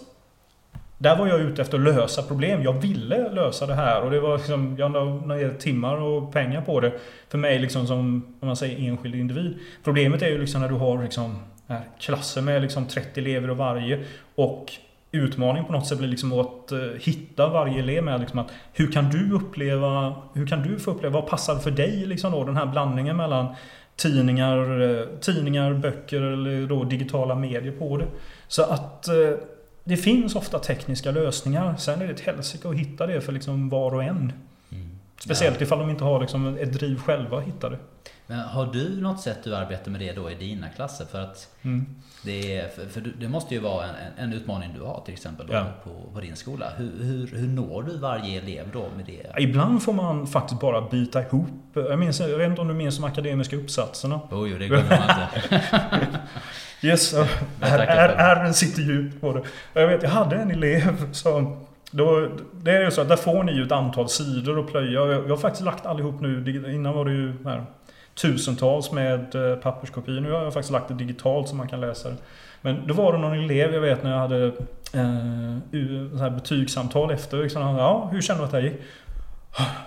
där 1.02 1.16
var 1.16 1.28
jag 1.28 1.40
ute 1.40 1.62
efter 1.62 1.78
att 1.78 1.96
lösa 1.96 2.24
problem. 2.24 2.64
Jag 2.64 2.74
ville 2.74 3.30
lösa 3.30 3.66
det 3.66 3.74
här 3.74 4.02
och 4.02 4.12
det 4.12 4.20
var 4.20 4.38
liksom, 4.38 4.76
jag 4.80 4.92
la 4.92 5.04
ner 5.06 5.54
timmar 5.60 6.02
och 6.02 6.34
pengar 6.34 6.62
på 6.62 6.80
det. 6.80 6.94
För 7.30 7.38
mig 7.38 7.60
liksom 7.60 7.88
som, 7.88 8.00
om 8.40 8.48
man 8.48 8.56
säger 8.56 8.90
enskild 8.90 9.16
individ. 9.16 9.60
Problemet 9.84 10.22
är 10.22 10.28
ju 10.28 10.38
liksom 10.38 10.62
när 10.62 10.70
du 10.70 10.76
har 10.76 11.04
liksom 11.04 11.40
här 11.68 11.82
klasser 12.00 12.42
med 12.42 12.62
liksom 12.62 12.86
30 12.88 13.20
elever 13.20 13.50
och 13.50 13.58
varje. 13.58 14.04
Och 14.36 14.72
utmaningen 15.12 15.66
på 15.66 15.74
något 15.74 15.88
sätt 15.88 15.98
blir 15.98 16.08
liksom 16.08 16.40
att 16.40 16.72
eh, 16.72 16.80
hitta 17.00 17.50
varje 17.50 17.80
elev 17.80 18.04
med 18.04 18.20
liksom 18.20 18.40
att 18.40 18.52
hur 18.74 18.92
kan 18.92 19.10
du 19.10 19.32
uppleva, 19.32 20.16
hur 20.34 20.48
kan 20.48 20.64
du 20.64 20.80
få 20.80 20.92
uppleva, 20.92 21.14
vad 21.14 21.30
passar 21.30 21.56
för 21.56 21.72
dig 21.72 22.06
liksom 22.06 22.32
då 22.32 22.44
den 22.44 22.58
här 22.58 22.66
blandningen 22.66 23.18
mellan 23.18 23.56
tidningar, 23.96 24.82
eh, 24.82 25.06
tidningar, 25.20 25.74
böcker 25.74 26.22
eller 26.22 26.68
då 26.68 26.84
digitala 26.84 27.36
medier 27.36 27.72
på 27.72 27.98
det. 27.98 28.08
Så 28.48 28.64
att 28.64 29.08
eh, 29.08 29.14
det 29.84 29.98
finns 29.98 30.36
ofta 30.36 30.60
tekniska 30.60 31.12
lösningar. 31.12 31.76
Sen 31.78 32.02
är 32.02 32.08
det 32.08 32.14
ett 32.14 32.20
helsike 32.20 32.70
att 32.70 32.76
hitta 32.76 33.08
det 33.08 33.22
för 33.22 33.32
liksom 33.32 33.70
var 33.70 33.96
och 33.96 34.04
en. 34.04 34.34
Mm. 34.72 35.00
Speciellt 35.20 35.60
ja. 35.60 35.64
ifall 35.64 35.80
de 35.80 35.90
inte 35.90 36.04
har 36.04 36.20
liksom 36.20 36.58
ett 36.58 36.74
driv 36.74 36.98
själva 36.98 37.38
att 37.38 37.44
hitta 37.44 37.70
det. 37.70 37.78
Men 38.28 38.40
har 38.40 38.66
du 38.66 39.02
något 39.02 39.22
sätt 39.22 39.40
du 39.44 39.56
arbetar 39.56 39.92
med 39.92 40.02
det 40.02 40.14
då 40.14 40.32
i 40.32 40.36
dina 40.36 40.70
klasser? 40.70 41.06
För 41.06 41.22
att 41.22 41.50
mm. 41.62 41.86
det, 42.24 42.58
är, 42.58 42.68
för, 42.70 42.86
för 42.86 43.02
det 43.20 43.28
måste 43.28 43.54
ju 43.54 43.60
vara 43.60 43.86
en, 43.86 43.96
en 44.18 44.34
utmaning 44.34 44.74
du 44.76 44.82
har 44.82 45.02
till 45.06 45.14
exempel 45.14 45.48
ja. 45.52 45.66
på, 45.84 45.90
på 46.14 46.20
din 46.20 46.36
skola. 46.36 46.66
Hur, 46.78 47.04
hur, 47.04 47.28
hur 47.28 47.48
når 47.48 47.84
du 47.84 47.98
varje 47.98 48.42
elev 48.42 48.66
då 48.74 48.86
med 48.98 49.06
det? 49.06 49.44
Ibland 49.44 49.84
får 49.84 49.94
man 49.94 50.28
faktiskt 50.28 50.62
bara 50.62 50.82
byta 50.82 51.22
ihop. 51.22 51.48
Jag, 51.74 52.00
minns, 52.00 52.20
jag 52.20 52.38
vet 52.38 52.50
inte 52.50 52.62
om 52.62 52.68
du 52.68 52.74
minns 52.74 52.96
de 52.96 53.04
akademiska 53.04 53.56
uppsatserna? 53.56 54.16
Oh, 54.16 54.50
jo, 54.52 54.58
det 54.58 54.68
glömmer 54.68 54.90
man 54.90 55.28
inte. 55.36 56.20
Yes, 56.82 57.14
R 57.62 58.52
sitter 58.52 58.82
djupt 58.82 59.22
på 59.22 59.34
det. 59.34 59.42
Jag 59.74 59.88
vet, 59.88 60.04
jag 60.04 60.10
hade 60.10 60.36
en 60.36 60.52
elev 60.52 61.12
som... 61.12 61.66
Då, 61.92 62.28
det 62.54 62.72
är 62.72 62.84
ju 62.84 62.92
så 62.92 63.02
att 63.02 63.10
där 63.10 63.16
får 63.16 63.44
ni 63.44 63.52
ju 63.52 63.64
ett 63.66 63.72
antal 63.72 64.10
sidor 64.10 64.60
att 64.60 64.68
plöja. 64.68 64.92
Jag, 64.92 65.10
jag 65.10 65.30
har 65.30 65.38
faktiskt 65.38 65.64
lagt 65.64 65.86
allihop 65.86 66.22
nu. 66.22 66.64
Innan 66.74 66.94
var 66.94 67.06
det 67.06 67.12
ju 67.12 67.34
här, 67.46 67.64
tusentals 68.22 68.92
med 68.92 69.36
eh, 69.36 69.56
papperskopior. 69.56 70.20
Nu 70.20 70.32
har 70.32 70.44
jag 70.44 70.54
faktiskt 70.54 70.72
lagt 70.72 70.88
det 70.88 70.94
digitalt 70.94 71.50
så 71.50 71.56
man 71.56 71.68
kan 71.68 71.82
läsa 71.82 72.10
det. 72.10 72.16
Men 72.62 72.88
då 72.88 72.94
var 72.94 73.14
det 73.14 73.20
någon 73.20 73.40
elev, 73.40 73.74
jag 73.74 73.82
vet 73.82 74.04
när 74.04 74.12
jag 74.12 74.20
hade 74.20 74.46
eh, 74.46 76.12
så 76.12 76.24
här 76.24 76.30
betygssamtal 76.30 77.12
efter. 77.12 77.38
Liksom, 77.38 77.62
ja, 77.62 78.10
hur 78.12 78.22
känner 78.22 78.40
du 78.40 78.46
att 78.46 78.52
det 78.52 78.62
gick? 78.62 78.82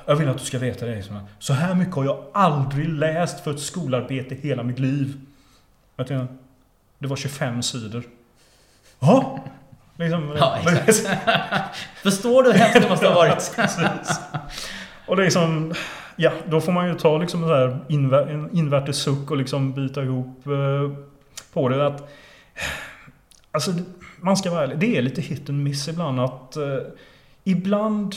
Jag 0.07 0.16
vill 0.16 0.28
att 0.28 0.38
du 0.38 0.44
ska 0.44 0.59
veta 0.59 0.87
det. 0.87 1.04
Så 1.38 1.52
här 1.52 1.74
mycket 1.74 1.94
har 1.94 2.04
jag 2.04 2.24
aldrig 2.35 2.88
läst 2.88 3.40
för 3.40 3.50
ett 3.50 3.61
skolarbete 3.61 4.35
hela 4.35 4.62
mitt 4.62 4.78
liv. 4.78 5.14
Jag 5.96 6.07
tänkte, 6.07 6.35
det 7.04 7.08
var 7.08 7.16
25 7.16 7.62
sidor. 7.62 8.02
Ja, 9.00 9.44
liksom, 9.96 10.36
ja, 10.38 10.58
Förstår 12.02 12.42
du 12.42 12.52
hur 12.52 12.58
hemskt 12.58 12.82
det 12.82 12.88
måste 12.88 13.08
ha 13.08 13.14
varit? 13.14 13.56
och 15.06 15.16
det 15.16 15.22
är 15.22 15.24
liksom... 15.24 15.74
Ja, 16.16 16.32
då 16.48 16.60
får 16.60 16.72
man 16.72 16.88
ju 16.88 16.94
ta 16.94 17.18
liksom 17.18 17.42
så 17.42 17.54
här 17.54 17.78
inver, 17.88 18.26
en 18.26 18.56
invärtes 18.56 18.96
suck 18.96 19.30
och 19.30 19.36
liksom 19.36 19.72
byta 19.72 20.02
ihop 20.02 20.46
eh, 20.46 20.98
på 21.52 21.68
det. 21.68 21.86
Att, 21.86 22.10
alltså, 23.50 23.72
man 24.20 24.36
ska 24.36 24.50
vara 24.50 24.62
ärlig. 24.62 24.78
Det 24.78 24.96
är 24.96 25.02
lite 25.02 25.20
hit 25.20 25.48
and 25.48 25.62
miss 25.62 25.88
ibland. 25.88 26.20
att 26.20 26.56
eh, 26.56 26.78
Ibland 27.44 28.14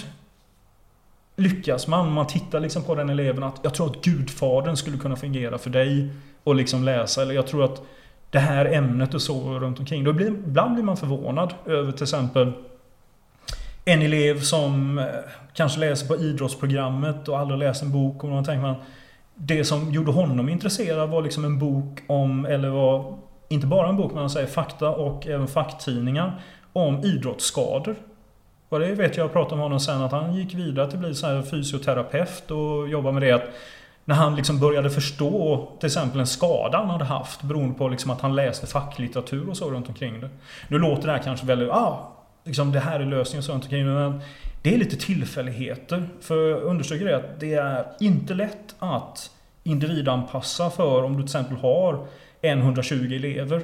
lyckas 1.35 1.87
man. 1.87 2.11
Man 2.11 2.27
tittar 2.27 2.59
liksom 2.59 2.83
på 2.83 2.95
den 2.95 3.09
eleven 3.09 3.43
att 3.43 3.59
jag 3.63 3.73
tror 3.73 3.89
att 3.89 4.01
Gudfadern 4.01 4.75
skulle 4.77 4.97
kunna 4.97 5.15
fungera 5.15 5.57
för 5.57 5.69
dig. 5.69 6.09
Och 6.43 6.55
liksom 6.55 6.83
läsa. 6.83 7.21
Eller 7.21 7.35
jag 7.35 7.47
tror 7.47 7.63
att 7.63 7.81
det 8.29 8.39
här 8.39 8.65
ämnet 8.65 9.13
och 9.13 9.21
så 9.21 9.59
runt 9.59 9.79
omkring. 9.79 10.03
Då 10.03 10.13
blir, 10.13 10.27
ibland 10.27 10.73
blir 10.73 10.83
man 10.83 10.97
förvånad 10.97 11.53
över 11.65 11.91
till 11.91 12.03
exempel 12.03 12.51
en 13.85 14.01
elev 14.01 14.39
som 14.39 14.99
eh, 14.99 15.05
kanske 15.53 15.79
läser 15.79 16.07
på 16.07 16.15
idrottsprogrammet 16.15 17.27
och 17.27 17.39
aldrig 17.39 17.59
läser 17.59 17.85
en 17.85 17.91
bok 17.91 18.23
och 18.23 18.29
man 18.29 18.43
tänker 18.43 18.61
man 18.61 18.75
Det 19.35 19.63
som 19.63 19.91
gjorde 19.91 20.11
honom 20.11 20.49
intresserad 20.49 21.09
var 21.09 21.21
liksom 21.21 21.45
en 21.45 21.59
bok 21.59 21.99
om, 22.07 22.45
eller 22.45 22.69
var 22.69 23.17
inte 23.49 23.67
bara 23.67 23.89
en 23.89 23.97
bok, 23.97 24.11
men 24.11 24.19
han 24.19 24.29
säger 24.29 24.47
fakta 24.47 24.89
och 24.89 25.27
även 25.27 25.47
facktidningar 25.47 26.41
om 26.73 27.03
idrottsskador. 27.03 27.95
Och 28.69 28.79
det 28.79 28.95
vet 28.95 29.17
jag, 29.17 29.23
jag 29.23 29.33
pratade 29.33 29.55
med 29.55 29.65
honom 29.65 29.79
sen, 29.79 30.01
att 30.01 30.11
han 30.11 30.35
gick 30.35 30.53
vidare 30.53 30.87
till 30.87 30.97
att 30.97 31.05
bli 31.05 31.15
så 31.15 31.43
fysioterapeut 31.51 32.51
och 32.51 32.89
jobba 32.89 33.11
med 33.11 33.21
det. 33.21 33.31
Att 33.31 33.49
när 34.07 34.15
han 34.15 34.35
liksom 34.35 34.59
började 34.59 34.89
förstå 34.89 35.67
till 35.79 35.87
exempel 35.87 36.19
en 36.19 36.27
skada 36.27 36.77
han 36.77 36.89
hade 36.89 37.05
haft 37.05 37.41
beroende 37.41 37.77
på 37.77 37.89
liksom 37.89 38.11
att 38.11 38.21
han 38.21 38.35
läste 38.35 38.67
facklitteratur 38.67 39.49
och 39.49 39.57
så 39.57 39.69
runt 39.69 39.87
omkring 39.87 40.21
det. 40.21 40.29
Nu 40.67 40.79
låter 40.79 41.07
det 41.07 41.11
här 41.11 41.23
kanske 41.23 41.45
väldigt, 41.45 41.69
ah, 41.69 42.11
liksom 42.43 42.71
det 42.71 42.79
här 42.79 42.99
är 42.99 43.05
lösningen 43.05 43.43
så 43.43 43.51
runt 43.51 43.63
omkring 43.63 43.85
det. 43.85 43.93
Men 43.93 44.21
det 44.61 44.73
är 44.73 44.77
lite 44.77 44.97
tillfälligheter. 44.97 46.09
För 46.21 46.49
jag 46.49 46.61
understryker 46.61 47.05
det 47.05 47.15
att 47.15 47.39
det 47.39 47.53
är 47.53 47.85
inte 47.99 48.33
lätt 48.33 48.75
att 48.79 49.31
individanpassa 49.63 50.69
för 50.69 51.03
om 51.03 51.13
du 51.13 51.17
till 51.17 51.25
exempel 51.25 51.57
har 51.57 52.07
120 52.41 53.13
elever. 53.15 53.61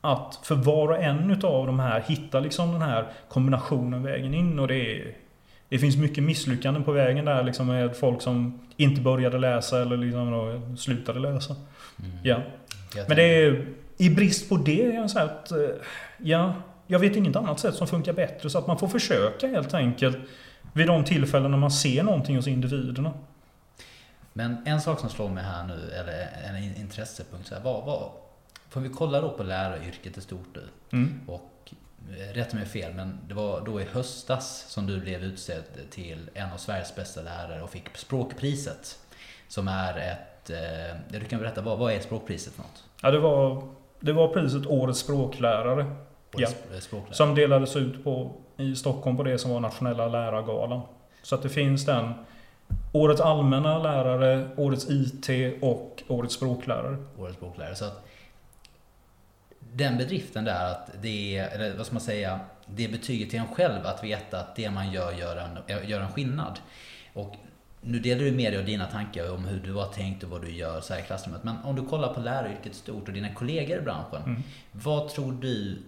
Att 0.00 0.40
för 0.42 0.54
var 0.54 0.88
och 0.88 1.02
en 1.02 1.30
utav 1.30 1.66
de 1.66 1.80
här 1.80 2.04
hitta 2.06 2.40
liksom 2.40 2.72
den 2.72 2.82
här 2.82 3.08
kombinationen 3.28 4.02
vägen 4.02 4.34
in 4.34 4.58
och 4.58 4.68
det 4.68 4.76
är 4.76 5.23
det 5.68 5.78
finns 5.78 5.96
mycket 5.96 6.24
misslyckanden 6.24 6.84
på 6.84 6.92
vägen 6.92 7.24
där 7.24 7.42
liksom 7.42 7.66
med 7.66 7.96
folk 7.96 8.22
som 8.22 8.60
inte 8.76 9.00
började 9.00 9.38
läsa 9.38 9.82
eller 9.82 9.96
liksom 9.96 10.30
då 10.30 10.76
slutade 10.76 11.20
läsa. 11.20 11.56
Mm. 11.98 12.18
Ja. 12.22 12.40
Men 13.08 13.16
det 13.16 13.22
är 13.22 13.66
i 13.96 14.10
brist 14.10 14.48
på 14.48 14.56
det, 14.56 14.82
jag 14.82 15.10
säga 15.10 15.24
att 15.24 15.50
eh, 15.50 15.58
ja, 16.18 16.54
jag 16.86 16.98
vet 16.98 17.16
inget 17.16 17.36
annat 17.36 17.60
sätt 17.60 17.74
som 17.74 17.86
funkar 17.86 18.12
bättre 18.12 18.50
så 18.50 18.58
att 18.58 18.66
man 18.66 18.78
får 18.78 18.88
försöka 18.88 19.46
helt 19.46 19.74
enkelt 19.74 20.18
vid 20.72 20.86
de 20.86 21.04
tillfällen 21.04 21.50
när 21.50 21.58
man 21.58 21.70
ser 21.70 22.02
någonting 22.02 22.36
hos 22.36 22.46
individerna. 22.46 23.12
Men 24.32 24.56
en 24.66 24.80
sak 24.80 25.00
som 25.00 25.08
slår 25.10 25.28
mig 25.28 25.44
här 25.44 25.66
nu, 25.66 25.90
eller 26.00 26.28
en 26.44 26.76
intressepunkt, 26.80 27.48
så 27.48 27.54
här, 27.54 27.62
vad, 27.62 27.84
vad, 27.84 28.10
får 28.68 28.80
vi 28.80 28.88
kolla 28.88 29.20
då 29.20 29.30
på 29.30 29.42
läraryrket 29.42 30.18
i 30.18 30.20
stort 30.20 30.48
nu? 30.54 30.62
Mm. 30.90 31.20
Och 31.26 31.53
rätta 32.32 32.56
mig 32.56 32.66
fel, 32.66 32.94
men 32.94 33.18
det 33.28 33.34
var 33.34 33.60
då 33.60 33.80
i 33.80 33.84
höstas 33.84 34.64
som 34.68 34.86
du 34.86 35.00
blev 35.00 35.24
utsedd 35.24 35.64
till 35.90 36.30
en 36.34 36.52
av 36.52 36.56
Sveriges 36.56 36.96
bästa 36.96 37.22
lärare 37.22 37.62
och 37.62 37.70
fick 37.70 37.96
språkpriset. 37.96 38.98
Som 39.48 39.68
är 39.68 39.96
ett, 39.96 40.50
eh, 40.50 41.18
du 41.20 41.24
kan 41.24 41.40
berätta, 41.40 41.60
vad, 41.62 41.78
vad 41.78 41.92
är 41.92 42.00
språkpriset 42.00 42.52
för 42.52 42.62
något? 42.62 42.84
Ja, 43.02 43.10
det 43.10 43.18
var, 43.18 43.68
det 44.00 44.12
var 44.12 44.28
priset 44.28 44.66
Årets 44.66 44.98
språklärare. 44.98 45.84
Årets 46.34 46.56
ja, 46.72 46.80
språklärare. 46.80 47.14
Som 47.14 47.34
delades 47.34 47.76
ut 47.76 48.04
på, 48.04 48.32
i 48.56 48.76
Stockholm 48.76 49.16
på 49.16 49.22
det 49.22 49.38
som 49.38 49.50
var 49.50 49.60
nationella 49.60 50.08
lärargalan. 50.08 50.80
Så 51.22 51.34
att 51.34 51.42
det 51.42 51.48
finns 51.48 51.86
den 51.86 52.12
Årets 52.92 53.20
allmänna 53.20 53.78
lärare, 53.78 54.48
Årets 54.56 54.90
IT 54.90 55.28
och 55.62 56.02
Årets 56.08 56.34
språklärare. 56.34 56.96
Årets 57.18 57.36
språklärare. 57.36 57.74
Så 57.74 57.84
att 57.84 58.04
den 59.76 59.98
bedriften 59.98 60.44
där 60.44 60.70
att 60.70 60.90
det 61.02 61.36
är, 61.36 61.48
eller 61.48 61.76
vad 61.76 61.86
ska 61.86 61.94
man 61.94 62.02
säga, 62.02 62.40
det 62.66 62.88
betyget 62.88 63.30
till 63.30 63.38
en 63.38 63.46
själv 63.46 63.86
att 63.86 64.04
veta 64.04 64.40
att 64.40 64.56
det 64.56 64.70
man 64.70 64.92
gör 64.92 65.12
gör 65.12 65.36
en, 65.36 65.88
gör 65.88 66.00
en 66.00 66.12
skillnad. 66.12 66.58
Och 67.12 67.36
nu 67.80 67.98
delar 67.98 68.24
du 68.24 68.32
med 68.32 68.52
dig 68.52 68.60
av 68.60 68.66
dina 68.66 68.86
tankar 68.86 69.30
om 69.30 69.44
hur 69.44 69.60
du 69.60 69.72
har 69.72 69.86
tänkt 69.86 70.24
och 70.24 70.30
vad 70.30 70.42
du 70.42 70.50
gör 70.50 70.80
så 70.80 70.94
här 70.94 71.00
i 71.00 71.02
klassrummet. 71.02 71.44
Men 71.44 71.56
om 71.64 71.76
du 71.76 71.86
kollar 71.86 72.14
på 72.14 72.20
läraryrket 72.20 72.74
stort 72.74 73.08
och 73.08 73.14
dina 73.14 73.34
kollegor 73.34 73.78
i 73.78 73.80
branschen. 73.80 74.22
Mm. 74.22 74.42
Vad 74.72 75.08
tror 75.08 75.32
du 75.32 75.82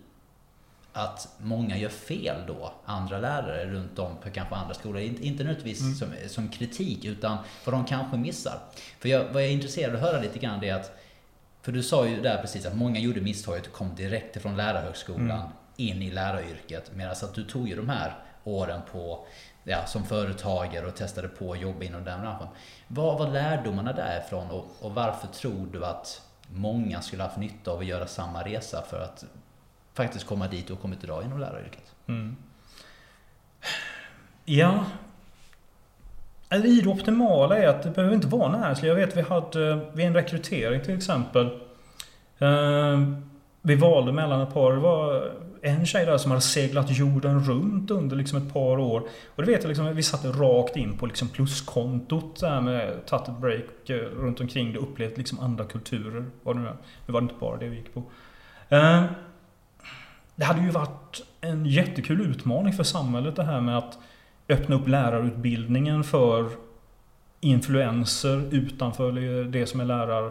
att 0.93 1.29
många 1.39 1.77
gör 1.77 1.89
fel 1.89 2.37
då, 2.47 2.73
andra 2.85 3.19
lärare 3.19 3.67
runt 3.67 3.99
om 3.99 4.17
på 4.23 4.31
kanske 4.31 4.55
andra 4.55 4.75
skolor. 4.75 5.01
Inte, 5.01 5.27
inte 5.27 5.45
nödvändigtvis 5.45 5.81
mm. 5.81 5.95
som, 5.95 6.29
som 6.29 6.49
kritik, 6.49 7.05
utan 7.05 7.39
vad 7.65 7.75
de 7.75 7.85
kanske 7.85 8.17
missar. 8.17 8.59
För 8.99 9.09
jag, 9.09 9.25
vad 9.33 9.43
jag 9.43 9.49
är 9.49 9.53
intresserad 9.53 9.91
av 9.91 9.97
att 9.97 10.11
höra 10.11 10.21
lite 10.21 10.39
grann 10.39 10.61
det 10.61 10.69
är 10.69 10.75
att 10.75 10.99
för 11.67 11.73
du 11.73 11.83
sa 11.83 12.07
ju 12.07 12.23
där 12.23 12.39
precis 12.39 12.67
att 12.67 12.77
många 12.77 12.99
gjorde 13.01 13.21
misstaget 13.21 13.67
och 13.67 13.73
kom 13.73 13.95
direkt 13.95 14.37
ifrån 14.37 14.57
lärarhögskolan 14.57 15.31
mm. 15.31 15.51
in 15.77 16.03
i 16.03 16.11
läraryrket. 16.11 16.91
Medan 16.95 17.13
att 17.13 17.35
du 17.35 17.45
tog 17.45 17.69
ju 17.69 17.77
de 17.77 17.89
här 17.89 18.15
åren 18.45 18.81
på, 18.93 19.27
ja, 19.65 19.87
som 19.87 20.05
företagare 20.05 20.87
och 20.87 20.97
testade 20.97 21.29
på 21.29 21.53
att 21.53 21.61
jobba 21.61 21.85
inom 21.85 22.05
den 22.05 22.21
branschen. 22.21 22.49
Vad 22.89 23.19
var 23.19 23.31
lärdomarna 23.31 23.93
därifrån 23.93 24.51
och, 24.51 24.67
och 24.81 24.95
varför 24.95 25.27
tror 25.27 25.67
du 25.73 25.85
att 25.85 26.23
många 26.49 27.03
skulle 27.03 27.23
haft 27.23 27.37
nytta 27.37 27.71
av 27.71 27.79
att 27.79 27.87
göra 27.87 28.07
samma 28.07 28.43
resa 28.43 28.83
för 28.83 29.01
att 29.01 29.25
faktiskt 29.95 30.27
komma 30.27 30.49
dit 30.49 30.71
och 30.71 30.81
kommit 30.81 31.05
idag 31.05 31.25
inom 31.25 31.41
läraryrket? 31.41 31.95
Mm. 32.07 32.37
Ja. 34.45 34.85
Eller 36.49 36.67
i 36.67 36.81
det 36.81 36.89
optimala 36.89 37.59
är 37.59 37.69
att 37.69 37.83
det 37.83 37.91
behöver 37.91 38.15
inte 38.15 38.27
vara 38.27 38.59
näringsliv. 38.59 38.89
Jag 38.89 38.97
vet 38.97 39.17
vi 39.17 39.23
hade 39.23 39.71
eh, 39.71 39.79
vid 39.93 40.07
en 40.07 40.15
rekrytering 40.15 40.81
till 40.81 40.97
exempel. 40.97 41.47
Eh, 42.39 43.01
vi 43.63 43.75
valde 43.75 44.13
mellan 44.13 44.41
ett 44.41 44.55
par. 44.55 44.73
Det 44.73 44.81
var 44.81 45.31
en 45.63 45.87
tjej 45.87 46.07
där 46.07 46.19
som 46.19 46.31
hade 46.31 46.43
seglat 46.43 46.99
jorden 46.99 47.45
runt 47.45 47.91
under 47.91 48.17
liksom 48.17 48.39
ett 48.39 48.53
par 48.53 48.79
år. 48.79 49.03
Och 49.35 49.43
det 49.43 49.53
vet 49.53 49.63
jag 49.63 49.69
liksom, 49.69 49.95
vi 49.95 50.03
satte 50.03 50.29
rakt 50.29 50.77
in 50.77 50.99
på 50.99 51.07
liksom 51.07 51.29
pluskontot 51.29 52.41
där 52.41 52.61
med 52.61 53.07
tagit 53.07 53.29
ett 53.29 53.39
break 53.39 53.91
eh, 53.91 53.97
runt 53.97 54.41
omkring 54.41 54.73
det. 54.73 54.79
Upplevt 54.79 55.19
liksom 55.19 55.41
andra 55.41 55.65
kulturer. 55.65 56.25
Vad 56.43 56.57
det 56.57 56.61
nu 56.61 56.69
är. 56.69 56.77
Var 57.07 57.21
det 57.21 57.25
inte 57.25 57.35
bara 57.41 57.57
det 57.57 57.69
vi 57.69 57.77
gick 57.77 57.95
på. 57.95 58.03
Eh, 58.69 59.05
det 60.35 60.45
hade 60.45 60.61
ju 60.61 60.71
varit 60.71 61.23
en 61.41 61.67
jättekul 61.67 62.21
utmaning 62.21 62.73
för 62.73 62.85
samhället 62.85 63.37
det 63.37 63.45
här 63.45 63.61
med 63.61 63.79
att 63.79 63.99
öppna 64.49 64.77
upp 64.77 64.89
lärarutbildningen 64.89 66.05
för 66.05 66.51
influenser 67.41 68.43
utanför 68.51 69.13
det 69.45 69.67
som 69.67 69.81
är 69.81 69.85
lärar, 69.85 70.27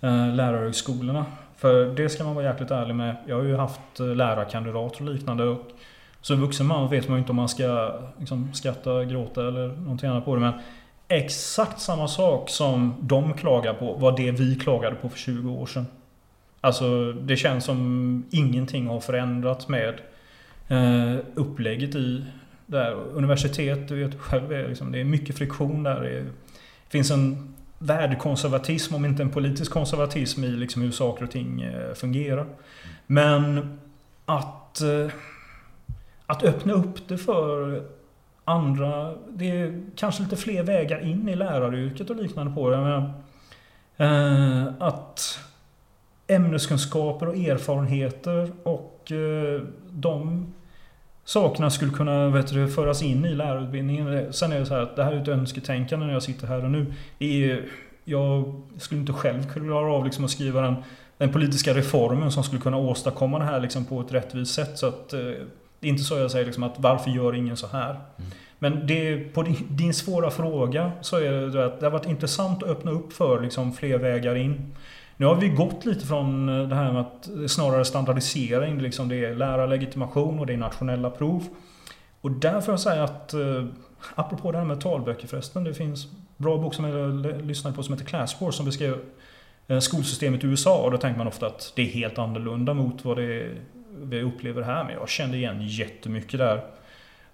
eh, 0.00 0.34
lärarhögskolorna. 0.34 1.26
För 1.56 1.86
det 1.94 2.08
ska 2.08 2.24
man 2.24 2.34
vara 2.34 2.44
jäkligt 2.44 2.70
ärlig 2.70 2.94
med. 2.94 3.16
Jag 3.26 3.36
har 3.36 3.42
ju 3.42 3.56
haft 3.56 4.00
eh, 4.00 4.06
lärarkandidater 4.06 5.04
och 5.04 5.14
liknande. 5.14 5.44
Och 5.44 5.70
som 6.20 6.40
vuxen 6.40 6.66
man 6.66 6.90
vet 6.90 7.08
man 7.08 7.16
ju 7.16 7.18
inte 7.18 7.32
om 7.32 7.36
man 7.36 7.48
ska 7.48 8.00
liksom, 8.18 8.52
skratta, 8.54 9.04
gråta 9.04 9.48
eller 9.48 9.68
någonting 9.68 10.10
annat 10.10 10.24
på 10.24 10.34
det. 10.34 10.40
Men 10.40 10.52
exakt 11.08 11.80
samma 11.80 12.08
sak 12.08 12.50
som 12.50 12.94
de 13.00 13.34
klagar 13.34 13.74
på 13.74 13.94
var 13.94 14.16
det 14.16 14.30
vi 14.30 14.54
klagade 14.54 14.96
på 14.96 15.08
för 15.08 15.18
20 15.18 15.50
år 15.50 15.66
sedan. 15.66 15.86
Alltså 16.60 17.12
det 17.12 17.36
känns 17.36 17.64
som 17.64 18.24
ingenting 18.30 18.86
har 18.86 19.00
förändrats 19.00 19.68
med 19.68 20.00
eh, 20.68 21.16
upplägget 21.34 21.94
i 21.94 22.24
där. 22.68 22.92
Universitet, 22.92 23.88
du 23.88 24.04
vet 24.04 24.20
själv, 24.20 24.68
liksom, 24.68 24.92
det 24.92 25.00
är 25.00 25.04
mycket 25.04 25.38
friktion 25.38 25.82
där. 25.82 26.00
Det 26.00 26.26
finns 26.88 27.10
en 27.10 27.54
värdekonservatism, 27.78 28.94
om 28.94 29.04
inte 29.04 29.22
en 29.22 29.30
politisk 29.30 29.72
konservatism 29.72 30.44
i 30.44 30.48
liksom 30.48 30.82
hur 30.82 30.90
saker 30.90 31.24
och 31.24 31.30
ting 31.30 31.62
eh, 31.62 31.94
fungerar. 31.94 32.46
Men 33.06 33.78
att, 34.24 34.80
eh, 34.80 35.10
att 36.26 36.42
öppna 36.42 36.72
upp 36.72 37.08
det 37.08 37.18
för 37.18 37.82
andra, 38.44 39.14
det 39.28 39.50
är 39.50 39.82
kanske 39.96 40.22
lite 40.22 40.36
fler 40.36 40.62
vägar 40.62 41.06
in 41.06 41.28
i 41.28 41.36
läraryrket 41.36 42.10
och 42.10 42.16
liknande 42.16 42.54
på 42.54 42.70
det. 42.70 42.76
Men, 42.76 43.02
eh, 43.96 44.72
att 44.78 45.38
ämneskunskaper 46.26 47.28
och 47.28 47.36
erfarenheter 47.36 48.52
och 48.62 49.12
de 49.90 50.46
sakerna 51.28 51.70
skulle 51.70 51.92
kunna 51.92 52.28
vet 52.28 52.46
du, 52.46 52.68
föras 52.68 53.02
in 53.02 53.24
i 53.24 53.34
lärarutbildningen. 53.34 54.32
Sen 54.32 54.52
är 54.52 54.60
det 54.60 54.66
så 54.66 54.74
här 54.74 54.82
att 54.82 54.96
det 54.96 55.04
här 55.04 55.12
är 55.12 55.22
ett 55.22 55.28
önsketänkande 55.28 56.06
när 56.06 56.12
jag 56.12 56.22
sitter 56.22 56.46
här 56.46 56.64
och 56.64 56.70
nu. 56.70 56.86
jag 58.04 58.62
skulle 58.78 59.00
inte 59.00 59.12
själv 59.12 59.52
klara 59.52 59.92
av 59.92 60.04
liksom 60.04 60.24
att 60.24 60.30
skriva 60.30 60.60
den, 60.60 60.74
den 61.18 61.32
politiska 61.32 61.74
reformen 61.74 62.32
som 62.32 62.44
skulle 62.44 62.60
kunna 62.60 62.76
åstadkomma 62.76 63.38
det 63.38 63.44
här 63.44 63.60
liksom 63.60 63.84
på 63.84 64.00
ett 64.00 64.12
rättvist 64.12 64.54
sätt. 64.54 64.78
Så 64.78 64.86
att, 64.86 65.12
eh, 65.12 65.20
det 65.80 65.86
är 65.86 65.90
inte 65.90 66.02
så 66.02 66.18
jag 66.18 66.30
säger 66.30 66.46
liksom 66.46 66.62
att 66.62 66.74
varför 66.76 67.10
gör 67.10 67.34
ingen 67.34 67.56
så 67.56 67.66
här? 67.66 67.90
Mm. 67.90 68.30
Men 68.58 68.86
det, 68.86 69.18
på 69.34 69.42
din, 69.42 69.56
din, 69.68 69.94
svåra 69.94 70.30
fråga 70.30 70.92
så 71.00 71.16
är 71.16 71.32
det 71.32 71.66
att 71.66 71.80
det 71.80 71.86
har 71.86 71.90
varit 71.90 72.06
intressant 72.06 72.62
att 72.62 72.68
öppna 72.68 72.90
upp 72.90 73.12
för 73.12 73.40
liksom 73.40 73.72
fler 73.72 73.98
vägar 73.98 74.34
in. 74.34 74.74
Nu 75.20 75.26
har 75.26 75.34
vi 75.34 75.48
gått 75.48 75.84
lite 75.84 76.06
från 76.06 76.48
eh, 76.48 76.68
det 76.68 76.74
här 76.74 76.92
med 76.92 77.00
att 77.00 77.50
snarare 77.50 77.84
standardisering, 77.84 78.78
liksom 78.78 79.08
det 79.08 79.24
är 79.24 79.34
lärarlegitimation 79.34 80.38
och 80.38 80.46
det 80.46 80.52
är 80.52 80.56
nationella 80.56 81.10
prov. 81.10 81.44
Och 82.20 82.30
där 82.30 82.60
får 82.60 82.72
jag 82.72 82.80
säga 82.80 83.04
att, 83.04 83.34
eh, 83.34 83.64
apropå 84.14 84.52
det 84.52 84.58
här 84.58 84.64
med 84.64 84.80
talböcker 84.80 85.28
förresten, 85.28 85.64
det 85.64 85.74
finns 85.74 86.06
bra 86.36 86.58
bok 86.58 86.74
som 86.74 86.84
jag 86.84 87.26
lyssnade 87.46 87.76
på 87.76 87.82
som 87.82 87.94
heter 87.94 88.06
Class 88.06 88.40
Wars 88.40 88.54
som 88.54 88.66
beskrev 88.66 88.98
eh, 89.68 89.78
skolsystemet 89.78 90.44
i 90.44 90.46
USA 90.46 90.82
och 90.82 90.90
då 90.90 90.98
tänker 90.98 91.18
man 91.18 91.28
ofta 91.28 91.46
att 91.46 91.72
det 91.76 91.82
är 91.82 91.86
helt 91.86 92.18
annorlunda 92.18 92.74
mot 92.74 93.04
vad 93.04 93.16
det 93.16 93.42
är, 93.42 93.54
vi 94.02 94.22
upplever 94.22 94.62
här. 94.62 94.84
Men 94.84 94.94
jag 94.94 95.08
kände 95.08 95.36
igen 95.36 95.66
jättemycket 95.66 96.38
där. 96.38 96.64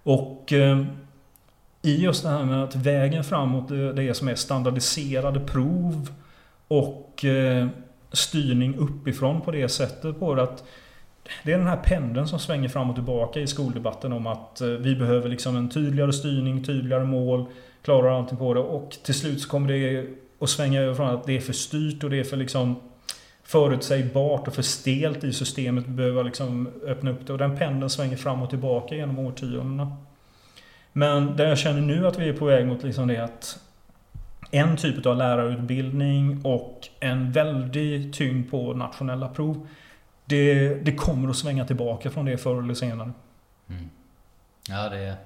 Och 0.02 0.52
eh, 0.52 0.84
i 1.82 2.02
just 2.02 2.22
det 2.22 2.28
här 2.28 2.44
med 2.44 2.64
att 2.64 2.76
vägen 2.76 3.24
framåt 3.24 3.68
det 3.68 4.02
är 4.02 4.12
som 4.12 4.28
är 4.28 4.34
standardiserade 4.34 5.40
prov 5.40 6.08
och 6.68 7.24
eh, 7.24 7.66
styrning 8.12 8.76
uppifrån 8.76 9.40
på 9.40 9.50
det 9.50 9.68
sättet 9.68 10.20
på 10.20 10.34
det 10.34 10.42
att 10.42 10.64
det 11.42 11.52
är 11.52 11.58
den 11.58 11.66
här 11.66 11.76
pendeln 11.76 12.28
som 12.28 12.38
svänger 12.38 12.68
fram 12.68 12.90
och 12.90 12.96
tillbaka 12.96 13.40
i 13.40 13.46
skoldebatten 13.46 14.12
om 14.12 14.26
att 14.26 14.60
eh, 14.60 14.68
vi 14.68 14.96
behöver 14.96 15.28
liksom 15.28 15.56
en 15.56 15.68
tydligare 15.68 16.12
styrning, 16.12 16.64
tydligare 16.64 17.04
mål, 17.04 17.46
klarar 17.82 18.18
allting 18.18 18.38
på 18.38 18.54
det 18.54 18.60
och 18.60 18.96
till 19.02 19.14
slut 19.14 19.40
så 19.40 19.48
kommer 19.48 19.68
det 19.68 20.06
att 20.38 20.50
svänga 20.50 20.80
över 20.80 20.94
från 20.94 21.10
att 21.10 21.24
det 21.24 21.36
är 21.36 21.40
för 21.40 21.52
styrt 21.52 22.04
och 22.04 22.10
det 22.10 22.20
är 22.20 22.24
för 22.24 22.36
liksom 22.36 22.76
förutsägbart 23.42 24.48
och 24.48 24.54
för 24.54 24.62
stelt 24.62 25.24
i 25.24 25.32
systemet. 25.32 25.84
Vi 25.86 25.92
behöver 25.92 26.24
liksom 26.24 26.68
öppna 26.86 27.10
upp 27.10 27.26
det 27.26 27.32
och 27.32 27.38
den 27.38 27.56
pendeln 27.56 27.90
svänger 27.90 28.16
fram 28.16 28.42
och 28.42 28.50
tillbaka 28.50 28.94
genom 28.94 29.18
årtiondena. 29.18 29.96
Men 30.92 31.36
det 31.36 31.48
jag 31.48 31.58
känner 31.58 31.80
nu 31.80 32.06
att 32.06 32.18
vi 32.18 32.28
är 32.28 32.32
på 32.32 32.44
väg 32.44 32.66
mot 32.66 32.82
liksom 32.82 33.08
det 33.08 33.24
att 33.24 33.58
en 34.54 34.76
typ 34.76 35.06
av 35.06 35.16
lärarutbildning 35.16 36.44
och 36.44 36.88
en 37.00 37.32
väldig 37.32 38.14
tyngd 38.14 38.50
på 38.50 38.74
nationella 38.74 39.28
prov. 39.28 39.68
Det, 40.24 40.74
det 40.74 40.94
kommer 40.94 41.28
att 41.28 41.36
svänga 41.36 41.64
tillbaka 41.66 42.10
från 42.10 42.24
det 42.24 42.38
förr 42.38 42.62
eller 42.62 42.74
senare. 42.74 43.12
Mm. 43.68 43.90
Ja, 44.68 44.88
det, 44.88 45.16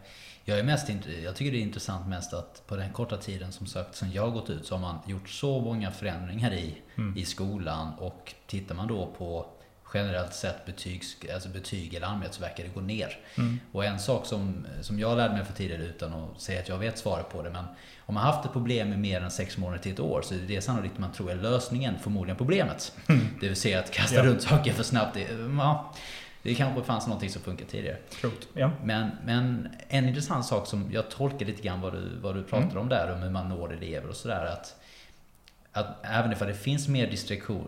jag, 0.45 0.59
är 0.59 0.63
mest, 0.63 0.91
jag 1.25 1.37
tycker 1.37 1.53
det 1.53 1.59
är 1.59 1.63
intressant 1.63 2.09
mest 2.09 2.33
att 2.33 2.63
på 2.67 2.77
den 2.77 2.93
korta 2.93 3.17
tiden 3.17 3.53
som 3.53 3.67
sagt 3.67 3.95
sen 3.95 4.13
jag 4.13 4.33
gått 4.33 4.51
ut 4.51 4.67
så 4.67 4.75
har 4.75 4.81
man 4.81 4.99
gjort 5.07 5.29
så 5.29 5.61
många 5.61 5.91
förändringar 5.91 6.53
i, 6.53 6.79
mm. 6.97 7.17
i 7.17 7.25
skolan 7.25 7.93
och 7.99 8.35
tittar 8.47 8.75
man 8.75 8.89
då 8.89 9.15
på 9.19 9.47
generellt 9.95 10.35
sett 10.35 10.67
betygs, 10.67 11.17
alltså 11.35 11.49
betyg 11.49 11.95
eller 11.95 12.07
allmänhet 12.07 12.35
så 12.35 12.41
verkar 12.41 12.65
det 12.65 12.71
gå 12.75 12.81
ner. 12.81 13.19
Mm. 13.35 13.61
Och 13.73 13.85
en 13.85 13.99
sak 13.99 14.27
som, 14.27 14.67
som 14.81 14.99
jag 14.99 15.17
lärde 15.17 15.35
mig 15.35 15.45
för 15.45 15.53
tidigare 15.53 15.83
utan 15.83 16.13
att 16.13 16.41
säga 16.41 16.61
att 16.61 16.69
jag 16.69 16.79
vet 16.79 16.99
svaret 16.99 17.29
på 17.29 17.43
det. 17.43 17.51
Men 17.51 17.65
om 18.07 18.15
man 18.15 18.23
haft 18.23 18.45
ett 18.45 18.53
problem 18.53 18.89
med 18.89 18.99
mer 18.99 19.21
än 19.21 19.31
sex 19.31 19.59
månader 19.59 19.83
till 19.83 19.93
ett 19.93 20.01
år 20.01 20.23
så 20.23 20.35
är 20.35 20.39
det 20.39 20.61
sannolikt 20.61 20.99
man 20.99 21.13
tror 21.13 21.31
är 21.31 21.37
lösningen, 21.37 21.95
förmodligen 22.03 22.37
problemet. 22.37 22.93
Mm. 23.07 23.27
Det 23.41 23.49
vill 23.49 23.57
säga 23.57 23.79
att 23.79 23.91
kasta 23.91 24.17
ja. 24.17 24.25
runt 24.25 24.43
saker 24.43 24.73
för 24.73 24.83
snabbt. 24.83 25.15
Det, 25.15 25.27
ja, 25.59 25.95
det 26.43 26.55
kanske 26.55 26.83
fanns 26.83 27.07
någonting 27.07 27.31
som 27.31 27.43
funkade 27.43 27.71
tidigare. 27.71 27.97
Ja. 28.55 28.71
Men, 28.85 29.11
men 29.25 29.69
en 29.89 30.09
intressant 30.09 30.47
sak 30.47 30.67
som 30.67 30.93
jag 30.93 31.11
tolkar 31.11 31.47
lite 31.47 31.63
grann 31.63 31.81
vad 31.81 31.93
du, 31.93 32.19
vad 32.23 32.35
du 32.35 32.43
pratar 32.43 32.71
mm. 32.71 32.79
om 32.79 32.89
där, 32.89 33.13
om 33.13 33.23
hur 33.23 33.31
man 33.31 33.49
når 33.49 33.73
elever 33.73 34.09
och 34.09 34.17
sådär. 34.17 34.45
Att 34.45 34.75
att 35.79 35.97
även 36.03 36.35
om 36.41 36.47
det 36.47 36.55
finns 36.55 36.89
mer 36.89 37.07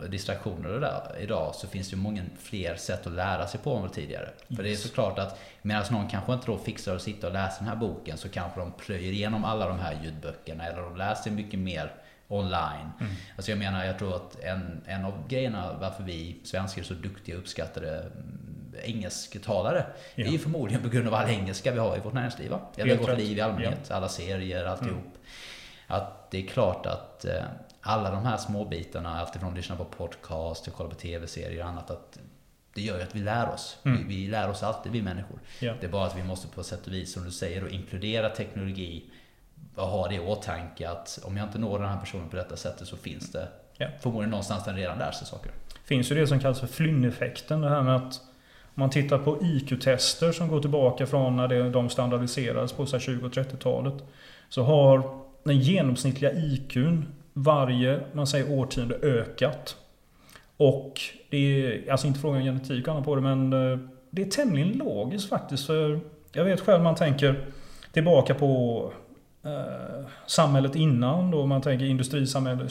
distraktioner 0.09 0.69
där, 0.69 1.17
idag 1.19 1.55
så 1.55 1.67
finns 1.67 1.89
det 1.89 1.95
många 1.95 2.23
fler 2.39 2.75
sätt 2.75 3.07
att 3.07 3.13
lära 3.13 3.47
sig 3.47 3.59
på 3.59 3.75
än 3.75 3.89
tidigare. 3.89 4.25
Yes. 4.25 4.57
För 4.57 4.63
det 4.63 4.71
är 4.71 4.75
såklart 4.75 5.19
att 5.19 5.39
medan 5.61 5.83
någon 5.91 6.07
kanske 6.07 6.33
inte 6.33 6.45
då 6.45 6.57
fixar 6.57 6.95
att 6.95 7.01
sitta 7.01 7.27
och 7.27 7.33
läsa 7.33 7.59
den 7.59 7.67
här 7.67 7.75
boken 7.75 8.17
så 8.17 8.29
kanske 8.29 8.59
de 8.59 8.71
plöjer 8.71 9.11
igenom 9.11 9.45
alla 9.45 9.67
de 9.67 9.79
här 9.79 9.99
ljudböckerna 10.03 10.65
eller 10.65 10.81
de 10.81 10.97
läser 10.97 11.31
mycket 11.31 11.59
mer 11.59 11.91
online. 12.27 12.89
Mm. 12.99 13.13
Alltså 13.35 13.51
jag 13.51 13.59
menar, 13.59 13.85
jag 13.85 13.99
tror 13.99 14.15
att 14.15 14.39
en, 14.43 14.81
en 14.85 15.05
av 15.05 15.27
grejerna 15.27 15.77
varför 15.81 16.03
vi 16.03 16.39
svenskar 16.43 16.81
är 16.81 16.85
så 16.85 16.93
duktiga 16.93 17.35
och 17.35 17.41
uppskattade 17.41 17.99
mm, 17.99 18.75
engelsktalare 18.83 19.85
ja. 20.15 20.25
är 20.25 20.31
ju 20.31 20.39
förmodligen 20.39 20.83
på 20.83 20.89
grund 20.89 21.07
av 21.07 21.13
all 21.13 21.29
engelska 21.29 21.71
vi 21.71 21.79
har 21.79 21.97
i 21.97 21.99
vårt 21.99 22.13
näringsliv. 22.13 22.53
Eller 22.77 22.97
vårt 22.97 23.17
liv 23.17 23.37
i 23.37 23.41
allmänhet. 23.41 23.79
Ja. 23.89 23.95
Alla 23.95 24.09
serier, 24.09 24.65
alltihop. 24.65 24.91
Mm. 24.91 25.11
Att 25.91 26.31
det 26.31 26.43
är 26.43 26.47
klart 26.47 26.85
att 26.85 27.25
eh, 27.25 27.43
alla 27.81 28.11
de 28.11 28.25
här 28.25 28.37
små 28.37 28.65
bitarna, 28.65 29.19
alltifrån 29.19 29.49
att 29.49 29.55
lyssna 29.55 29.75
på 29.75 29.85
podcast 29.85 30.63
till 30.63 30.73
kolla 30.73 30.89
på 30.89 30.95
tv-serier 30.95 31.63
och 31.63 31.69
annat, 31.69 31.91
att 31.91 32.19
det 32.73 32.81
gör 32.81 32.97
ju 32.97 33.03
att 33.03 33.15
vi 33.15 33.19
lär 33.19 33.49
oss. 33.49 33.77
Mm. 33.83 34.07
Vi, 34.07 34.15
vi, 34.15 34.27
lär 34.27 34.49
oss 34.49 34.63
alltid, 34.63 34.91
vi 34.91 35.01
människor. 35.01 35.39
Ja. 35.59 35.73
Det 35.79 35.87
är 35.87 35.91
bara 35.91 36.07
att 36.07 36.17
vi 36.17 36.23
måste 36.23 36.47
på 36.47 36.63
sätt 36.63 36.87
och 36.87 36.93
vis, 36.93 37.13
som 37.13 37.23
du 37.23 37.31
säger, 37.31 37.73
inkludera 37.73 38.29
teknologi 38.29 39.03
och 39.75 39.87
ha 39.87 40.07
det 40.07 40.15
i 40.15 40.19
åtanke 40.19 40.89
att 40.89 41.19
om 41.23 41.37
jag 41.37 41.47
inte 41.47 41.59
når 41.59 41.79
den 41.79 41.87
här 41.87 41.99
personen 41.99 42.29
på 42.29 42.35
detta 42.35 42.55
sättet 42.55 42.87
så 42.87 42.97
finns 42.97 43.31
det 43.31 43.47
ja. 43.77 43.87
förmodligen 44.01 44.29
någonstans 44.29 44.65
den 44.65 44.75
redan 44.75 44.97
lär 44.97 45.11
sig 45.11 45.27
saker. 45.27 45.51
finns 45.85 46.11
ju 46.11 46.15
det 46.15 46.27
som 46.27 46.39
kallas 46.39 46.59
för 46.59 46.67
flynneffekten. 46.67 47.61
Det 47.61 47.69
här 47.69 47.81
med 47.81 47.95
att 47.95 48.21
om 48.63 48.79
man 48.79 48.89
tittar 48.89 49.17
på 49.17 49.43
IQ-tester 49.43 50.31
som 50.31 50.47
går 50.47 50.61
tillbaka 50.61 51.05
från 51.05 51.35
när 51.35 51.69
de 51.69 51.89
standardiserades 51.89 52.73
på 52.73 52.85
20 52.85 53.25
och 53.25 53.33
30-talet. 53.33 53.93
Så 54.49 54.63
har 54.63 55.21
den 55.43 55.59
genomsnittliga 55.59 56.31
IQn 56.31 57.05
varje, 57.33 57.99
man 58.13 58.27
säger 58.27 58.59
årtionde 58.59 58.95
ökat. 58.95 59.75
Och 60.57 61.01
det 61.29 61.37
är 61.37 61.91
alltså 61.91 62.07
inte 62.07 62.19
frågan 62.19 62.37
om 62.37 62.43
genetik 62.43 62.87
och 62.87 62.93
annat 62.93 63.05
på 63.05 63.15
det, 63.15 63.21
men 63.21 63.53
eh, 63.53 63.79
det 64.09 64.21
är 64.21 64.25
tämligen 64.25 64.77
logiskt 64.77 65.29
faktiskt. 65.29 65.65
För 65.65 65.99
jag 66.31 66.45
vet 66.45 66.61
själv 66.61 66.83
man 66.83 66.95
tänker 66.95 67.45
tillbaka 67.91 68.33
på 68.33 68.93
eh, 69.43 70.05
samhället 70.27 70.75
innan 70.75 71.31
då 71.31 71.45
man 71.45 71.61
tänker 71.61 71.85
industrisamhälle, 71.85 72.65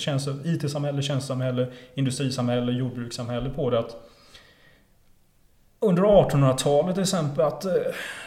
IT-samhälle, 0.44 1.02
tjänstesamhälle, 1.02 1.66
industrisamhälle, 1.94 2.72
jordbrukssamhälle 2.72 3.50
på 3.50 3.70
det. 3.70 3.78
att 3.78 4.09
under 5.80 6.02
1800-talet 6.02 6.94
till 6.94 7.02
exempel 7.02 7.44
att 7.44 7.64
eh, 7.64 7.72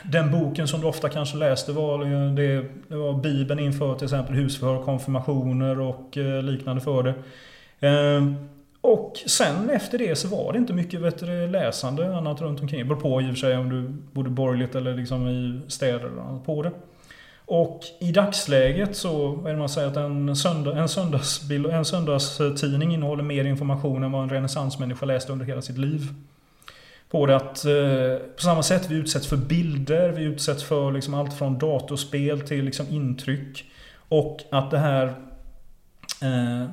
den 0.03 0.31
boken 0.31 0.67
som 0.67 0.81
du 0.81 0.87
ofta 0.87 1.09
kanske 1.09 1.37
läste 1.37 1.71
var, 1.71 2.05
det, 2.35 2.65
det 2.87 2.95
var 2.95 3.13
Bibeln 3.13 3.59
inför 3.59 3.95
till 3.95 4.05
exempel 4.05 4.35
husförhör, 4.35 4.83
konfirmationer 4.83 5.79
och 5.79 6.17
eh, 6.17 6.43
liknande 6.43 6.81
för 6.81 7.03
det. 7.03 7.13
Ehm, 7.87 8.35
och 8.81 9.13
sen 9.25 9.69
efter 9.69 9.97
det 9.97 10.15
så 10.15 10.27
var 10.27 10.53
det 10.53 10.59
inte 10.59 10.73
mycket 10.73 11.01
bättre 11.01 11.47
läsande 11.47 12.17
annat 12.17 12.41
runt 12.41 12.61
omkring. 12.61 12.79
Det 12.79 12.85
beror 12.85 12.99
på 12.99 13.21
i 13.21 13.25
och 13.25 13.29
för 13.29 13.35
sig 13.35 13.57
om 13.57 13.69
du 13.69 13.81
bodde 14.11 14.29
borgerligt 14.29 14.75
eller 14.75 14.95
liksom 14.95 15.27
i 15.27 15.61
städer 15.67 16.09
på 16.45 16.61
det. 16.61 16.71
Och 17.45 17.81
i 17.99 18.11
dagsläget 18.11 18.95
så 18.95 19.39
är 19.45 19.51
det 19.51 19.57
man 19.57 19.69
säger 19.69 19.87
att 19.87 19.97
en, 19.97 20.35
söndag, 20.35 20.77
en, 20.77 20.89
söndagsbild, 20.89 21.65
en 21.65 21.85
söndagstidning 21.85 22.93
innehåller 22.93 23.23
mer 23.23 23.45
information 23.45 24.03
än 24.03 24.11
vad 24.11 24.23
en 24.23 24.29
renässansmänniska 24.29 25.05
läste 25.05 25.31
under 25.31 25.45
hela 25.45 25.61
sitt 25.61 25.77
liv. 25.77 26.01
På 27.13 27.25
det 27.25 27.35
att 27.35 27.65
eh, 27.65 28.27
på 28.35 28.41
samma 28.41 28.63
sätt 28.63 28.91
vi 28.91 28.95
utsätts 28.95 29.27
för 29.27 29.37
bilder, 29.37 30.09
vi 30.09 30.23
utsätts 30.23 30.63
för 30.63 30.91
liksom 30.91 31.13
allt 31.13 31.33
från 31.33 31.59
datorspel 31.59 32.41
till 32.41 32.65
liksom 32.65 32.85
intryck. 32.89 33.65
Och 34.09 34.41
att 34.51 34.71
det 34.71 34.77
här 34.77 35.05
eh, 36.21 36.69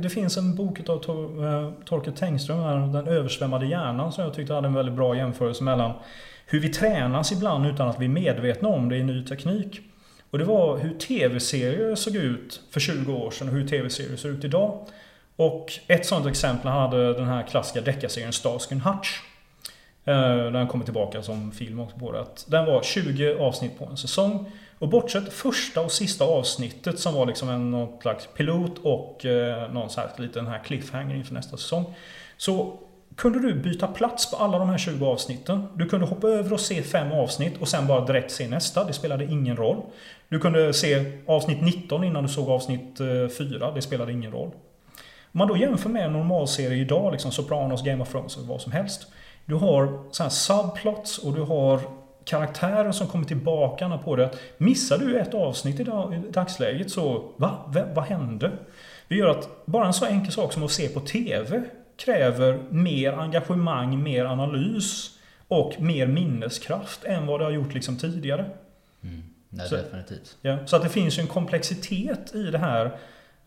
det 0.00 0.10
finns 0.10 0.36
en 0.36 0.54
bok 0.54 0.88
av 0.88 1.44
eh, 1.44 1.84
Torkel 1.84 2.12
Tengström, 2.12 2.92
Den 2.92 3.08
översvämmade 3.08 3.66
hjärnan, 3.66 4.12
som 4.12 4.24
jag 4.24 4.34
tyckte 4.34 4.54
hade 4.54 4.66
en 4.66 4.74
väldigt 4.74 4.94
bra 4.94 5.16
jämförelse 5.16 5.64
mellan 5.64 5.92
hur 6.46 6.60
vi 6.60 6.68
tränas 6.68 7.32
ibland 7.32 7.66
utan 7.66 7.88
att 7.88 8.00
vi 8.00 8.04
är 8.04 8.08
medvetna 8.08 8.68
om 8.68 8.88
det 8.88 8.96
i 8.96 9.02
ny 9.02 9.24
teknik. 9.24 9.80
Och 10.30 10.38
det 10.38 10.44
var 10.44 10.78
hur 10.78 10.94
tv-serier 10.98 11.94
såg 11.94 12.16
ut 12.16 12.60
för 12.70 12.80
20 12.80 13.12
år 13.12 13.30
sedan 13.30 13.48
och 13.48 13.54
hur 13.54 13.68
tv-serier 13.68 14.16
ser 14.16 14.28
ut 14.28 14.44
idag. 14.44 14.86
Och 15.40 15.72
ett 15.86 16.06
sådant 16.06 16.26
exempel 16.26 16.70
hade 16.70 17.14
den 17.14 17.26
här 17.26 17.42
klassiska 17.42 17.80
deckarserien 17.80 18.32
Starsky 18.32 18.74
Hutch. 18.74 19.20
Eh, 20.04 20.52
den 20.52 20.68
kommer 20.68 20.84
tillbaka 20.84 21.22
som 21.22 21.52
film 21.52 21.80
också 21.80 21.98
på 21.98 22.12
det. 22.12 22.24
Den 22.46 22.66
var 22.66 22.82
20 22.82 23.34
avsnitt 23.38 23.78
på 23.78 23.84
en 23.84 23.96
säsong. 23.96 24.52
Och 24.78 24.88
bortsett 24.88 25.32
första 25.32 25.80
och 25.80 25.92
sista 25.92 26.24
avsnittet 26.24 26.98
som 26.98 27.14
var 27.14 27.26
liksom 27.26 27.48
en 27.48 27.70
någon 27.70 28.00
slags 28.00 28.28
pilot 28.36 28.78
och 28.82 29.24
eh, 29.24 29.72
någon 29.72 29.90
sån 29.90 30.04
här 30.04 30.22
liten 30.22 30.46
här 30.46 30.64
cliffhanger 30.64 31.14
inför 31.14 31.34
nästa 31.34 31.56
säsong. 31.56 31.94
Så 32.36 32.78
kunde 33.16 33.38
du 33.38 33.54
byta 33.54 33.86
plats 33.86 34.30
på 34.30 34.36
alla 34.36 34.58
de 34.58 34.68
här 34.68 34.78
20 34.78 35.06
avsnitten. 35.06 35.66
Du 35.74 35.88
kunde 35.88 36.06
hoppa 36.06 36.28
över 36.28 36.52
och 36.52 36.60
se 36.60 36.82
fem 36.82 37.12
avsnitt 37.12 37.60
och 37.60 37.68
sen 37.68 37.86
bara 37.86 38.04
direkt 38.04 38.30
se 38.30 38.48
nästa. 38.48 38.84
Det 38.84 38.92
spelade 38.92 39.24
ingen 39.24 39.56
roll. 39.56 39.82
Du 40.28 40.38
kunde 40.38 40.72
se 40.72 41.12
avsnitt 41.26 41.62
19 41.62 42.04
innan 42.04 42.22
du 42.22 42.28
såg 42.28 42.50
avsnitt 42.50 43.00
eh, 43.00 43.28
4. 43.38 43.70
Det 43.70 43.82
spelade 43.82 44.12
ingen 44.12 44.32
roll. 44.32 44.50
Om 45.32 45.38
man 45.38 45.48
då 45.48 45.56
jämför 45.56 45.88
med 45.88 46.04
en 46.04 46.12
normalserie 46.12 46.78
idag, 46.78 47.12
liksom 47.12 47.32
Sopranos, 47.32 47.84
Game 47.84 48.02
of 48.02 48.10
Thrones 48.10 48.36
eller 48.36 48.46
vad 48.46 48.60
som 48.60 48.72
helst. 48.72 49.06
Du 49.44 49.54
har 49.54 50.04
så 50.10 50.22
här 50.22 50.30
subplots 50.30 51.18
och 51.18 51.34
du 51.34 51.42
har 51.42 51.80
karaktärer 52.24 52.92
som 52.92 53.06
kommer 53.06 53.24
tillbaka 53.24 53.98
på 54.04 54.16
det. 54.16 54.30
Missar 54.58 54.98
du 54.98 55.18
ett 55.18 55.34
avsnitt 55.34 55.80
i, 55.80 55.84
dagsläget 56.30 56.90
så, 56.90 57.32
va? 57.36 57.70
V 57.74 57.82
vad 57.94 58.04
hände? 58.04 58.50
Det 59.08 59.14
gör 59.14 59.28
att 59.28 59.66
bara 59.66 59.86
en 59.86 59.92
så 59.92 60.06
enkel 60.06 60.32
sak 60.32 60.52
som 60.52 60.62
att 60.62 60.70
se 60.70 60.88
på 60.88 61.00
TV 61.00 61.62
kräver 61.96 62.58
mer 62.70 63.12
engagemang, 63.12 64.02
mer 64.02 64.24
analys 64.24 65.10
och 65.48 65.80
mer 65.80 66.06
minneskraft 66.06 67.04
än 67.04 67.26
vad 67.26 67.40
det 67.40 67.44
har 67.44 67.52
gjort 67.52 67.74
liksom 67.74 67.96
tidigare. 67.96 68.50
Mm. 69.02 69.22
Nej, 69.48 69.68
så, 69.68 69.76
definitivt. 69.76 70.36
Ja, 70.42 70.66
så 70.66 70.76
att 70.76 70.82
det 70.82 70.88
finns 70.88 71.18
ju 71.18 71.20
en 71.20 71.26
komplexitet 71.26 72.34
i 72.34 72.42
det 72.42 72.58
här. 72.58 72.96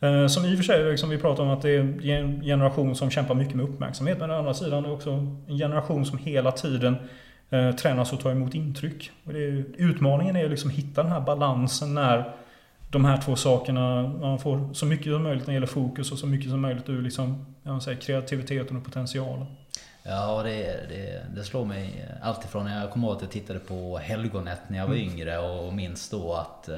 Eh, 0.04 0.28
som 0.28 0.46
i 0.46 0.54
och 0.54 0.58
för 0.58 0.64
sig, 0.64 0.92
liksom, 0.92 1.10
vi 1.10 1.18
pratar 1.18 1.44
om 1.44 1.50
att 1.50 1.62
det 1.62 1.70
är 1.70 2.10
en 2.10 2.42
generation 2.42 2.96
som 2.96 3.10
kämpar 3.10 3.36
mycket 3.36 3.56
med 3.56 3.66
uppmärksamhet. 3.66 4.20
Men 4.20 4.32
å 4.32 4.38
andra 4.38 4.54
sidan 4.54 4.84
är 4.84 4.88
det 4.88 4.94
också 4.94 5.10
en 5.48 5.58
generation 5.58 6.06
som 6.06 6.18
hela 6.18 6.52
tiden 6.52 6.96
eh, 7.50 7.72
tränas 7.72 8.14
att 8.14 8.20
ta 8.20 8.32
emot 8.32 8.56
intryck. 8.56 9.12
Och 9.24 9.32
är, 9.32 9.66
utmaningen 9.78 10.36
är 10.36 10.50
liksom 10.50 10.70
att 10.70 10.76
hitta 10.76 11.04
den 11.04 11.12
här 11.12 11.22
balansen 11.22 11.94
när 11.94 12.34
de 12.90 13.06
här 13.06 13.18
två 13.18 13.36
sakerna, 13.36 14.08
man 14.08 14.40
får 14.40 14.74
så 14.74 14.86
mycket 14.86 15.14
som 15.14 15.24
möjligt 15.24 15.48
när 15.48 15.52
det 15.52 15.56
gäller 15.56 15.68
fokus 15.68 16.12
och 16.12 16.18
så 16.18 16.28
mycket 16.28 16.50
som 16.50 16.62
möjligt 16.62 16.90
ur 16.90 17.02
liksom, 17.02 17.46
jag 17.64 17.84
säga, 17.84 17.98
kreativiteten 17.98 18.78
och 18.78 18.84
potentialen. 18.84 19.46
Ja, 20.06 20.44
det, 20.44 20.90
det, 20.90 21.26
det 21.36 21.44
slår 21.44 21.66
mig 21.66 22.10
alltifrån 22.22 22.66
när 22.66 22.82
jag 22.82 22.92
kommer 22.92 23.08
ihåg 23.08 23.16
att 23.16 23.22
jag 23.22 23.32
tittade 23.32 23.60
på 23.60 23.98
Helgonet 23.98 24.60
när 24.68 24.78
jag 24.78 24.88
var 24.88 24.96
mm. 24.96 25.10
yngre 25.10 25.38
och 25.38 25.74
minns 25.74 26.10
då 26.10 26.34
att 26.34 26.70
eh, 26.70 26.76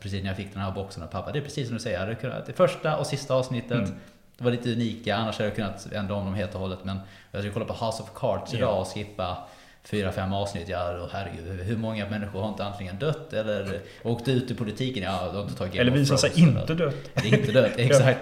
precis 0.00 0.22
när 0.22 0.30
jag 0.30 0.36
fick 0.36 0.52
den 0.52 0.62
här 0.62 0.72
boxen 0.72 1.02
av 1.02 1.06
pappa, 1.06 1.32
det 1.32 1.38
är 1.38 1.42
precis 1.42 1.66
som 1.66 1.76
du 1.76 1.82
säger, 1.82 1.96
jag 1.96 2.04
hade 2.04 2.14
kunnat, 2.14 2.46
det 2.46 2.52
första 2.52 2.96
och 2.96 3.06
sista 3.06 3.34
avsnittet 3.34 3.78
mm. 3.78 3.94
det 4.38 4.44
var 4.44 4.50
lite 4.50 4.72
unika, 4.72 5.16
annars 5.16 5.38
hade 5.38 5.48
jag 5.48 5.56
kunnat 5.56 5.92
ändra 5.92 6.14
om 6.14 6.24
dem 6.24 6.34
helt 6.34 6.54
och 6.54 6.60
hållet. 6.60 6.78
Men 6.82 7.00
jag 7.30 7.40
skulle 7.40 7.54
kolla 7.54 7.66
på 7.66 7.86
House 7.86 8.02
of 8.02 8.10
Cards 8.14 8.54
idag 8.54 8.70
ja. 8.70 8.80
och 8.80 8.86
skippa 8.86 9.48
fyra, 9.84 10.12
fem 10.12 10.32
avsnitt. 10.32 10.68
Ja, 10.68 10.92
då, 10.92 11.08
herregud, 11.12 11.60
hur 11.60 11.76
många 11.76 12.08
människor 12.08 12.40
har 12.40 12.48
inte 12.48 12.64
antingen 12.64 12.98
dött 12.98 13.32
eller 13.32 13.80
åkt 14.02 14.28
ut 14.28 14.50
ur 14.50 14.54
politiken? 14.54 15.02
Ja, 15.02 15.26
de 15.26 15.36
har 15.36 15.42
inte 15.42 15.54
tagit 15.54 15.74
Eller 15.74 15.90
visar 15.90 16.16
sig 16.16 16.40
inte 16.40 16.74
dött. 16.74 16.94
Det 17.14 17.28
är 17.28 17.38
inte 17.38 17.52
dött, 17.52 17.72
exakt. 17.76 18.20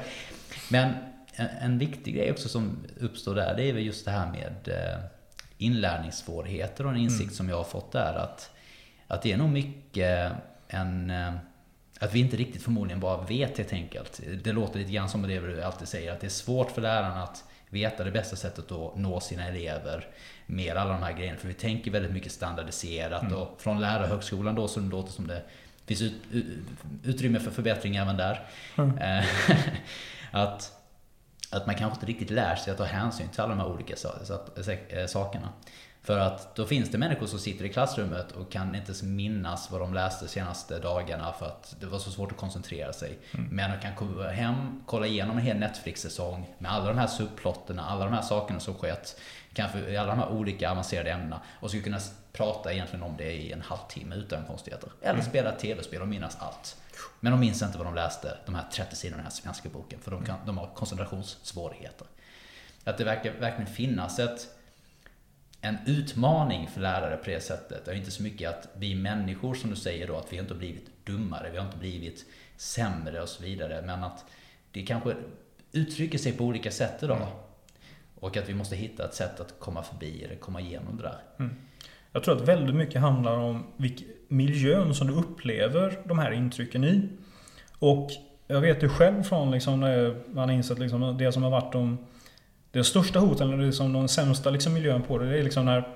Men 0.70 0.92
en, 1.36 1.78
viktig 1.78 2.14
grej 2.14 2.30
också 2.30 2.48
som 2.48 2.78
uppstår 3.00 3.34
där, 3.34 3.56
det 3.56 3.62
är 3.62 3.72
väl 3.72 3.86
just 3.86 4.04
det 4.04 4.10
här 4.10 4.30
med 4.30 4.68
eh, 4.68 4.98
inlärningssvårigheter 5.58 6.86
och 6.86 6.92
en 6.92 6.96
insikt 6.96 7.22
mm. 7.22 7.34
som 7.34 7.48
jag 7.48 7.56
har 7.56 7.64
fått 7.64 7.92
där. 7.92 8.14
Att, 8.14 8.50
att 9.06 9.22
det 9.22 9.32
är 9.32 9.36
nog 9.36 9.50
mycket 9.50 10.32
en... 10.68 11.10
Eh, 11.10 11.34
att 11.98 12.14
vi 12.14 12.20
inte 12.20 12.36
riktigt 12.36 12.62
förmodligen 12.62 13.00
bara 13.00 13.22
vet 13.22 13.58
helt 13.58 13.72
enkelt. 13.72 14.20
Det 14.44 14.52
låter 14.52 14.78
lite 14.78 14.92
grann 14.92 15.08
som 15.08 15.22
det 15.22 15.40
du 15.40 15.62
alltid 15.62 15.88
säger, 15.88 16.12
att 16.12 16.20
det 16.20 16.26
är 16.26 16.30
svårt 16.30 16.70
för 16.70 16.82
lärarna 16.82 17.22
att 17.22 17.44
veta 17.68 18.04
det 18.04 18.10
bästa 18.10 18.36
sättet 18.36 18.72
att 18.72 18.96
nå 18.96 19.20
sina 19.20 19.48
elever 19.48 20.06
med 20.46 20.76
alla 20.76 20.92
de 20.92 21.02
här 21.02 21.12
grejerna. 21.12 21.38
För 21.38 21.48
vi 21.48 21.54
tänker 21.54 21.90
väldigt 21.90 22.12
mycket 22.12 22.32
standardiserat 22.32 23.22
mm. 23.22 23.34
och 23.34 23.60
från 23.60 23.80
lärarhögskolan 23.80 24.54
då 24.54 24.68
så 24.68 24.80
det 24.80 24.88
låter 24.88 25.12
som 25.12 25.26
det 25.26 25.42
finns 25.86 26.02
ut, 26.02 26.14
utrymme 27.04 27.40
för 27.40 27.50
förbättring 27.50 27.96
även 27.96 28.16
där. 28.16 28.46
Mm. 28.76 28.98
Eh, 28.98 29.24
att, 30.30 30.72
att 31.50 31.66
man 31.66 31.74
kanske 31.74 31.96
inte 31.96 32.06
riktigt 32.06 32.30
lär 32.30 32.56
sig 32.56 32.70
att 32.70 32.78
ta 32.78 32.84
hänsyn 32.84 33.28
till 33.28 33.40
alla 33.40 33.54
de 33.54 33.60
här 33.60 33.68
olika 33.68 33.94
eh, 34.88 35.06
sakerna. 35.06 35.48
För 36.06 36.18
att 36.18 36.56
då 36.56 36.66
finns 36.66 36.90
det 36.90 36.98
människor 36.98 37.26
som 37.26 37.38
sitter 37.38 37.64
i 37.64 37.68
klassrummet 37.68 38.32
och 38.32 38.52
kan 38.52 38.74
inte 38.74 38.86
ens 38.86 39.02
minnas 39.02 39.70
vad 39.70 39.80
de 39.80 39.94
läste 39.94 40.24
de 40.24 40.28
senaste 40.28 40.78
dagarna 40.78 41.32
för 41.32 41.46
att 41.46 41.76
det 41.80 41.86
var 41.86 41.98
så 41.98 42.10
svårt 42.10 42.32
att 42.32 42.38
koncentrera 42.38 42.92
sig. 42.92 43.18
Mm. 43.34 43.48
Men 43.50 43.70
de 43.70 43.78
kan 43.80 43.94
komma 43.94 44.28
hem, 44.28 44.82
kolla 44.86 45.06
igenom 45.06 45.36
en 45.36 45.42
hel 45.42 45.56
Netflix-säsong 45.56 46.46
med 46.58 46.72
alla 46.72 46.88
de 46.88 46.98
här 46.98 47.06
subplotterna, 47.06 47.84
alla 47.84 48.04
de 48.04 48.14
här 48.14 48.22
sakerna 48.22 48.60
som 48.60 48.74
skett. 48.74 49.20
Kanske 49.52 49.78
i 49.78 49.96
alla 49.96 50.10
de 50.14 50.18
här 50.18 50.28
olika 50.28 50.70
avancerade 50.70 51.10
ämnena. 51.10 51.40
Och 51.60 51.70
skulle 51.70 51.82
kunna 51.82 52.00
prata 52.32 52.72
egentligen 52.72 53.02
om 53.02 53.16
det 53.16 53.32
i 53.32 53.52
en 53.52 53.62
halvtimme 53.62 54.14
utan 54.14 54.44
konstigheter. 54.44 54.90
Eller 55.02 55.14
mm. 55.14 55.26
spela 55.26 55.52
tv-spel 55.52 56.02
och 56.02 56.08
minnas 56.08 56.36
allt. 56.40 56.76
Men 57.20 57.32
de 57.32 57.40
minns 57.40 57.62
inte 57.62 57.78
vad 57.78 57.86
de 57.86 57.94
läste, 57.94 58.38
de 58.46 58.54
här 58.54 58.64
30 58.72 58.96
sidorna 58.96 59.16
i 59.16 59.22
den 59.22 59.24
här 59.24 59.30
svenska 59.30 59.68
boken. 59.68 60.00
För 60.00 60.10
de, 60.10 60.24
kan, 60.24 60.38
de 60.46 60.58
har 60.58 60.74
koncentrationssvårigheter. 60.74 62.06
Att 62.84 62.98
det 62.98 63.04
verkar 63.04 63.32
verkligen 63.32 63.72
finnas 63.72 64.18
ett 64.18 64.56
en 65.60 65.78
utmaning 65.86 66.68
för 66.68 66.80
lärare 66.80 67.16
på 67.16 67.30
det 67.30 67.40
sättet. 67.40 67.84
Det 67.84 67.90
är 67.90 67.94
inte 67.94 68.10
så 68.10 68.22
mycket 68.22 68.50
att 68.50 68.68
vi 68.76 68.94
människor, 68.94 69.54
som 69.54 69.70
du 69.70 69.76
säger 69.76 70.06
då, 70.06 70.16
att 70.16 70.32
vi 70.32 70.36
inte 70.36 70.54
har 70.54 70.58
blivit 70.58 71.06
dummare, 71.06 71.50
vi 71.50 71.58
har 71.58 71.66
inte 71.66 71.78
blivit 71.78 72.24
sämre 72.56 73.22
och 73.22 73.28
så 73.28 73.42
vidare. 73.42 73.82
Men 73.82 74.04
att 74.04 74.24
det 74.70 74.82
kanske 74.82 75.16
uttrycker 75.72 76.18
sig 76.18 76.32
på 76.32 76.44
olika 76.44 76.70
sätt 76.70 77.02
idag. 77.02 77.16
Mm. 77.16 77.28
Och 78.14 78.36
att 78.36 78.48
vi 78.48 78.54
måste 78.54 78.76
hitta 78.76 79.04
ett 79.04 79.14
sätt 79.14 79.40
att 79.40 79.54
komma 79.58 79.82
förbi 79.82 80.24
eller 80.24 80.36
komma 80.36 80.60
igenom 80.60 80.96
det 80.96 81.02
där. 81.02 81.18
Mm. 81.38 81.56
Jag 82.12 82.24
tror 82.24 82.36
att 82.36 82.48
väldigt 82.48 82.76
mycket 82.76 83.00
handlar 83.00 83.36
om 83.36 83.66
vilken 83.76 84.08
miljön 84.28 84.94
som 84.94 85.06
du 85.06 85.12
upplever 85.12 85.98
de 86.04 86.18
här 86.18 86.32
intrycken 86.32 86.84
i. 86.84 87.08
Och 87.78 88.10
jag 88.46 88.60
vet 88.60 88.82
ju 88.82 88.88
själv 88.88 89.22
från 89.22 89.50
liksom 89.50 89.80
när 89.80 90.16
man 90.32 90.48
har 90.48 90.56
insett 90.56 90.78
liksom 90.78 91.16
det 91.18 91.32
som 91.32 91.42
har 91.42 91.50
varit 91.50 91.72
de 91.72 91.98
de 92.76 92.84
största 92.84 93.18
hoten, 93.18 93.52
eller 93.52 93.66
liksom 93.66 93.92
den 93.92 94.08
sämsta 94.08 94.50
liksom 94.50 94.74
miljön 94.74 95.02
på 95.02 95.18
det, 95.18 95.30
det 95.30 95.38
är 95.38 95.42
liksom 95.42 95.64
när 95.64 95.88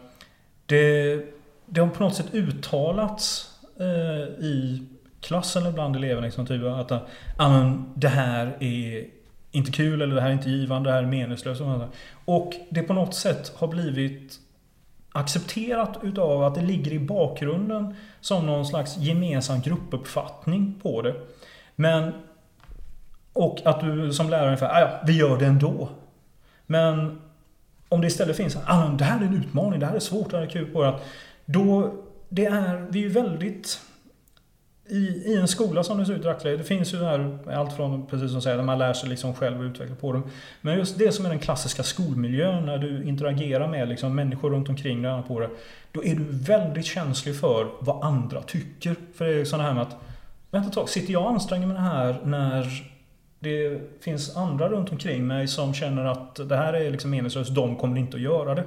det, 0.67 1.25
det 1.67 1.81
har 1.81 1.89
på 1.89 2.03
något 2.03 2.15
sätt 2.15 2.35
uttalats 2.35 3.51
eh, 3.81 4.45
i 4.45 4.83
klassen 5.21 5.63
eller 5.63 5.73
bland 5.73 5.97
eleverna 5.97 6.27
liksom, 6.27 6.47
typ 6.47 6.65
att 6.65 6.93
ah, 7.37 7.73
det 7.95 8.09
här 8.09 8.57
är 8.61 9.07
inte 9.51 9.73
kul 9.73 10.03
eller 10.03 10.15
det 10.15 10.21
här 10.21 10.29
är 10.29 10.33
inte 10.33 10.51
givande, 10.51 10.91
det 10.91 10.95
här 10.95 11.03
är 11.03 11.07
meningslöst. 11.07 11.61
Och, 11.61 11.81
och 12.25 12.53
det 12.71 12.83
på 12.83 12.93
något 12.93 13.15
sätt 13.15 13.53
har 13.57 13.69
blivit 13.69 14.39
accepterat 15.13 15.99
utav 16.03 16.45
att 16.45 16.55
det 16.55 16.63
ligger 16.63 16.93
i 16.93 16.99
bakgrunden 16.99 17.95
som 18.21 18.47
någon 18.47 18.67
slags 18.67 18.97
gemensam 18.97 19.61
gruppuppfattning 19.61 20.81
på 20.83 21.03
det. 21.03 21.15
Men 21.77 22.13
och 23.33 23.61
att 23.65 23.81
du 23.81 24.13
som 24.13 24.31
lärare 24.31 24.47
ungefär, 24.47 24.81
ja, 24.81 25.01
vi 25.07 25.17
gör 25.17 25.39
det 25.39 25.47
ändå. 25.47 25.89
Men 26.67 27.21
om 27.89 28.01
det 28.01 28.07
istället 28.07 28.37
finns 28.37 28.57
ah, 28.67 28.89
det 28.89 29.05
här 29.05 29.21
är 29.21 29.25
en 29.25 29.35
utmaning, 29.35 29.81
det 29.81 29.87
här 29.87 29.95
är 29.95 30.01
svårt, 30.01 30.31
det 30.31 30.37
här 30.37 30.45
är 30.45 30.51
kul. 30.51 30.67
På 30.67 30.83
det, 30.83 30.99
då, 31.45 31.95
det 32.29 32.45
är, 32.45 32.87
vi 32.91 32.99
är 32.99 33.03
ju 33.03 33.09
väldigt 33.09 33.81
i, 34.91 35.23
i 35.27 35.37
en 35.37 35.49
skola 35.49 35.85
som 35.85 35.99
det 35.99 36.07
ser 36.07 36.13
ut 36.13 36.21
i 36.21 36.25
dagsläget, 36.25 36.59
det 36.59 36.65
finns 36.65 36.95
ju 36.95 37.05
här 37.05 37.39
allt 37.53 37.77
från, 37.77 38.07
precis 38.07 38.33
som 38.33 38.43
säger, 38.43 38.57
där 38.57 38.65
man 38.65 38.79
lär 38.79 38.93
sig 38.93 39.09
liksom 39.09 39.35
själv 39.35 39.65
utvecklar 39.65 39.97
på 39.97 40.13
dem. 40.13 40.23
Men 40.61 40.79
just 40.79 40.99
det 40.99 41.13
som 41.13 41.27
är 41.27 41.31
den 41.31 41.39
klassiska 41.39 41.83
skolmiljön, 41.83 42.67
när 42.67 42.79
du 42.79 43.05
interagerar 43.05 43.69
med 43.69 43.89
liksom 43.89 44.15
människor 44.15 44.51
runt 44.51 44.69
omkring 44.69 45.03
dig 45.03 45.23
på 45.29 45.41
det. 45.41 45.51
Då 45.93 46.05
är 46.05 46.15
du 46.15 46.25
väldigt 46.31 46.87
känslig 46.87 47.41
för 47.41 47.67
vad 47.81 48.05
andra 48.05 48.43
tycker. 48.43 48.97
För 49.15 49.25
det 49.25 49.41
är 49.41 49.45
sådana 49.45 49.65
här 49.65 49.75
med 49.75 49.83
att, 49.83 49.97
vänta 50.51 50.69
ett 50.69 50.75
tag, 50.75 50.89
sitter 50.89 51.13
jag 51.13 51.23
och 51.23 51.31
anstränger 51.31 51.67
mig 51.67 51.77
här 51.77 52.21
när 52.25 52.67
det 53.39 53.81
finns 54.01 54.37
andra 54.37 54.69
runt 54.69 54.93
omkring 54.93 55.27
mig 55.27 55.49
som 55.49 55.75
känner 55.75 56.05
att 56.05 56.49
det 56.49 56.57
här 56.57 56.73
är 56.73 56.91
liksom 56.91 57.11
meningslöst, 57.11 57.55
de 57.55 57.77
kommer 57.77 57.99
inte 57.99 58.17
att 58.17 58.23
göra 58.23 58.55
det. 58.55 58.65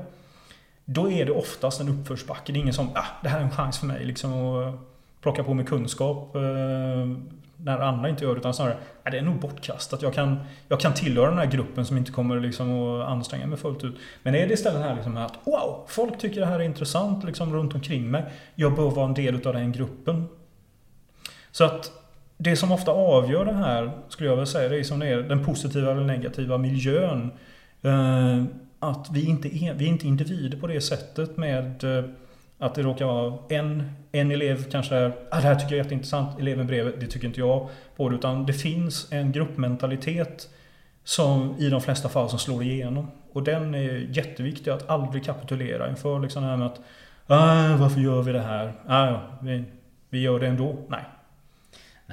Då 0.85 1.11
är 1.11 1.25
det 1.25 1.31
oftast 1.31 1.81
en 1.81 1.89
uppförsbacke. 1.89 2.51
Det 2.51 2.59
är 2.59 2.61
ingen 2.61 2.73
som, 2.73 2.89
ah, 2.95 3.05
det 3.23 3.29
här 3.29 3.39
är 3.39 3.43
en 3.43 3.51
chans 3.51 3.79
för 3.79 3.85
mig 3.85 4.05
liksom 4.05 4.33
och 4.33 4.73
plocka 5.23 5.43
på 5.43 5.53
mig 5.53 5.65
kunskap 5.65 6.35
eh, 6.35 6.41
när 7.57 7.79
andra 7.79 8.09
inte 8.09 8.23
gör 8.23 8.33
det. 8.33 8.39
Utan 8.39 8.53
snarare, 8.53 8.77
ah, 9.03 9.09
det 9.09 9.17
är 9.17 9.21
nog 9.21 9.39
bortkastat. 9.39 10.01
Jag 10.01 10.13
kan, 10.13 10.39
jag 10.67 10.79
kan 10.79 10.93
tillhöra 10.93 11.29
den 11.29 11.37
här 11.37 11.45
gruppen 11.45 11.85
som 11.85 11.97
inte 11.97 12.11
kommer 12.11 12.39
liksom 12.39 12.81
att 12.81 13.07
anstränga 13.07 13.47
mig 13.47 13.57
fullt 13.57 13.83
ut. 13.83 13.95
Men 14.23 14.35
är 14.35 14.47
det 14.47 14.53
istället 14.53 14.81
här 14.81 14.95
liksom 14.95 15.17
att, 15.17 15.37
wow, 15.43 15.85
folk 15.87 16.17
tycker 16.17 16.39
det 16.39 16.45
här 16.45 16.59
är 16.59 16.63
intressant 16.63 17.23
liksom 17.23 17.53
runt 17.53 17.75
omkring 17.75 18.11
mig. 18.11 18.25
Jag 18.55 18.75
bör 18.75 18.89
vara 18.89 19.05
en 19.05 19.13
del 19.13 19.47
av 19.47 19.53
den 19.53 19.71
gruppen. 19.71 20.25
Så 21.51 21.63
att 21.63 21.91
det 22.37 22.55
som 22.55 22.71
ofta 22.71 22.91
avgör 22.91 23.45
det 23.45 23.53
här, 23.53 23.91
skulle 24.09 24.29
jag 24.29 24.35
vilja 24.35 24.45
säga, 24.45 24.69
det 24.69 24.79
är 24.79 24.83
som 24.83 24.99
det 24.99 25.07
är 25.07 25.17
den 25.17 25.45
positiva 25.45 25.91
eller 25.91 26.03
negativa 26.03 26.57
miljön. 26.57 27.31
Eh, 27.81 28.43
att 28.79 29.07
vi 29.11 29.25
inte 29.25 29.47
är, 29.47 29.73
vi 29.73 29.85
är 29.85 29.89
inte 29.89 30.07
individer 30.07 30.57
på 30.57 30.67
det 30.67 30.81
sättet 30.81 31.37
med 31.37 31.83
eh, 31.83 32.05
att 32.63 32.75
det 32.75 32.81
råkar 32.81 33.05
vara 33.05 33.33
en, 33.49 33.91
en 34.11 34.31
elev 34.31 34.71
kanske 34.71 34.95
är 34.95 35.13
ah, 35.31 35.35
det 35.35 35.47
här 35.47 35.55
tycker 35.55 35.71
jag 35.71 35.79
är 35.79 35.83
jätteintressant, 35.83 36.39
eleven 36.39 36.67
bredvid, 36.67 36.93
det 36.99 37.07
tycker 37.07 37.27
inte 37.27 37.39
jag 37.39 37.69
på 37.95 38.09
det. 38.09 38.15
Utan 38.15 38.45
det 38.45 38.53
finns 38.53 39.11
en 39.11 39.31
gruppmentalitet 39.31 40.49
som 41.03 41.55
i 41.59 41.69
de 41.69 41.81
flesta 41.81 42.09
fall 42.09 42.29
som 42.29 42.39
slår 42.39 42.63
igenom. 42.63 43.11
Och 43.31 43.43
den 43.43 43.75
är 43.75 44.07
jätteviktig 44.09 44.71
att 44.71 44.89
aldrig 44.89 45.25
kapitulera 45.25 45.89
inför 45.89 46.19
liksom 46.19 46.43
det 46.43 46.49
här 46.49 46.57
med 46.57 46.67
att 46.67 46.79
ah, 47.27 47.77
varför 47.77 48.01
gör 48.01 48.21
vi 48.21 48.31
det 48.31 48.41
här? 48.41 48.73
Ah, 48.87 49.19
vi, 49.41 49.63
vi 50.09 50.21
gör 50.21 50.39
det 50.39 50.47
ändå. 50.47 50.75
Nej, 50.87 51.03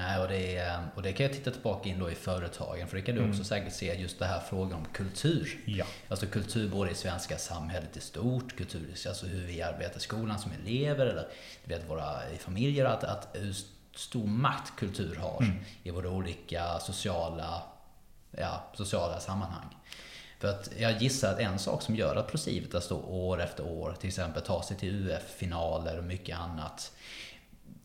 Nej, 0.00 0.20
och 0.20 0.28
det, 0.28 0.78
och 0.94 1.02
det 1.02 1.12
kan 1.12 1.26
jag 1.26 1.32
titta 1.32 1.50
tillbaka 1.50 1.88
in 1.88 1.98
då 1.98 2.10
i 2.10 2.14
företagen. 2.14 2.88
För 2.88 2.96
det 2.96 3.02
kan 3.02 3.14
du 3.14 3.20
också 3.20 3.34
mm. 3.34 3.44
säkert 3.44 3.72
se 3.72 3.94
just 3.94 4.18
det 4.18 4.26
här 4.26 4.40
frågan 4.40 4.72
om 4.72 4.84
kultur. 4.84 5.60
Ja. 5.64 5.84
Alltså 6.08 6.26
kultur 6.26 6.68
både 6.68 6.90
i 6.90 6.94
svenska 6.94 7.38
samhället 7.38 7.96
i 7.96 8.00
stort, 8.00 8.56
kultur, 8.56 8.94
alltså 9.08 9.26
hur 9.26 9.46
vi 9.46 9.62
arbetar 9.62 9.96
i 9.96 10.00
skolan 10.00 10.38
som 10.38 10.52
elever 10.64 11.06
eller 11.06 11.28
du 11.64 11.74
vet, 11.74 11.90
våra 11.90 12.20
familjer. 12.38 12.84
Att, 12.84 13.04
att 13.04 13.28
hur 13.32 13.54
stor 13.94 14.26
makt 14.26 14.76
kultur 14.76 15.16
har 15.16 15.42
mm. 15.42 15.56
i 15.82 15.90
våra 15.90 16.10
olika 16.10 16.78
sociala, 16.78 17.62
ja, 18.30 18.64
sociala 18.74 19.20
sammanhang. 19.20 19.76
För 20.38 20.48
att 20.48 20.70
jag 20.78 21.02
gissar 21.02 21.32
att 21.32 21.38
en 21.38 21.58
sak 21.58 21.82
som 21.82 21.96
gör 21.96 22.16
att 22.16 22.30
Procivitas 22.30 22.88
då 22.88 22.96
år 22.96 23.42
efter 23.42 23.66
år 23.66 23.96
till 24.00 24.08
exempel 24.08 24.42
tar 24.42 24.62
sig 24.62 24.76
till 24.76 25.08
UF-finaler 25.08 25.98
och 25.98 26.04
mycket 26.04 26.38
annat 26.38 26.92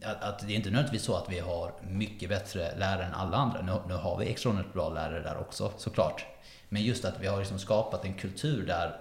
att, 0.05 0.23
att, 0.23 0.47
det 0.47 0.53
är 0.53 0.55
inte 0.55 0.69
nödvändigtvis 0.69 1.03
så 1.03 1.15
att 1.15 1.29
vi 1.29 1.39
har 1.39 1.71
mycket 1.81 2.29
bättre 2.29 2.75
lärare 2.77 3.05
än 3.05 3.13
alla 3.13 3.37
andra. 3.37 3.61
Nu, 3.61 3.71
nu 3.87 3.93
har 3.93 4.17
vi 4.17 4.25
extraordinärt 4.25 4.73
bra 4.73 4.89
lärare 4.89 5.21
där 5.21 5.37
också 5.37 5.71
såklart. 5.77 6.25
Men 6.69 6.83
just 6.83 7.05
att 7.05 7.21
vi 7.21 7.27
har 7.27 7.37
liksom 7.37 7.59
skapat 7.59 8.05
en 8.05 8.13
kultur 8.13 8.65
där 8.65 8.95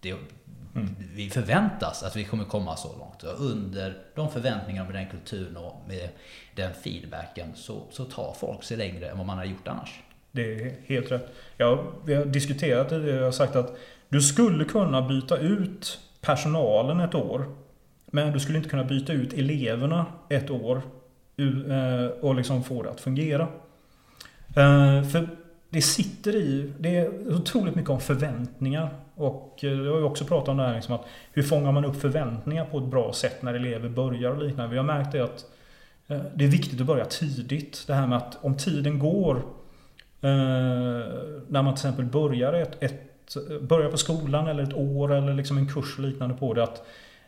det, 0.00 0.10
mm. 0.10 0.96
vi 1.14 1.30
förväntas 1.30 2.02
att 2.02 2.16
vi 2.16 2.24
kommer 2.24 2.44
komma 2.44 2.76
så 2.76 2.98
långt. 2.98 3.22
Och 3.22 3.40
under 3.40 3.98
de 4.14 4.30
förväntningarna 4.30 4.88
med 4.88 4.94
den 5.00 5.10
kulturen 5.10 5.56
och 5.56 5.84
med 5.88 6.08
den 6.54 6.74
feedbacken 6.74 7.48
så, 7.54 7.82
så 7.90 8.04
tar 8.04 8.32
folk 8.32 8.62
sig 8.62 8.76
längre 8.76 9.10
än 9.10 9.18
vad 9.18 9.26
man 9.26 9.38
har 9.38 9.44
gjort 9.44 9.68
annars. 9.68 10.00
Det 10.32 10.54
är 10.54 10.74
helt 10.86 11.10
rätt. 11.10 11.34
Ja, 11.56 11.84
vi 12.04 12.14
har 12.14 12.24
diskuterat 12.24 12.88
det. 12.88 13.10
Jag 13.10 13.24
har 13.24 13.32
sagt 13.32 13.56
att 13.56 13.76
du 14.08 14.20
skulle 14.20 14.64
kunna 14.64 15.08
byta 15.08 15.38
ut 15.38 16.00
personalen 16.20 17.00
ett 17.00 17.14
år 17.14 17.54
men 18.14 18.32
du 18.32 18.40
skulle 18.40 18.58
inte 18.58 18.70
kunna 18.70 18.84
byta 18.84 19.12
ut 19.12 19.32
eleverna 19.32 20.06
ett 20.28 20.50
år 20.50 20.82
eh, 21.36 22.06
och 22.20 22.34
liksom 22.34 22.64
få 22.64 22.82
det 22.82 22.90
att 22.90 23.00
fungera. 23.00 23.42
Eh, 24.48 25.02
för 25.02 25.28
det 25.70 25.82
sitter 25.82 26.36
i, 26.36 26.72
det 26.78 26.96
är 26.96 27.34
otroligt 27.34 27.74
mycket 27.74 27.90
om 27.90 28.00
förväntningar. 28.00 28.90
Och 29.14 29.60
eh, 29.62 29.70
jag 29.70 29.92
har 29.92 29.98
ju 29.98 30.04
också 30.04 30.24
pratat 30.24 30.48
om 30.48 30.56
det 30.56 30.62
här 30.62 30.74
liksom 30.74 30.94
att 30.94 31.04
hur 31.32 31.42
fångar 31.42 31.72
man 31.72 31.84
upp 31.84 32.00
förväntningar 32.00 32.64
på 32.64 32.78
ett 32.78 32.84
bra 32.84 33.12
sätt 33.12 33.42
när 33.42 33.54
elever 33.54 33.88
börjar 33.88 34.30
och 34.30 34.42
liknande. 34.42 34.70
Vi 34.70 34.76
har 34.76 34.84
märkt 34.84 35.12
det 35.12 35.20
att 35.20 35.44
det 36.34 36.44
är 36.44 36.48
viktigt 36.48 36.80
att 36.80 36.86
börja 36.86 37.04
tidigt. 37.04 37.84
Det 37.86 37.94
här 37.94 38.06
med 38.06 38.18
att 38.18 38.44
om 38.44 38.56
tiden 38.56 38.98
går 38.98 39.42
när 40.20 41.62
man 41.62 41.64
till 41.64 41.72
exempel 41.72 42.04
börjar, 42.04 42.52
ett, 42.52 42.82
ett, 42.82 43.36
börjar 43.60 43.90
på 43.90 43.96
skolan 43.96 44.48
eller 44.48 44.62
ett 44.62 44.74
år 44.74 45.12
eller 45.12 45.34
liksom 45.34 45.58
en 45.58 45.68
kurs 45.68 45.98
och 45.98 46.04
liknande 46.04 46.34
på 46.34 46.54
det. 46.54 46.62
att 46.62 46.86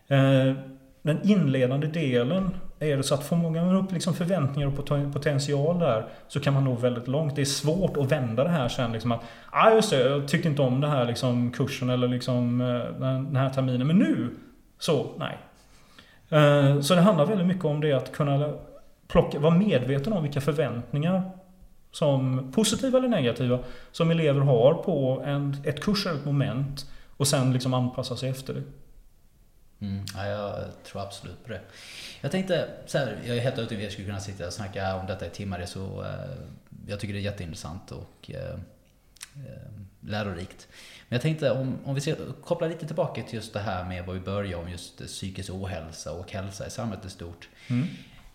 Eh, 0.09 0.57
den 1.02 1.20
inledande 1.22 1.86
delen 1.86 2.50
är 2.78 2.96
det 2.96 3.02
så 3.02 3.14
att 3.14 3.24
får 3.24 3.36
man 3.36 3.76
upp 3.76 3.92
liksom 3.92 4.14
förväntningar 4.14 4.68
och 4.68 5.12
potential 5.12 5.78
där 5.78 6.07
så 6.28 6.40
kan 6.40 6.55
man 6.55 6.64
nå 6.64 6.74
väldigt 6.74 7.09
långt. 7.09 7.36
Det 7.36 7.40
är 7.40 7.44
svårt 7.44 7.96
att 7.96 8.12
vända 8.12 8.44
det 8.44 8.50
här 8.50 8.68
sen. 8.68 8.92
Liksom 8.92 9.12
att, 9.12 9.20
ah, 9.50 9.70
just 9.70 9.90
det, 9.90 10.00
jag 10.00 10.28
tyckte 10.28 10.48
inte 10.48 10.62
om 10.62 10.80
den 10.80 10.90
här 10.90 11.05
liksom, 11.05 11.52
kursen 11.52 11.90
eller 11.90 12.09
liksom, 12.09 12.61
eh, 12.61 13.00
den 13.00 13.36
här 13.36 13.50
terminen. 13.50 13.86
Men 13.86 13.98
nu, 13.98 14.30
så 14.78 15.07
nej. 15.18 15.38
Eh, 16.28 16.80
så 16.80 16.94
det 16.94 17.00
handlar 17.00 17.26
väldigt 17.26 17.46
mycket 17.46 17.64
om 17.64 17.80
det 17.80 17.92
att 17.92 18.12
kunna 18.12 18.52
plocka, 19.09 19.38
vara 19.38 19.55
medveten 19.55 20.12
om 20.12 20.22
vilka 20.22 20.40
förväntningar 20.40 21.30
som 21.90 22.52
positiva 22.55 22.98
eller 22.98 23.09
negativa 23.09 23.59
som 23.92 24.11
elever 24.11 24.40
har 24.40 24.74
på 24.74 25.22
en, 25.24 25.57
ett 25.64 25.80
kurs 25.80 26.07
eller 26.07 26.18
ett 26.18 26.24
moment 26.24 26.90
och 27.16 27.26
sen 27.26 27.52
liksom 27.52 27.74
anpassa 27.74 28.16
sig 28.16 28.30
efter 28.30 28.55
det. 28.55 28.62
Mm, 29.81 30.05
ja, 30.14 30.27
jag 30.27 30.64
tror 30.85 31.03
absolut 31.03 31.45
på 31.45 31.49
det. 31.53 31.61
Jag 32.20 32.31
tänkte 32.31 32.68
så 32.87 32.99
här, 32.99 33.18
jag 33.25 33.37
är 33.37 33.41
helt 33.41 33.59
övertygad 33.59 33.81
om 33.81 33.87
att 33.87 33.91
vi 33.91 33.93
skulle 33.93 34.07
kunna 34.07 34.20
sitta 34.20 34.47
och 34.47 34.53
snacka 34.53 34.97
om 34.97 35.07
detta 35.07 35.27
i 35.27 35.31
timmar. 35.31 35.59
Det 35.59 35.66
så, 35.66 36.03
eh, 36.03 36.37
jag 36.87 37.01
tycker 37.01 37.14
det 37.14 37.20
är 37.20 37.22
jätteintressant 37.22 37.93
och 37.93 38.31
eh, 38.31 38.55
eh, 39.47 39.70
lärorikt. 40.01 40.68
Men 41.09 41.16
jag 41.16 41.22
tänkte 41.22 41.51
om, 41.51 41.79
om 41.85 41.95
vi 41.95 42.01
ska 42.01 42.14
koppla 42.45 42.66
lite 42.66 42.87
tillbaka 42.87 43.22
till 43.22 43.35
just 43.35 43.53
det 43.53 43.61
här 43.61 43.85
med 43.85 44.07
vad 44.07 44.14
vi 44.14 44.20
började 44.20 44.64
om 44.64 44.70
just 44.70 44.99
psykisk 44.99 45.51
ohälsa 45.51 46.12
och 46.12 46.33
hälsa 46.33 46.66
i 46.66 46.70
samhället 46.70 47.05
i 47.05 47.11
stort. 47.11 47.49
Mm. 47.70 47.87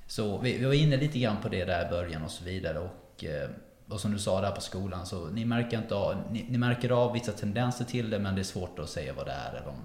Så 0.08 0.38
vi, 0.38 0.58
vi 0.58 0.66
var 0.66 0.74
inne 0.74 0.98
lite 0.98 1.20
grann 1.20 1.38
på 1.42 1.50
det 1.50 1.66
där 1.66 1.88
i 1.88 1.90
början 1.90 2.24
och 2.24 2.32
så 2.32 2.44
vidare. 2.44 2.80
Och, 2.80 3.24
eh, 3.24 3.50
och 3.88 4.00
som 4.00 4.12
du 4.12 4.20
sa 4.20 4.42
där 4.42 4.52
på 4.52 4.62
skolan, 4.62 5.06
så 5.06 5.28
ni 5.28 5.46
märker, 5.46 5.78
inte 5.78 5.96
av, 5.96 6.16
ni, 6.32 6.46
ni 6.50 6.58
märker 6.58 6.90
av 6.90 7.14
vissa 7.14 7.32
tendenser 7.32 7.86
till 7.86 8.10
det 8.10 8.20
men 8.20 8.36
det 8.36 8.42
är 8.42 8.44
svårt 8.44 8.80
att 8.80 8.90
säga 8.90 9.14
vad 9.14 9.26
det 9.26 9.32
är 9.32 9.50
eller 9.50 9.68
om 9.68 9.76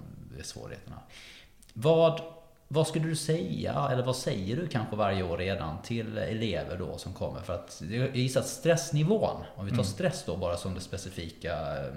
svårigheterna. 0.42 0.96
Vad, 1.76 2.20
vad 2.68 2.86
skulle 2.86 3.08
du 3.08 3.16
säga, 3.16 3.88
eller 3.92 4.02
vad 4.02 4.16
säger 4.16 4.56
du 4.56 4.68
kanske 4.68 4.96
varje 4.96 5.22
år 5.22 5.38
redan 5.38 5.82
till 5.82 6.18
elever 6.18 6.76
då 6.78 6.98
som 6.98 7.12
kommer? 7.12 7.40
För 7.40 7.54
att 7.54 7.82
jag 7.90 8.16
gissar 8.16 8.40
att 8.40 8.46
stressnivån, 8.46 9.44
om 9.54 9.64
vi 9.64 9.70
tar 9.70 9.74
mm. 9.74 9.84
stress 9.84 10.24
då 10.26 10.36
bara 10.36 10.56
som 10.56 10.74
det 10.74 10.80
specifika 10.80 11.52
eh, 11.52 11.94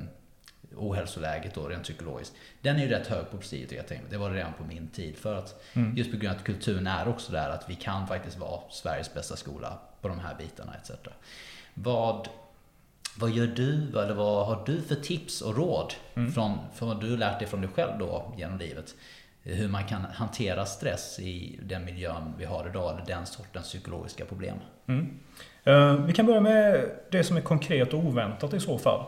ohälsoläget 0.77 1.55
då 1.55 1.67
rent 1.67 1.83
psykologiskt. 1.83 2.33
Den 2.61 2.75
är 2.75 2.79
ju 2.79 2.87
rätt 2.87 3.07
hög 3.07 3.31
på 3.31 3.37
presidiet 3.37 3.91
Det 4.09 4.17
var 4.17 4.29
det 4.29 4.35
redan 4.35 4.53
på 4.53 4.63
min 4.63 4.87
tid. 4.87 5.17
För 5.17 5.35
att 5.35 5.63
mm. 5.73 5.97
just 5.97 6.11
på 6.11 6.17
grund 6.17 6.31
av 6.31 6.37
att 6.37 6.43
kulturen 6.45 6.87
är 6.87 7.07
också 7.07 7.31
där 7.31 7.49
att 7.49 7.69
vi 7.69 7.75
kan 7.75 8.07
faktiskt 8.07 8.37
vara 8.37 8.59
Sveriges 8.69 9.13
bästa 9.13 9.35
skola 9.35 9.79
på 10.01 10.07
de 10.07 10.19
här 10.19 10.35
bitarna 10.35 10.73
etc. 10.81 10.91
Vad, 11.73 12.27
vad 13.17 13.29
gör 13.29 13.47
du, 13.47 13.99
eller 13.99 14.13
vad 14.13 14.47
har 14.47 14.63
du 14.65 14.81
för 14.81 14.95
tips 14.95 15.41
och 15.41 15.55
råd 15.57 15.93
mm. 16.13 16.31
från, 16.31 16.57
från 16.75 16.87
vad 16.87 17.01
du 17.01 17.17
lärt 17.17 17.39
dig 17.39 17.47
från 17.47 17.61
dig 17.61 17.69
själv 17.69 17.99
då 17.99 18.33
genom 18.37 18.57
livet? 18.57 18.95
Hur 19.55 19.67
man 19.67 19.83
kan 19.83 20.01
hantera 20.13 20.65
stress 20.65 21.19
i 21.19 21.59
den 21.63 21.85
miljön 21.85 22.33
vi 22.37 22.45
har 22.45 22.67
idag, 22.69 22.93
eller 22.93 23.05
den 23.05 23.25
sortens 23.25 23.65
psykologiska 23.65 24.25
problem. 24.25 24.57
Mm. 24.87 25.19
Eh, 25.63 25.93
vi 25.93 26.13
kan 26.13 26.25
börja 26.25 26.41
med 26.41 26.89
det 27.11 27.23
som 27.23 27.37
är 27.37 27.41
konkret 27.41 27.93
och 27.93 27.99
oväntat 27.99 28.53
i 28.53 28.59
så 28.59 28.77
fall. 28.77 29.03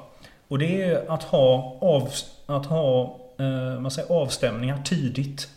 Och 0.48 0.60
det 0.60 0.84
är 0.84 1.12
att 1.12 1.24
ha, 1.24 1.78
av, 1.82 2.10
att 2.46 2.66
ha 2.66 3.20
eh, 3.40 3.80
man 3.80 3.92
säger 3.92 4.12
avstämningar 4.12 4.82
tidigt. 4.84 5.50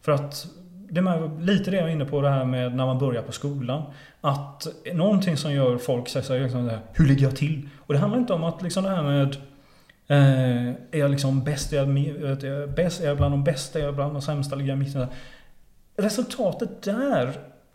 För 0.00 0.12
att 0.12 0.46
det 0.90 1.00
är 1.00 1.40
lite 1.40 1.70
det 1.70 1.76
jag 1.76 1.88
är 1.88 1.92
inne 1.92 2.04
på 2.04 2.20
det 2.20 2.30
här 2.30 2.44
med 2.44 2.76
när 2.76 2.86
man 2.86 2.98
börjar 2.98 3.22
på 3.22 3.32
skolan. 3.32 3.82
Att 4.20 4.66
någonting 4.92 5.36
som 5.36 5.52
gör 5.52 5.78
folk 5.78 6.08
säger 6.08 6.42
liksom 6.42 6.70
Hur 6.92 7.06
ligger 7.06 7.22
jag 7.22 7.36
till? 7.36 7.68
Och 7.78 7.94
det 7.94 8.00
handlar 8.00 8.18
inte 8.18 8.32
om 8.32 8.44
att 8.44 8.62
liksom 8.62 8.84
det 8.84 8.90
här 8.90 9.02
med 9.02 9.36
Eh, 10.08 10.68
är 10.68 10.98
jag 10.98 11.10
liksom 11.10 11.44
bäst? 11.44 11.72
Är 11.72 11.76
jag, 11.76 12.70
bäst? 12.74 13.00
Är 13.00 13.08
jag 13.08 13.16
bland 13.16 13.32
de 13.32 13.44
bästa? 13.44 13.78
Är 13.78 13.84
jag 13.84 13.94
bland 13.94 14.14
de 14.14 14.22
sämsta? 14.22 14.56
Ligger 14.56 14.70
jag 14.70 14.78
mitten? 14.78 15.06
Resultatet 15.96 16.82
där 16.82 17.32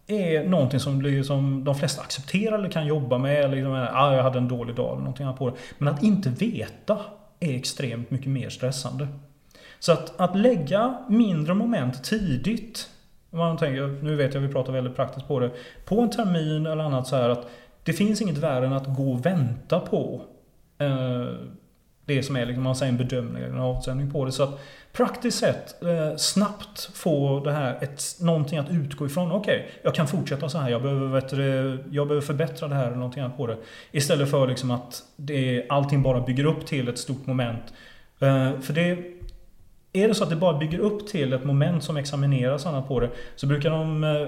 är 0.07 0.43
någonting 0.43 0.79
som, 0.79 1.01
liksom 1.01 1.63
de 1.63 1.75
flesta 1.75 2.01
accepterar 2.01 2.59
eller 2.59 2.69
kan 2.69 2.87
jobba 2.87 3.17
med. 3.17 3.51
Liksom, 3.51 3.87
ah, 3.93 4.15
jag 4.15 4.23
hade 4.23 4.37
en 4.37 4.47
dålig 4.47 4.75
dag 4.75 4.91
eller 4.91 4.99
någonting 4.99 5.33
på 5.37 5.49
det. 5.49 5.55
Men 5.77 5.93
att 5.93 6.03
inte 6.03 6.29
veta 6.29 6.97
är 7.39 7.55
extremt 7.55 8.11
mycket 8.11 8.27
mer 8.27 8.49
stressande. 8.49 9.07
Så 9.79 9.91
att, 9.91 10.19
att 10.19 10.37
lägga 10.37 10.97
mindre 11.09 11.53
moment 11.53 12.03
tidigt 12.03 12.89
Man 13.29 13.57
tänker, 13.57 14.03
nu 14.03 14.15
vet 14.15 14.33
jag 14.33 14.41
vi 14.41 14.47
pratar 14.47 14.73
väldigt 14.73 14.95
praktiskt 14.95 15.27
på 15.27 15.39
det. 15.39 15.51
På 15.85 16.01
en 16.01 16.09
termin 16.09 16.65
eller 16.65 16.83
annat 16.83 17.07
så 17.07 17.15
här 17.15 17.29
att 17.29 17.49
det 17.83 17.93
finns 17.93 18.21
inget 18.21 18.37
värre 18.37 18.65
än 18.65 18.73
att 18.73 18.95
gå 18.95 19.11
och 19.11 19.25
vänta 19.25 19.79
på 19.79 20.21
eh, 20.77 21.27
det 22.07 22.23
som 22.23 22.35
är 22.35 22.45
liksom, 22.45 22.63
man 22.63 22.75
säger 22.75 22.91
en 22.91 22.97
bedömning 22.97 23.43
eller 23.43 23.53
en 23.53 23.61
avsändning 23.61 24.11
på 24.11 24.25
det. 24.25 24.31
Så 24.31 24.43
att 24.43 24.59
praktiskt 24.93 25.39
sett 25.39 25.83
eh, 25.83 26.15
snabbt 26.17 26.89
få 26.93 27.39
det 27.39 27.51
här, 27.51 27.77
ett, 27.81 28.03
någonting 28.21 28.59
att 28.59 28.69
utgå 28.69 29.05
ifrån. 29.05 29.31
Okej, 29.31 29.55
okay, 29.55 29.71
jag 29.81 29.95
kan 29.95 30.07
fortsätta 30.07 30.49
så 30.49 30.57
här. 30.57 30.69
Jag 30.69 30.81
behöver, 30.81 31.07
vet 31.07 31.29
du, 31.29 31.83
jag 31.91 32.07
behöver 32.07 32.25
förbättra 32.25 32.67
det 32.67 32.75
här 32.75 32.87
eller 32.87 32.95
någonting 32.95 33.23
annat 33.23 33.37
på 33.37 33.47
det. 33.47 33.57
Istället 33.91 34.31
för 34.31 34.47
liksom 34.47 34.71
att 34.71 35.03
det, 35.15 35.65
allting 35.69 36.03
bara 36.03 36.21
bygger 36.21 36.45
upp 36.45 36.65
till 36.65 36.87
ett 36.87 36.97
stort 36.97 37.25
moment. 37.25 37.73
Eh, 38.19 38.59
för 38.59 38.73
det 38.73 38.97
är 39.93 40.07
det 40.07 40.13
så 40.13 40.23
att 40.23 40.29
det 40.29 40.35
bara 40.35 40.57
bygger 40.57 40.79
upp 40.79 41.07
till 41.07 41.33
ett 41.33 41.45
moment 41.45 41.83
som 41.83 41.97
examineras 41.97 42.65
annat 42.65 42.87
på 42.87 42.99
det 42.99 43.09
så 43.35 43.47
brukar 43.47 43.69
de... 43.69 44.03
Eh, 44.03 44.27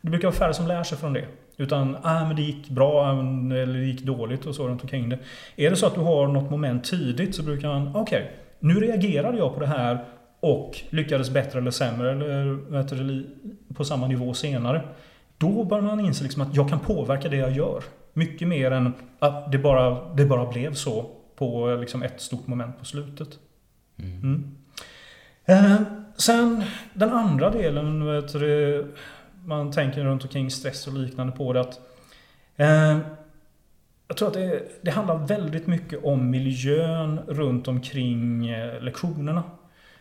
det 0.00 0.10
brukar 0.10 0.28
vara 0.28 0.36
färre 0.36 0.54
som 0.54 0.66
lär 0.66 0.84
sig 0.84 0.98
från 0.98 1.12
det. 1.12 1.24
Utan, 1.56 1.96
ah, 2.02 2.26
men 2.26 2.36
det 2.36 2.42
gick 2.42 2.68
bra 2.68 3.10
eller 3.10 3.78
det 3.78 3.84
gick 3.84 4.02
dåligt 4.02 4.46
och 4.46 4.54
så 4.54 4.68
runt 4.68 4.82
omkring 4.82 5.08
det. 5.08 5.18
Är 5.56 5.70
det 5.70 5.76
så 5.76 5.86
att 5.86 5.94
du 5.94 6.00
har 6.00 6.28
något 6.28 6.50
moment 6.50 6.84
tidigt 6.84 7.34
så 7.34 7.42
brukar 7.42 7.68
man, 7.68 7.96
okej, 7.96 8.22
okay, 8.22 8.24
nu 8.58 8.74
reagerade 8.74 9.38
jag 9.38 9.54
på 9.54 9.60
det 9.60 9.66
här 9.66 10.04
och 10.40 10.80
lyckades 10.90 11.30
bättre 11.30 11.58
eller 11.58 11.70
sämre 11.70 12.10
eller 12.10 13.04
du, 13.04 13.26
på 13.74 13.84
samma 13.84 14.06
nivå 14.06 14.34
senare. 14.34 14.82
Då 15.38 15.64
bör 15.64 15.80
man 15.80 16.00
inse 16.00 16.22
liksom 16.22 16.42
att 16.42 16.56
jag 16.56 16.68
kan 16.68 16.80
påverka 16.80 17.28
det 17.28 17.36
jag 17.36 17.52
gör. 17.52 17.82
Mycket 18.12 18.48
mer 18.48 18.70
än 18.70 18.92
att 19.18 19.52
det 19.52 19.58
bara, 19.58 20.14
det 20.14 20.24
bara 20.24 20.46
blev 20.52 20.74
så 20.74 21.10
på 21.36 21.76
liksom 21.80 22.02
ett 22.02 22.20
stort 22.20 22.46
moment 22.46 22.78
på 22.78 22.84
slutet. 22.84 23.28
Mm. 23.98 24.20
Mm. 24.22 24.54
Eh, 25.44 25.80
sen 26.16 26.64
den 26.94 27.10
andra 27.10 27.50
delen, 27.50 28.06
vet 28.06 28.32
du, 28.32 28.86
man 29.44 29.72
tänker 29.72 30.04
runt 30.04 30.22
omkring 30.22 30.50
stress 30.50 30.86
och 30.86 30.92
liknande 30.92 31.32
på 31.32 31.52
det. 31.52 31.60
Att, 31.60 31.80
eh, 32.56 32.98
jag 34.08 34.16
tror 34.16 34.28
att 34.28 34.34
det, 34.34 34.62
det, 34.82 34.90
handlar 34.90 35.26
väldigt 35.26 35.66
mycket 35.66 36.04
om 36.04 36.30
miljön 36.30 37.20
runt 37.28 37.68
omkring 37.68 38.48
eh, 38.48 38.82
lektionerna. 38.82 39.42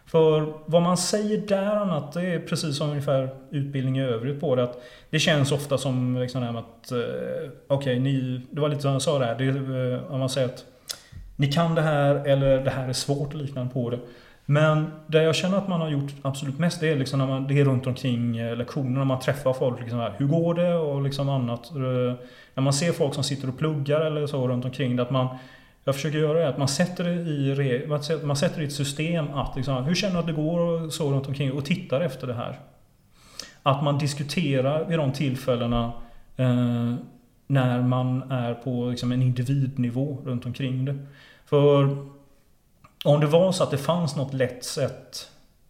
För 0.06 0.54
vad 0.66 0.82
man 0.82 0.98
säger 0.98 1.38
där 1.48 1.76
annat, 1.76 2.14
det 2.14 2.22
är 2.22 2.40
precis 2.40 2.78
som 2.78 2.90
ungefär 2.90 3.30
utbildning 3.50 3.98
i 3.98 4.04
övrigt 4.04 4.40
på 4.40 4.56
det. 4.56 4.64
Att 4.64 4.84
det 5.10 5.20
känns 5.20 5.52
ofta 5.52 5.78
som 5.78 6.18
liksom 6.18 6.56
att, 6.56 6.92
eh, 6.92 6.98
okej, 7.68 8.00
okay, 8.00 8.42
det 8.52 8.62
var 8.62 8.70
lite 8.70 8.82
som 8.82 8.92
jag 8.92 9.02
sa 9.02 9.20
där. 9.20 9.36
Det, 9.36 9.46
eh, 9.94 10.12
om 10.12 10.20
man 10.20 10.30
säger 10.30 10.48
att 10.48 10.66
ni 11.36 11.52
kan 11.52 11.76
det 11.76 11.82
här 11.82 12.16
eller 12.16 12.64
det 12.64 12.70
här 12.70 12.90
är 12.90 12.94
svårt 12.94 13.34
och 13.34 13.40
liknande 13.40 13.74
på 13.74 13.90
det. 13.90 14.00
Men 14.54 14.92
det 15.08 15.24
jag 15.24 15.36
känner 15.36 15.58
att 15.58 15.68
man 15.68 15.82
har 15.82 15.90
gjort 15.90 16.12
absolut 16.22 16.60
mest 16.60 16.80
det 16.80 16.90
är, 16.90 16.96
liksom 16.96 17.20
när 17.20 17.28
man, 17.28 17.48
det 17.48 17.60
är 17.60 17.66
runt 17.66 17.88
omkring 17.88 18.38
eh, 18.38 18.56
lektionerna. 18.56 19.06
Man 19.06 19.20
träffar 19.20 19.54
folk. 19.54 19.80
Liksom 19.80 20.00
här, 20.00 20.14
hur 20.18 20.28
går 20.28 20.54
det? 20.54 20.76
Och 20.76 21.02
liksom 21.02 21.30
annat. 21.30 21.72
Eh, 21.76 22.14
när 22.54 22.62
man 22.62 22.74
ser 22.74 22.92
folk 22.92 23.14
som 23.14 23.24
sitter 23.24 23.50
och 23.50 23.58
pluggar 23.58 24.02
eller 24.02 24.28
så 24.28 24.48
runt 24.48 24.66
omkring 24.66 24.96
det. 24.96 25.04
Att 25.04 25.12
man, 25.12 25.38
jag 25.84 25.96
försöker 25.96 26.18
göra 26.18 26.40
det 26.40 26.50
att 26.50 26.58
man 26.58 26.68
sätter 26.68 27.04
det 27.04 27.12
i, 27.12 27.88
man 28.24 28.36
sätter 28.36 28.58
det 28.58 28.64
i 28.64 28.68
ett 28.68 28.74
system 28.74 29.34
att 29.34 29.56
liksom, 29.56 29.84
hur 29.84 29.96
känner 29.96 30.14
du 30.14 30.20
att 30.20 30.28
det 30.28 30.34
går 30.34 30.60
och 30.60 30.94
så 30.94 31.12
runt 31.12 31.28
omkring 31.28 31.52
och 31.52 31.66
tittar 31.66 32.02
efter 32.02 32.28
det 32.28 32.34
här. 32.34 32.60
Att 33.64 33.84
man 33.84 33.98
diskuterar 33.98 34.86
vid 34.86 35.00
de 35.00 35.12
tillfällena 35.12 35.92
eh, 36.38 36.94
när 37.48 37.82
man 37.82 38.32
är 38.32 38.54
på 38.54 38.90
liksom, 38.90 39.12
en 39.12 39.22
individnivå 39.22 40.18
runt 40.26 40.46
omkring 40.46 40.86
det. 40.86 40.98
För 41.46 41.98
om 43.04 43.20
det 43.20 43.28
var 43.28 43.52
så 43.52 43.64
att 43.64 43.72
det 43.72 43.78
fanns 43.78 44.16
något 44.16 44.34
lätt 44.34 44.64
sätt 44.64 45.30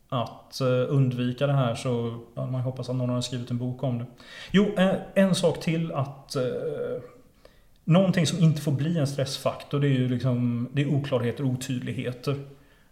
att 0.10 0.62
eh, 0.62 0.68
undvika 0.68 1.48
det 1.48 1.54
här 1.54 1.76
så 1.76 2.20
ja, 2.36 2.46
man 2.46 2.62
hoppas 2.62 2.90
att 2.90 2.96
någon 2.96 3.10
har 3.10 3.22
skrivit 3.22 3.52
en 3.52 3.58
bok 3.58 3.84
om 3.84 3.98
det. 3.98 4.06
Jo, 4.52 4.74
eh, 4.78 4.96
en 5.14 5.36
sak 5.36 5.60
till 5.60 5.92
att 5.92 6.36
eh, 6.36 6.44
Någonting 7.86 8.28
som 8.28 8.40
inte 8.40 8.62
får 8.62 8.72
bli 8.72 8.98
en 8.98 9.08
stressfaktor 9.08 9.80
det 9.80 9.88
är 9.88 9.92
ju 9.92 10.10
liksom 10.10 10.70
Det 10.72 10.82
är 10.82 10.96
oklarheter 10.96 11.44
och 11.44 11.50
otydligheter. 11.50 12.36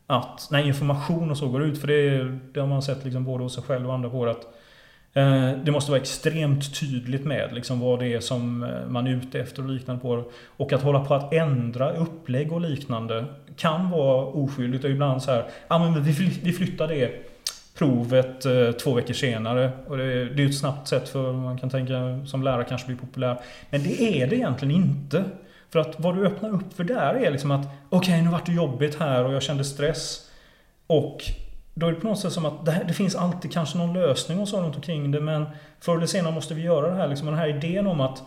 Att 0.07 0.47
när 0.51 0.67
information 0.67 1.31
och 1.31 1.37
så 1.37 1.47
går 1.47 1.63
ut, 1.63 1.81
för 1.81 1.87
det, 1.87 2.23
det 2.53 2.59
har 2.59 2.67
man 2.67 2.81
sett 2.81 3.03
liksom 3.03 3.25
både 3.25 3.43
hos 3.43 3.53
sig 3.53 3.63
själv 3.63 3.87
och 3.87 3.93
andra 3.93 4.09
på 4.09 4.25
att 4.25 4.53
Eh, 5.13 5.51
det 5.63 5.71
måste 5.71 5.91
vara 5.91 6.01
extremt 6.01 6.79
tydligt 6.79 7.25
med 7.25 7.53
liksom 7.53 7.79
vad 7.79 7.99
det 7.99 8.13
är 8.13 8.19
som 8.19 8.63
eh, 8.63 8.87
man 8.87 9.07
är 9.07 9.11
ute 9.11 9.39
efter 9.39 9.63
och 9.63 9.69
liknande 9.69 10.01
på 10.01 10.23
Och 10.45 10.73
att 10.73 10.81
hålla 10.81 11.05
på 11.05 11.13
att 11.13 11.33
ändra 11.33 11.93
upplägg 11.93 12.51
och 12.51 12.61
liknande 12.61 13.25
kan 13.55 13.89
vara 13.89 14.25
oskyldigt 14.25 14.83
och 14.83 14.89
ibland 14.89 15.23
så 15.23 15.31
här, 15.31 15.45
ja 15.67 15.79
men 15.79 16.03
vi 16.43 16.53
flyttar 16.53 16.87
det 16.87 17.31
provet 17.81 18.45
eh, 18.45 18.71
två 18.71 18.93
veckor 18.93 19.13
senare. 19.13 19.71
Och 19.87 19.97
det, 19.97 20.03
är 20.03 20.37
ju 20.37 20.49
ett 20.49 20.57
snabbt 20.57 20.87
sätt 20.87 21.09
för 21.09 21.33
man 21.33 21.57
kan 21.57 21.69
tänka 21.69 22.25
som 22.25 22.43
lärare 22.43 22.65
kanske 22.69 22.87
bli 22.87 22.95
populär. 22.95 23.39
Men 23.69 23.83
det 23.83 24.21
är 24.21 24.27
det 24.27 24.35
egentligen 24.35 24.75
inte. 24.75 25.23
För 25.69 25.79
att 25.79 25.99
vad 25.99 26.15
du 26.15 26.25
öppnar 26.25 26.49
upp 26.49 26.73
för 26.73 26.83
där 26.83 27.13
är 27.13 27.31
liksom 27.31 27.51
att 27.51 27.65
okej 27.89 28.13
okay, 28.13 28.21
nu 28.21 28.29
vart 28.29 28.45
det 28.45 28.51
jobbigt 28.51 28.99
här 28.99 29.25
och 29.25 29.33
jag 29.33 29.41
kände 29.41 29.63
stress. 29.63 30.29
Och 30.87 31.23
då 31.73 31.87
är 31.87 31.91
det 31.91 31.99
på 31.99 32.07
något 32.07 32.19
sätt 32.19 32.33
som 32.33 32.45
att 32.45 32.65
det, 32.65 32.71
här, 32.71 32.83
det, 32.83 32.93
finns 32.93 33.15
alltid 33.15 33.51
kanske 33.51 33.77
någon 33.77 33.93
lösning 33.93 34.39
och 34.39 34.47
så 34.47 34.61
runt 34.61 34.75
omkring 34.75 35.11
det 35.11 35.21
men 35.21 35.45
förr 35.79 35.97
eller 35.97 36.07
senare 36.07 36.33
måste 36.33 36.53
vi 36.53 36.61
göra 36.61 36.89
det 36.89 36.95
här. 36.95 37.07
Liksom, 37.07 37.27
den 37.27 37.37
här 37.37 37.47
idén 37.47 37.87
om 37.87 38.01
att 38.01 38.23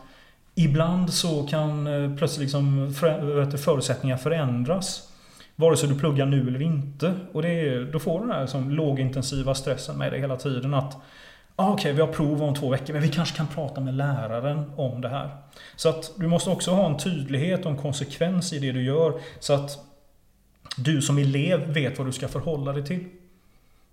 ibland 0.54 1.12
så 1.12 1.46
kan 1.46 1.86
eh, 1.86 2.16
plötsligt 2.16 2.42
liksom 2.42 2.94
för, 2.94 3.56
förutsättningar 3.56 4.16
förändras. 4.16 5.13
Vare 5.56 5.76
sig 5.76 5.88
du 5.88 5.98
pluggar 5.98 6.26
nu 6.26 6.48
eller 6.48 6.62
inte. 6.62 7.14
Och 7.32 7.42
det 7.42 7.48
är, 7.48 7.84
då 7.84 7.98
får 7.98 8.20
du 8.20 8.26
den 8.26 8.34
här 8.34 8.40
liksom, 8.40 8.70
lågintensiva 8.70 9.54
stressen 9.54 9.98
med 9.98 10.12
dig 10.12 10.20
hela 10.20 10.36
tiden. 10.36 10.74
att 10.74 10.96
ah, 11.56 11.72
Okej, 11.72 11.74
okay, 11.74 11.92
vi 11.92 12.00
har 12.00 12.08
prov 12.08 12.42
om 12.42 12.54
två 12.54 12.68
veckor 12.68 12.92
men 12.92 13.02
vi 13.02 13.08
kanske 13.08 13.36
kan 13.36 13.46
prata 13.46 13.80
med 13.80 13.94
läraren 13.94 14.72
om 14.76 15.00
det 15.00 15.08
här. 15.08 15.30
Så 15.76 15.88
att 15.88 16.12
du 16.16 16.26
måste 16.28 16.50
också 16.50 16.70
ha 16.70 16.86
en 16.86 16.98
tydlighet 16.98 17.64
och 17.64 17.70
en 17.70 17.78
konsekvens 17.78 18.52
i 18.52 18.58
det 18.58 18.72
du 18.72 18.82
gör. 18.82 19.12
Så 19.40 19.52
att 19.52 19.78
du 20.76 21.02
som 21.02 21.18
elev 21.18 21.72
vet 21.72 21.98
vad 21.98 22.06
du 22.06 22.12
ska 22.12 22.28
förhålla 22.28 22.72
dig 22.72 22.86
till. 22.86 23.04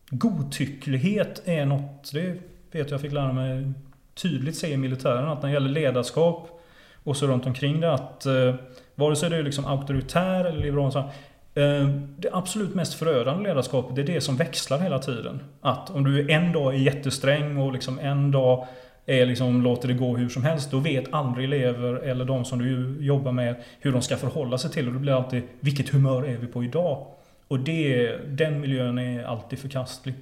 Godtycklighet 0.09 1.41
är 1.45 1.65
något, 1.65 2.11
det 2.13 2.37
vet 2.71 2.91
jag 2.91 3.01
fick 3.01 3.11
lära 3.11 3.33
mig 3.33 3.73
tydligt 4.13 4.57
se 4.57 4.73
i 4.73 4.77
militären, 4.77 5.29
att 5.29 5.41
när 5.41 5.49
det 5.49 5.53
gäller 5.53 5.69
ledarskap 5.69 6.61
och 7.03 7.17
så 7.17 7.27
runt 7.27 7.45
omkring 7.45 7.79
det 7.79 7.93
att 7.93 8.25
eh, 8.25 8.55
vare 8.95 9.15
sig 9.15 9.29
du 9.29 9.35
är 9.35 9.43
liksom 9.43 9.65
auktoritär 9.65 10.45
eller 10.45 10.61
liberal, 10.61 10.91
så, 10.91 11.09
Eh, 11.53 11.87
det 12.17 12.29
absolut 12.31 12.75
mest 12.75 12.93
förödande 12.93 13.49
ledarskapet 13.49 13.97
är 13.97 14.03
det 14.03 14.21
som 14.21 14.35
växlar 14.35 14.79
hela 14.79 14.99
tiden. 14.99 15.43
Att 15.61 15.89
om 15.89 16.03
du 16.03 16.31
en 16.31 16.51
dag 16.51 16.73
är 16.73 16.77
jättesträng 16.77 17.57
och 17.57 17.73
liksom 17.73 17.99
en 17.99 18.31
dag 18.31 18.67
är 19.05 19.25
liksom, 19.25 19.61
låter 19.61 19.87
det 19.87 19.93
gå 19.93 20.17
hur 20.17 20.29
som 20.29 20.43
helst. 20.43 20.71
Då 20.71 20.79
vet 20.79 21.13
aldrig 21.13 21.45
elever 21.45 21.93
eller 21.93 22.25
de 22.25 22.45
som 22.45 22.59
du 22.59 22.97
jobbar 23.05 23.31
med 23.31 23.55
hur 23.79 23.91
de 23.91 24.01
ska 24.01 24.17
förhålla 24.17 24.57
sig 24.57 24.71
till. 24.71 24.87
Och 24.87 24.93
det 24.93 24.99
blir 24.99 25.13
alltid, 25.13 25.43
vilket 25.59 25.89
humör 25.89 26.23
är 26.23 26.37
vi 26.37 26.47
på 26.47 26.63
idag? 26.63 27.07
Och 27.47 27.59
det, 27.59 28.17
den 28.27 28.59
miljön 28.59 28.97
är 28.99 29.23
alltid 29.23 29.59
förkastlig. 29.59 30.15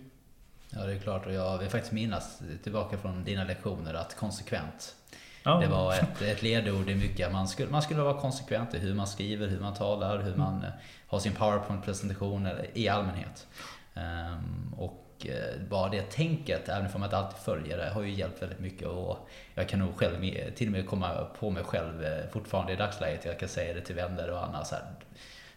Ja, 0.69 0.85
det 0.85 0.93
är 0.93 0.99
klart. 0.99 1.25
Och 1.25 1.33
jag 1.33 1.57
vill 1.57 1.69
faktiskt 1.69 1.93
minnas 1.93 2.41
tillbaka 2.63 2.97
från 2.97 3.23
dina 3.23 3.43
lektioner 3.43 3.93
att 3.93 4.15
konsekvent. 4.15 4.95
Det 5.43 5.67
var 5.67 5.93
ett, 5.93 6.21
ett 6.21 6.41
ledord 6.41 6.89
i 6.89 6.95
mycket. 6.95 7.31
Man 7.31 7.47
skulle, 7.47 7.69
man 7.69 7.81
skulle 7.81 8.01
vara 8.01 8.21
konsekvent 8.21 8.73
i 8.73 8.77
hur 8.77 8.93
man 8.93 9.07
skriver, 9.07 9.47
hur 9.47 9.59
man 9.59 9.73
talar, 9.73 10.17
hur 10.17 10.35
man 10.35 10.57
mm. 10.57 10.71
har 11.07 11.19
sin 11.19 11.33
powerpoint-presentation 11.33 12.49
i 12.73 12.89
allmänhet. 12.89 13.47
Um, 13.93 14.73
och 14.77 15.05
eh, 15.25 15.61
bara 15.69 15.89
det 15.89 16.01
tänket, 16.01 16.69
även 16.69 16.85
om 16.85 16.91
man 16.93 17.03
inte 17.03 17.17
alltid 17.17 17.39
följer 17.39 17.77
det, 17.77 17.89
har 17.89 18.01
ju 18.01 18.11
hjälpt 18.11 18.41
väldigt 18.41 18.59
mycket. 18.59 18.87
Och 18.87 19.29
jag 19.55 19.69
kan 19.69 19.79
nog 19.79 19.97
själv 19.97 20.51
till 20.55 20.67
och 20.67 20.71
med 20.71 20.87
komma 20.87 21.27
på 21.39 21.49
mig 21.49 21.63
själv 21.63 22.03
eh, 22.03 22.29
fortfarande 22.31 22.73
i 22.73 22.75
dagsläget. 22.75 23.25
Jag 23.25 23.39
kan 23.39 23.49
säga 23.49 23.73
det 23.73 23.81
till 23.81 23.95
vänner 23.95 24.31
och 24.31 24.43
andra. 24.43 24.65
Så 24.65 24.75
här, 24.75 24.83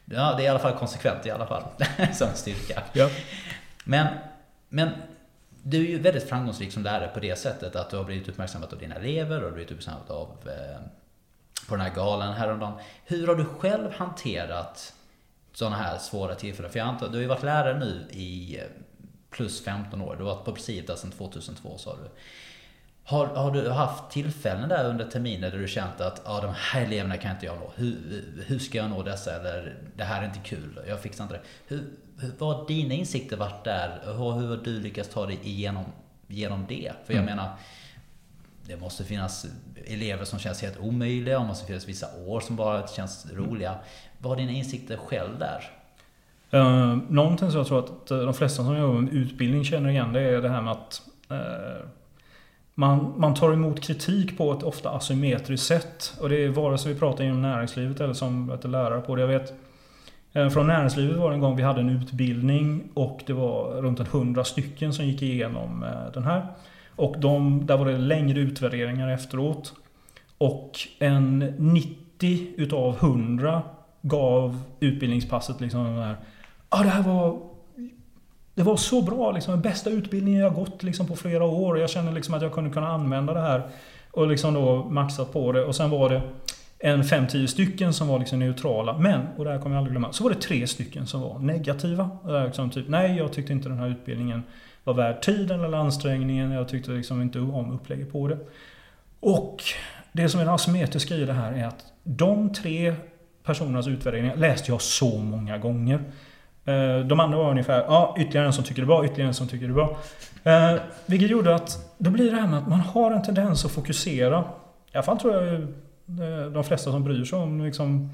Ja, 0.04 0.34
det 0.36 0.42
är 0.42 0.46
i 0.46 0.48
alla 0.48 0.58
fall 0.58 0.78
konsekvent 0.78 1.26
i 1.26 1.30
alla 1.30 1.46
fall. 1.46 1.64
som 2.12 2.28
styrka. 2.34 2.82
Ja. 2.92 3.08
Men, 3.84 4.06
men 4.68 4.90
du 5.62 5.86
är 5.86 5.90
ju 5.90 5.98
väldigt 5.98 6.28
framgångsrik 6.28 6.72
som 6.72 6.82
lärare 6.82 7.08
på 7.08 7.20
det 7.20 7.38
sättet 7.38 7.76
att 7.76 7.90
du 7.90 7.96
har 7.96 8.04
blivit 8.04 8.28
uppmärksammad 8.28 8.72
av 8.72 8.78
dina 8.78 8.94
elever 8.94 9.36
och 9.36 9.40
du 9.40 9.46
har 9.46 9.52
blivit 9.52 9.70
uppmärksammad 9.70 10.10
av 10.10 10.28
eh, 10.46 10.80
på 11.68 11.76
den 11.76 11.86
här 11.86 11.94
galan 11.94 12.34
häromdagen. 12.34 12.78
Hur 13.04 13.26
har 13.26 13.34
du 13.34 13.44
själv 13.44 13.92
hanterat 13.92 14.94
sådana 15.52 15.76
här 15.76 15.98
svåra 15.98 16.34
tillfällen? 16.34 16.72
För 16.72 16.78
jag 16.78 16.88
antar, 16.88 17.08
du 17.08 17.14
har 17.14 17.22
ju 17.22 17.26
varit 17.26 17.42
lärare 17.42 17.78
nu 17.78 18.06
i 18.10 18.58
eh, 18.58 18.64
plus 19.30 19.64
15 19.64 20.02
år. 20.02 20.16
Du 20.16 20.24
har 20.24 20.34
varit 20.34 20.44
på 20.44 20.52
Presidia 20.52 20.96
sedan 20.96 21.10
2002 21.10 21.78
sa 21.78 21.96
du. 21.96 22.10
Har, 23.04 23.26
har 23.26 23.50
du 23.50 23.70
haft 23.70 24.10
tillfällen 24.10 24.68
där 24.68 24.88
under 24.88 25.04
terminen 25.04 25.50
där 25.50 25.58
du 25.58 25.68
känt 25.68 26.00
att 26.00 26.22
ah, 26.24 26.40
de 26.40 26.54
här 26.56 26.82
eleverna 26.82 27.16
kan 27.16 27.30
inte 27.30 27.46
jag 27.46 27.56
nå. 27.56 27.72
Hur, 27.74 28.24
hur 28.46 28.58
ska 28.58 28.78
jag 28.78 28.90
nå 28.90 29.02
dessa? 29.02 29.40
Eller 29.40 29.78
det 29.96 30.04
här 30.04 30.22
är 30.22 30.26
inte 30.26 30.38
kul, 30.38 30.80
jag 30.88 31.00
fixar 31.00 31.24
inte 31.24 31.34
det. 31.34 31.42
Hur, 31.66 31.84
vad 32.38 32.56
har 32.56 32.68
dina 32.68 32.94
insikter 32.94 33.36
varit 33.36 33.64
där? 33.64 34.00
Hur, 34.04 34.12
hur 34.12 34.48
har 34.48 34.56
du 34.64 34.80
lyckats 34.80 35.08
ta 35.08 35.26
dig 35.26 35.38
igenom 35.42 35.84
genom 36.26 36.64
det? 36.68 36.92
För 37.06 37.14
jag 37.14 37.22
mm. 37.22 37.36
menar, 37.36 37.50
det 38.66 38.76
måste 38.76 39.04
finnas 39.04 39.46
elever 39.86 40.24
som 40.24 40.38
känns 40.38 40.62
helt 40.62 40.78
omöjliga, 40.78 41.38
och 41.38 41.46
måste 41.46 41.66
finnas 41.66 41.88
vissa 41.88 42.06
år 42.26 42.40
som 42.40 42.56
bara 42.56 42.86
känns 42.86 43.26
roliga. 43.32 43.74
Vad 44.18 44.30
har 44.30 44.36
dina 44.36 44.52
insikter 44.52 44.96
själv 44.96 45.38
där? 45.38 45.70
Uh, 46.54 46.98
någonting 47.08 47.50
som 47.50 47.58
jag 47.58 47.66
tror 47.66 47.78
att 47.78 48.06
de 48.06 48.34
flesta 48.34 48.64
som 48.64 48.76
jobbar 48.76 49.00
med 49.00 49.12
utbildning 49.12 49.64
känner 49.64 49.90
igen 49.90 50.12
det 50.12 50.20
är 50.20 50.42
det 50.42 50.48
här 50.48 50.62
med 50.62 50.72
att 50.72 51.02
eh, 51.30 51.86
man, 52.74 53.14
man 53.16 53.34
tar 53.34 53.52
emot 53.52 53.80
kritik 53.80 54.38
på 54.38 54.52
ett 54.52 54.62
ofta 54.62 54.90
asymmetriskt 54.90 55.66
sätt. 55.66 56.14
Och 56.20 56.28
det 56.28 56.44
är 56.44 56.48
vare 56.48 56.78
sig 56.78 56.92
vi 56.92 56.98
pratar 56.98 57.24
inom 57.24 57.42
näringslivet 57.42 58.00
eller 58.00 58.14
som 58.14 58.58
lärare 58.62 59.00
på 59.00 59.16
det. 59.16 59.20
Jag 59.20 59.28
vet 59.28 59.50
eh, 59.50 59.56
Eh, 60.32 60.48
från 60.48 60.66
näringslivet 60.66 61.16
var 61.16 61.30
det 61.30 61.36
en 61.36 61.40
gång 61.40 61.56
vi 61.56 61.62
hade 61.62 61.80
en 61.80 61.88
utbildning 61.88 62.82
och 62.94 63.22
det 63.26 63.32
var 63.32 63.82
runt 63.82 64.00
en 64.00 64.06
hundra 64.06 64.44
stycken 64.44 64.92
som 64.92 65.06
gick 65.06 65.22
igenom 65.22 65.82
eh, 65.82 66.12
den 66.14 66.24
här. 66.24 66.46
Och 66.96 67.14
de, 67.18 67.66
där 67.66 67.76
var 67.76 67.86
det 67.86 67.98
längre 67.98 68.40
utvärderingar 68.40 69.08
efteråt. 69.08 69.72
Och 70.38 70.72
en 70.98 71.38
90 71.58 72.46
utav 72.56 72.96
100 72.96 73.62
gav 74.02 74.62
utbildningspasset 74.80 75.60
liksom 75.60 75.84
den 75.84 75.98
här 75.98 76.16
ah, 76.68 76.82
det 76.82 76.88
här 76.88 77.02
var 77.02 77.38
det 78.54 78.62
var 78.62 78.76
så 78.76 79.02
bra, 79.02 79.32
liksom, 79.32 79.52
den 79.52 79.62
bästa 79.62 79.90
utbildningen 79.90 80.40
jag 80.40 80.54
gått 80.54 80.82
liksom, 80.82 81.06
på 81.06 81.16
flera 81.16 81.44
år. 81.44 81.78
Jag 81.78 81.90
känner 81.90 82.12
liksom 82.12 82.34
att 82.34 82.42
jag 82.42 82.52
kunde 82.52 82.70
kunna 82.70 82.88
använda 82.88 83.34
det 83.34 83.40
här. 83.40 83.62
Och 84.10 84.28
liksom 84.28 84.54
då 84.54 84.84
maxat 84.84 85.32
på 85.32 85.52
det. 85.52 85.64
Och 85.64 85.76
sen 85.76 85.90
var 85.90 86.10
det 86.10 86.22
en 86.84 87.02
5-10 87.02 87.46
stycken 87.46 87.92
som 87.92 88.08
var 88.08 88.18
liksom 88.18 88.38
neutrala. 88.38 88.98
Men, 88.98 89.20
och 89.36 89.44
det 89.44 89.50
här 89.50 89.58
kommer 89.58 89.76
jag 89.76 89.80
aldrig 89.80 89.92
glömma, 89.92 90.12
så 90.12 90.24
var 90.24 90.30
det 90.30 90.40
tre 90.40 90.66
stycken 90.66 91.06
som 91.06 91.20
var 91.20 91.38
negativa. 91.38 92.10
Liksom 92.44 92.70
typ, 92.70 92.88
nej 92.88 93.16
jag 93.16 93.32
tyckte 93.32 93.52
inte 93.52 93.68
den 93.68 93.78
här 93.78 93.88
utbildningen 93.88 94.42
var 94.84 94.94
värd 94.94 95.22
tiden 95.22 95.60
eller 95.60 95.78
ansträngningen. 95.78 96.50
Jag 96.50 96.68
tyckte 96.68 96.90
liksom 96.90 97.22
inte 97.22 97.38
om 97.38 97.72
upplägget 97.72 98.12
på 98.12 98.28
det. 98.28 98.38
Och 99.20 99.62
det 100.12 100.28
som 100.28 100.40
är 100.40 100.44
det 100.44 100.52
asymmetriska 100.52 101.14
i 101.14 101.24
det 101.24 101.32
här 101.32 101.52
är 101.52 101.66
att 101.66 101.84
de 102.04 102.52
tre 102.52 102.94
personernas 103.44 103.86
utvärderingar 103.86 104.36
läste 104.36 104.72
jag 104.72 104.82
så 104.82 105.18
många 105.18 105.58
gånger. 105.58 106.00
Eh, 106.64 106.98
de 106.98 107.20
andra 107.20 107.38
var 107.38 107.50
ungefär, 107.50 107.78
ja 107.78 108.16
ytterligare 108.18 108.46
en 108.46 108.52
som 108.52 108.64
tycker 108.64 108.82
det 108.82 108.84
är 108.84 108.86
bra, 108.86 109.04
ytterligare 109.04 109.28
en 109.28 109.34
som 109.34 109.48
tycker 109.48 109.66
det 109.66 109.72
är 109.72 109.74
bra. 109.74 109.96
Eh, 110.44 110.80
vilket 111.06 111.30
gjorde 111.30 111.54
att, 111.54 111.94
då 111.98 112.10
blir 112.10 112.30
det 112.30 112.36
här 112.36 112.48
med 112.48 112.58
att 112.58 112.68
man 112.68 112.80
har 112.80 113.10
en 113.10 113.22
tendens 113.22 113.64
att 113.64 113.70
fokusera. 113.70 114.44
I 114.92 114.96
alla 114.96 115.02
fall 115.02 115.18
tror 115.18 115.34
jag 115.34 115.66
de 116.52 116.64
flesta 116.64 116.90
som 116.90 117.04
bryr 117.04 117.24
sig 117.24 117.38
om 117.38 117.64
liksom, 117.64 118.10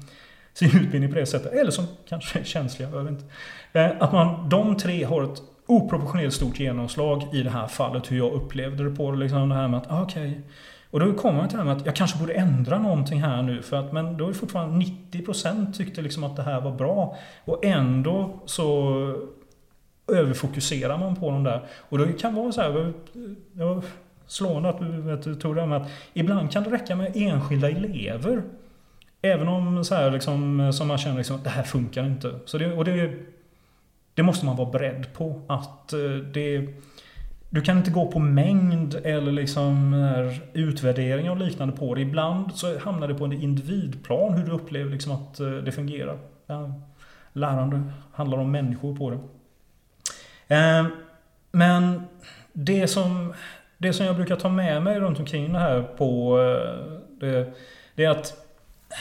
sin 0.53 0.81
utbildning 0.81 1.13
på 1.13 1.19
det 1.19 1.25
sättet, 1.25 1.53
eller 1.53 1.71
som 1.71 1.85
kanske 2.09 2.39
är 2.39 2.43
känsliga, 2.43 2.89
jag 2.89 3.03
vet 3.03 3.11
inte. 3.11 3.25
Eh, 3.73 3.91
att 3.99 4.11
man, 4.11 4.49
de 4.49 4.77
tre 4.77 5.03
har 5.03 5.23
ett 5.23 5.41
oproportionerligt 5.65 6.35
stort 6.35 6.59
genomslag 6.59 7.23
i 7.33 7.43
det 7.43 7.49
här 7.49 7.67
fallet, 7.67 8.11
hur 8.11 8.17
jag 8.17 8.33
upplevde 8.33 8.83
det 8.83 8.95
på 8.95 9.11
det. 9.11 9.17
Liksom 9.17 9.49
det 9.49 9.55
här 9.55 9.67
med 9.67 9.79
att, 9.79 9.91
ah, 9.91 10.01
okej, 10.01 10.29
okay, 10.29 10.41
och 10.91 10.99
då 10.99 11.13
kommer 11.13 11.39
man 11.39 11.49
till 11.49 11.57
det 11.57 11.63
här 11.63 11.69
med 11.69 11.77
att 11.77 11.85
jag 11.85 11.95
kanske 11.95 12.19
borde 12.19 12.33
ändra 12.33 12.77
någonting 12.79 13.21
här 13.21 13.41
nu. 13.41 13.61
För 13.61 13.77
att, 13.77 13.93
men 13.93 14.17
då 14.17 14.23
är 14.23 14.27
det 14.27 14.33
fortfarande 14.33 14.85
90% 15.11 15.73
tyckte 15.73 16.01
liksom 16.01 16.23
att 16.23 16.35
det 16.35 16.43
här 16.43 16.61
var 16.61 16.71
bra. 16.71 17.17
Och 17.45 17.65
ändå 17.65 18.39
så 18.45 18.93
överfokuserar 20.07 20.97
man 20.97 21.15
på 21.15 21.31
de 21.31 21.43
där. 21.43 21.65
Och 21.89 21.97
det 21.97 22.13
kan 22.13 22.35
vara 22.35 22.51
så 22.51 22.61
här, 22.61 22.93
jag 23.53 23.83
slående 24.31 24.69
att 24.69 24.79
du, 24.79 25.01
vet, 25.01 25.23
du 25.23 25.35
tog 25.35 25.55
det 25.55 25.61
här 25.61 25.67
med 25.67 25.81
att 25.81 25.89
ibland 26.13 26.51
kan 26.51 26.63
det 26.63 26.69
räcka 26.69 26.95
med 26.95 27.11
enskilda 27.15 27.69
elever. 27.69 28.43
Även 29.21 29.47
om 29.47 29.85
så 29.85 29.95
här 29.95 30.11
liksom, 30.11 30.73
som 30.73 30.87
man 30.87 30.97
känner 30.97 31.17
liksom, 31.17 31.39
det 31.43 31.49
här 31.49 31.63
funkar 31.63 32.05
inte. 32.05 32.39
Så 32.45 32.57
det, 32.57 32.73
och 32.73 32.85
det, 32.85 33.13
det 34.13 34.23
måste 34.23 34.45
man 34.45 34.55
vara 34.55 34.69
beredd 34.69 35.13
på. 35.13 35.41
Att 35.47 35.93
eh, 35.93 35.99
det 36.33 36.67
du 37.51 37.61
kan 37.61 37.77
inte 37.77 37.91
gå 37.91 38.11
på 38.11 38.19
mängd 38.19 38.95
eller 39.03 39.31
liksom 39.31 39.93
utvärderingar 40.53 41.31
och 41.31 41.37
liknande 41.37 41.75
på 41.75 41.95
det. 41.95 42.01
Ibland 42.01 42.55
så 42.55 42.79
hamnar 42.79 43.07
det 43.07 43.15
på 43.15 43.25
en 43.25 43.33
individplan 43.33 44.33
hur 44.33 44.45
du 44.45 44.51
upplever 44.51 44.91
liksom 44.91 45.11
att 45.11 45.39
eh, 45.39 45.51
det 45.51 45.71
fungerar. 45.71 46.17
Lärande 47.33 47.83
handlar 48.13 48.37
om 48.37 48.51
människor 48.51 48.95
på 48.95 49.09
det. 49.09 49.19
Eh, 50.55 50.85
men 51.51 52.01
det 52.53 52.87
som, 52.87 53.33
det 53.81 53.93
som 53.93 54.05
jag 54.05 54.15
brukar 54.15 54.35
ta 54.35 54.49
med 54.49 54.83
mig 54.83 54.99
runt 54.99 55.19
omkring 55.19 55.53
det 55.53 55.59
här 55.59 55.81
på 55.81 56.39
eh, 56.39 56.99
det, 57.19 57.53
det 57.95 58.05
är 58.05 58.09
att 58.09 58.31
eh, 58.89 58.97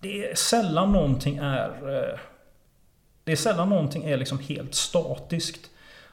det 0.00 0.30
är 0.30 0.34
sällan 0.34 0.92
någonting 0.92 1.36
är 1.36 1.68
eh, 1.68 2.18
det 3.24 3.32
är 3.32 3.36
sällan 3.36 3.68
någonting 3.68 4.04
är 4.04 4.16
liksom 4.16 4.38
helt 4.38 4.74
statiskt 4.74 5.70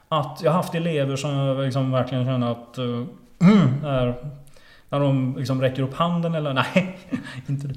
att 0.08 0.40
jag 0.42 0.50
har 0.50 0.56
haft 0.56 0.74
elever 0.74 1.16
som 1.16 1.30
jag 1.30 1.64
liksom 1.64 1.92
verkligen 1.92 2.24
känner 2.24 2.52
att... 2.52 2.78
Uh, 3.42 3.84
är, 3.84 4.14
när 4.88 5.00
de 5.00 5.36
liksom 5.38 5.60
räcker 5.60 5.82
upp 5.82 5.94
handen 5.94 6.34
eller 6.34 6.54
nej, 6.54 6.98
inte 7.48 7.68
det. 7.68 7.74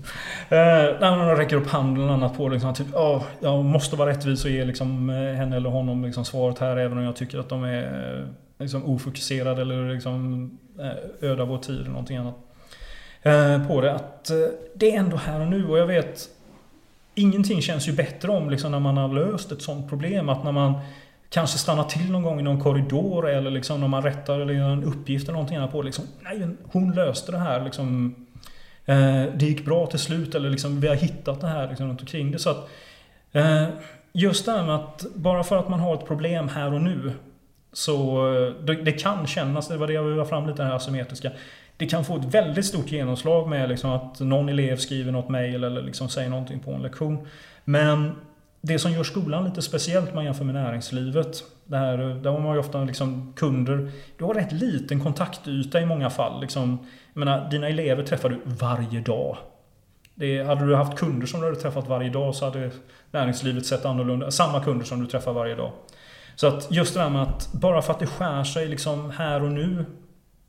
Eh, 0.56 1.00
när 1.00 1.28
de 1.28 1.36
räcker 1.36 1.56
upp 1.56 1.68
handen 1.68 2.04
eller 2.04 2.14
annat 2.14 2.38
på 2.38 2.50
liksom 2.50 2.74
typ, 2.74 2.96
oh, 2.96 3.24
jag 3.40 3.66
måste 3.66 3.96
vara 3.96 4.10
rättvis 4.10 4.46
och 4.46 4.52
ge 4.52 4.66
liksom, 4.66 5.10
henne 5.10 5.56
eller 5.56 5.70
honom 5.70 6.06
liksom 6.06 6.26
svaret 6.26 6.60
här 6.60 6.78
även 6.78 6.98
om 6.98 7.04
jag 7.04 7.16
tycker 7.16 7.40
att 7.40 7.50
de 7.50 7.64
är 7.64 8.28
liksom, 8.60 8.86
ofokuserade 8.86 9.62
eller 9.62 9.94
liksom, 9.94 10.52
eh, 10.80 11.30
öda 11.30 11.46
vår 11.46 11.58
tid 11.58 11.80
eller 11.80 11.90
någonting 11.90 12.18
annat. 12.18 12.36
Eh, 13.22 13.68
på 13.68 13.82
det 13.82 13.94
att 13.94 14.30
eh, 14.30 14.38
det 14.76 14.96
är 14.96 15.00
ändå 15.00 15.18
här 15.18 15.42
och 15.42 15.48
nu 15.48 15.68
och 15.68 15.78
jag 15.78 15.88
vet 15.88 16.30
Ingenting 17.16 17.62
känns 17.62 17.88
ju 17.88 17.92
bättre 17.92 18.32
om 18.32 18.50
liksom, 18.50 18.72
när 18.72 18.80
man 18.80 18.98
har 18.98 19.08
löst 19.08 19.52
ett 19.52 19.62
sånt 19.62 19.90
problem. 19.90 20.30
Att 20.30 20.44
när 20.44 20.52
man 20.52 20.74
kanske 21.30 21.58
stannar 21.58 21.84
till 21.84 22.12
någon 22.12 22.24
gång 22.24 22.40
i 22.40 22.44
någon 22.44 22.62
korridor 22.62 23.30
eller 23.30 23.52
liksom 23.52 23.82
när 23.82 23.88
man 23.88 24.04
rättar 24.04 24.40
eller 24.40 24.54
gör 24.54 24.70
en 24.70 24.84
uppgift 24.84 25.24
eller 25.24 25.34
någonting 25.34 25.58
annat 25.58 25.72
på. 25.72 25.82
Liksom, 25.82 26.06
nej, 26.22 26.48
hon 26.72 26.92
löste 26.92 27.32
det 27.32 27.38
här. 27.38 27.64
Liksom, 27.64 28.16
det 29.36 29.42
gick 29.42 29.66
bra 29.66 29.86
till 29.86 30.00
slut 30.00 30.36
eller 30.36 30.50
liksom, 30.50 30.82
vi 30.82 30.88
har 30.88 30.96
hittat 30.96 31.42
det 31.42 31.48
här 31.48 31.70
liksom, 31.70 31.88
runt 31.88 32.02
omkring 32.02 32.32
det. 32.32 32.40
Så 32.40 32.50
att, 32.50 32.70
just 34.14 34.46
det 34.46 34.52
här 34.52 34.66
med 34.66 34.76
att 34.76 35.06
bara 35.16 35.44
för 35.44 35.58
att 35.58 35.70
man 35.70 35.80
har 35.80 35.94
ett 35.94 36.08
problem 36.08 36.48
här 36.48 36.74
och 36.74 36.82
nu 36.82 37.14
så 37.74 38.28
eh, 38.36 38.66
det, 38.66 38.74
det 38.76 38.92
kan 38.92 39.28
kännas, 39.28 39.68
det 39.68 39.78
var 39.78 39.88
det 39.88 39.94
jag 39.94 40.04
ville 40.04 40.26
fram 40.26 40.48
lite, 40.48 40.62
det 40.62 40.68
här 40.68 40.76
asymmetriska. 40.76 41.32
Det 41.78 41.86
kan 41.86 42.06
få 42.06 42.18
ett 42.18 42.26
väldigt 42.26 42.66
stort 42.66 42.92
genomslag 42.92 43.50
med 43.50 43.70
liksom 43.70 43.92
att 43.92 44.20
någon 44.20 44.50
elev 44.50 44.78
skriver 44.78 45.12
något 45.12 45.30
mail 45.30 45.64
eller 45.64 45.82
liksom 45.82 46.10
säger 46.10 46.30
någonting 46.30 46.60
på 46.60 46.72
en 46.72 46.82
lektion. 46.82 47.28
Men 47.66 48.16
det 48.62 48.80
som 48.80 48.92
gör 48.92 49.04
skolan 49.04 49.46
lite 49.46 49.62
speciellt 49.62 50.10
om 50.10 50.16
man 50.16 50.26
jämför 50.26 50.46
med 50.46 50.56
näringslivet. 50.56 51.44
Det 51.66 51.78
här, 51.78 51.98
där 51.98 52.32
har 52.32 52.40
man 52.40 52.54
ju 52.54 52.60
ofta 52.60 52.84
liksom 52.84 53.34
kunder. 53.36 53.92
Du 54.18 54.26
har 54.26 54.34
rätt 54.34 54.52
liten 54.52 55.00
kontaktyta 55.00 55.82
i 55.82 55.86
många 55.86 56.10
fall. 56.10 56.42
Liksom, 56.42 56.80
jag 57.14 57.20
menar, 57.20 57.50
dina 57.50 57.70
elever 57.70 58.04
träffar 58.04 58.30
du 58.30 58.40
varje 58.46 59.00
dag. 59.00 59.38
Det, 60.16 60.44
hade 60.44 60.68
du 60.68 60.76
haft 60.76 60.98
kunder 60.98 61.28
som 61.28 61.40
du 61.40 61.46
hade 61.46 61.60
träffat 61.60 61.88
varje 61.88 62.10
dag 62.10 62.36
så 62.36 62.46
hade 62.46 62.72
näringslivet 63.12 63.66
sett 63.66 63.86
annorlunda 63.86 64.32
Samma 64.32 64.64
kunder 64.64 64.86
som 64.86 65.00
du 65.00 65.08
träffar 65.08 65.34
varje 65.34 65.56
dag. 65.56 65.72
Så 66.36 66.48
att 66.48 66.72
just 66.72 66.94
det 66.94 67.00
där 67.00 67.10
med 67.10 67.22
att 67.22 67.54
bara 67.54 67.82
för 67.82 67.94
att 67.94 68.00
det 68.00 68.08
skär 68.08 68.44
sig 68.44 68.68
liksom 68.68 69.12
här 69.12 69.44
och 69.44 69.52
nu 69.52 69.86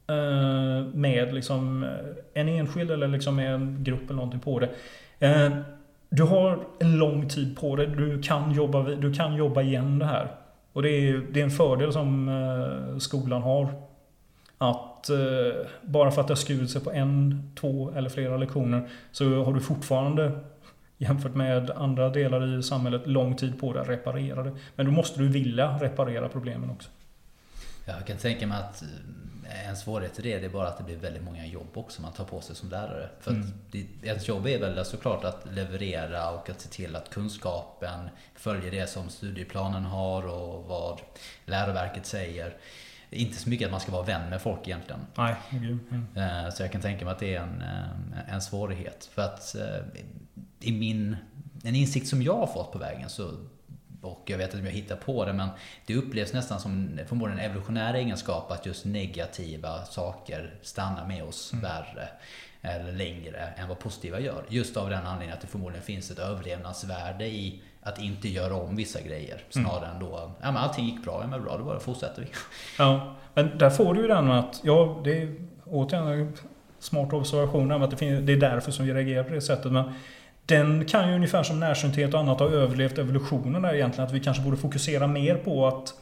eh, 0.06 0.86
med 0.94 1.34
liksom 1.34 1.84
eh, 1.84 2.40
en 2.42 2.48
enskild 2.48 2.90
eller 2.90 3.08
liksom 3.08 3.36
med 3.36 3.54
en 3.54 3.84
grupp 3.84 4.04
eller 4.04 4.14
någonting 4.14 4.40
på 4.40 4.58
det. 4.58 4.70
Eh, 5.18 5.52
du 6.08 6.22
har 6.22 6.58
en 6.78 6.98
lång 6.98 7.28
tid 7.28 7.56
på 7.56 7.76
dig. 7.76 7.86
Du 7.86 8.22
kan 8.22 8.52
jobba, 8.52 8.82
du 8.82 9.14
kan 9.14 9.36
jobba 9.36 9.62
igen 9.62 9.98
det 9.98 10.06
här. 10.06 10.30
Och 10.72 10.82
det 10.82 10.90
är, 10.90 11.22
det 11.32 11.40
är 11.40 11.44
en 11.44 11.50
fördel 11.50 11.92
som 11.92 12.28
eh, 12.28 12.98
skolan 12.98 13.42
har. 13.42 13.68
Att 14.58 15.10
eh, 15.10 15.66
bara 15.82 16.10
för 16.10 16.20
att 16.20 16.28
det 16.28 16.30
har 16.30 16.36
skurit 16.36 16.70
sig 16.70 16.80
på 16.80 16.92
en, 16.92 17.42
två 17.60 17.92
eller 17.96 18.10
flera 18.10 18.36
lektioner 18.36 18.88
så 19.12 19.44
har 19.44 19.52
du 19.52 19.60
fortfarande 19.60 20.32
jämfört 21.04 21.34
med 21.34 21.70
andra 21.70 22.10
delar 22.10 22.58
i 22.58 22.62
samhället 22.62 23.06
lång 23.06 23.36
tid 23.36 23.60
på 23.60 23.72
dig 23.72 23.82
att 23.82 23.88
reparera 23.88 24.42
det. 24.42 24.52
Men 24.76 24.86
då 24.86 24.92
måste 24.92 25.20
du 25.20 25.28
vilja 25.28 25.78
reparera 25.80 26.28
problemen 26.28 26.70
också. 26.70 26.88
Jag 27.86 28.06
kan 28.06 28.16
tänka 28.16 28.46
mig 28.46 28.58
att 28.58 28.84
en 29.68 29.76
svårighet 29.76 30.18
i 30.18 30.22
det, 30.22 30.38
det 30.38 30.46
är 30.46 30.50
bara 30.50 30.68
att 30.68 30.78
det 30.78 30.84
blir 30.84 30.96
väldigt 30.96 31.22
många 31.22 31.46
jobb 31.46 31.68
också 31.74 32.02
man 32.02 32.12
tar 32.12 32.24
på 32.24 32.40
sig 32.40 32.56
som 32.56 32.68
lärare. 32.68 33.08
För 33.20 33.30
mm. 33.30 33.46
det, 33.70 33.86
ens 34.02 34.28
jobb 34.28 34.46
är 34.46 34.58
väl 34.58 34.84
såklart 34.84 35.24
att 35.24 35.46
leverera 35.52 36.30
och 36.30 36.50
att 36.50 36.60
se 36.60 36.68
till 36.68 36.96
att 36.96 37.10
kunskapen 37.10 38.08
följer 38.34 38.70
det 38.70 38.90
som 38.90 39.08
studieplanen 39.08 39.84
har 39.84 40.26
och 40.26 40.64
vad 40.64 41.00
läroverket 41.46 42.06
säger. 42.06 42.56
Inte 43.10 43.36
så 43.36 43.48
mycket 43.48 43.66
att 43.66 43.70
man 43.70 43.80
ska 43.80 43.92
vara 43.92 44.02
vän 44.02 44.30
med 44.30 44.42
folk 44.42 44.68
egentligen. 44.68 45.00
Nej, 45.14 45.34
mm. 45.50 46.50
Så 46.52 46.62
jag 46.62 46.72
kan 46.72 46.80
tänka 46.80 47.04
mig 47.04 47.12
att 47.12 47.18
det 47.18 47.34
är 47.34 47.40
en, 47.40 47.64
en 48.28 48.42
svårighet. 48.42 49.10
För 49.14 49.22
att 49.22 49.54
eh, 49.54 50.02
i 50.64 50.72
min, 50.72 51.16
en 51.64 51.74
insikt 51.74 52.08
som 52.08 52.22
jag 52.22 52.36
har 52.36 52.46
fått 52.46 52.72
på 52.72 52.78
vägen 52.78 53.08
så 53.08 53.30
och 54.04 54.22
jag 54.26 54.38
vet 54.38 54.46
inte 54.46 54.58
om 54.58 54.64
jag 54.64 54.72
hittar 54.72 54.96
på 54.96 55.24
det 55.24 55.32
men 55.32 55.48
det 55.86 55.94
upplevs 55.94 56.32
nästan 56.32 56.60
som 56.60 56.98
förmodligen 57.06 57.38
en 57.38 57.50
evolutionär 57.50 57.94
egenskap 57.94 58.50
att 58.50 58.66
just 58.66 58.84
negativa 58.84 59.84
saker 59.84 60.54
stannar 60.62 61.06
med 61.06 61.24
oss 61.24 61.52
mm. 61.52 61.62
värre 61.62 62.08
eller 62.62 62.92
längre 62.92 63.38
än 63.56 63.68
vad 63.68 63.78
positiva 63.78 64.20
gör. 64.20 64.44
Just 64.48 64.76
av 64.76 64.90
den 64.90 65.06
anledningen 65.06 65.34
att 65.34 65.40
det 65.40 65.46
förmodligen 65.46 65.84
finns 65.84 66.10
ett 66.10 66.18
överlevnadsvärde 66.18 67.26
i 67.26 67.62
att 67.82 67.98
inte 67.98 68.28
göra 68.28 68.54
om 68.54 68.76
vissa 68.76 69.00
grejer. 69.00 69.40
Snarare 69.50 69.84
mm. 69.84 69.90
än 69.90 70.00
då, 70.00 70.32
ja 70.40 70.52
men 70.52 70.56
allting 70.56 70.86
gick 70.86 71.04
bra, 71.04 71.18
ja 71.20 71.26
men 71.26 71.42
bra, 71.42 71.58
då 71.58 71.64
bara 71.64 71.80
fortsätter 71.80 72.22
vi. 72.22 72.28
Ja, 72.78 73.16
men 73.34 73.58
där 73.58 73.70
får 73.70 73.94
du 73.94 74.00
ju 74.00 74.08
den 74.08 74.30
att, 74.30 74.60
ja 74.64 75.00
det 75.04 75.22
är 75.22 75.34
återigen 75.64 76.08
en 76.08 76.32
smart 76.78 77.12
observation 77.12 77.82
att 77.82 77.90
det, 77.90 77.96
finns, 77.96 78.26
det 78.26 78.32
är 78.32 78.36
därför 78.36 78.72
som 78.72 78.86
vi 78.86 78.94
reagerar 78.94 79.24
på 79.24 79.34
det 79.34 79.40
sättet. 79.40 79.72
Men 79.72 79.92
den 80.46 80.84
kan 80.84 81.08
ju 81.08 81.14
ungefär 81.14 81.42
som 81.42 81.60
närsynthet 81.60 82.14
och 82.14 82.20
annat 82.20 82.38
ha 82.40 82.48
överlevt 82.48 82.98
evolutionen 82.98 83.62
där 83.62 83.74
egentligen. 83.74 84.06
Att 84.08 84.14
vi 84.14 84.20
kanske 84.20 84.42
borde 84.42 84.56
fokusera 84.56 85.06
mer 85.06 85.34
på 85.34 85.66
att 85.66 85.94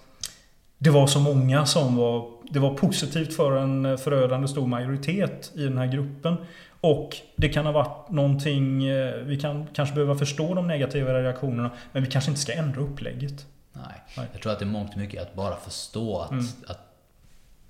det 0.78 0.90
var 0.90 1.06
så 1.06 1.20
många 1.20 1.66
som 1.66 1.96
var... 1.96 2.30
Det 2.50 2.58
var 2.58 2.74
positivt 2.74 3.36
för 3.36 3.56
en 3.56 3.98
förödande 3.98 4.48
stor 4.48 4.66
majoritet 4.66 5.52
i 5.54 5.64
den 5.64 5.78
här 5.78 5.86
gruppen. 5.86 6.36
Och 6.80 7.16
det 7.36 7.48
kan 7.48 7.64
ha 7.66 7.72
varit 7.72 8.10
någonting... 8.10 8.84
eh, 8.84 9.14
Vi 9.14 9.40
kan 9.40 9.66
kanske 9.74 9.94
behöva 9.94 10.14
förstå 10.14 10.54
de 10.54 10.66
negativa 10.68 11.12
reaktionerna. 11.22 11.70
Men 11.92 12.02
vi 12.04 12.10
kanske 12.10 12.30
inte 12.30 12.40
ska 12.40 12.52
ändra 12.52 12.80
upplägget. 12.80 13.46
Nej. 13.72 13.84
Nej. 14.16 14.26
Jag 14.32 14.42
tror 14.42 14.52
att 14.52 14.58
det 14.58 14.64
är 14.64 14.66
mångt 14.66 14.96
mycket 14.96 15.22
att 15.22 15.34
bara 15.34 15.56
förstå 15.56 16.18
att, 16.18 16.30
Mm. 16.30 16.44
att, 16.66 16.70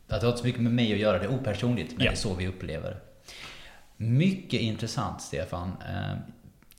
att 0.09 0.21
det 0.21 0.27
har 0.27 0.27
inte 0.27 0.39
så 0.41 0.47
mycket 0.47 0.63
med 0.63 0.73
mig 0.73 0.93
att 0.93 0.99
göra. 0.99 1.19
Det 1.19 1.25
är 1.25 1.35
opersonligt, 1.35 1.93
men 1.97 2.05
Ja. 2.05 2.11
det 2.11 2.15
är 2.15 2.19
så 2.19 2.35
vi 2.35 2.49
upplever 2.49 2.91
det. 2.91 2.97
Mycket 3.97 4.61
intressant, 4.61 5.23
Stefan. 5.23 5.73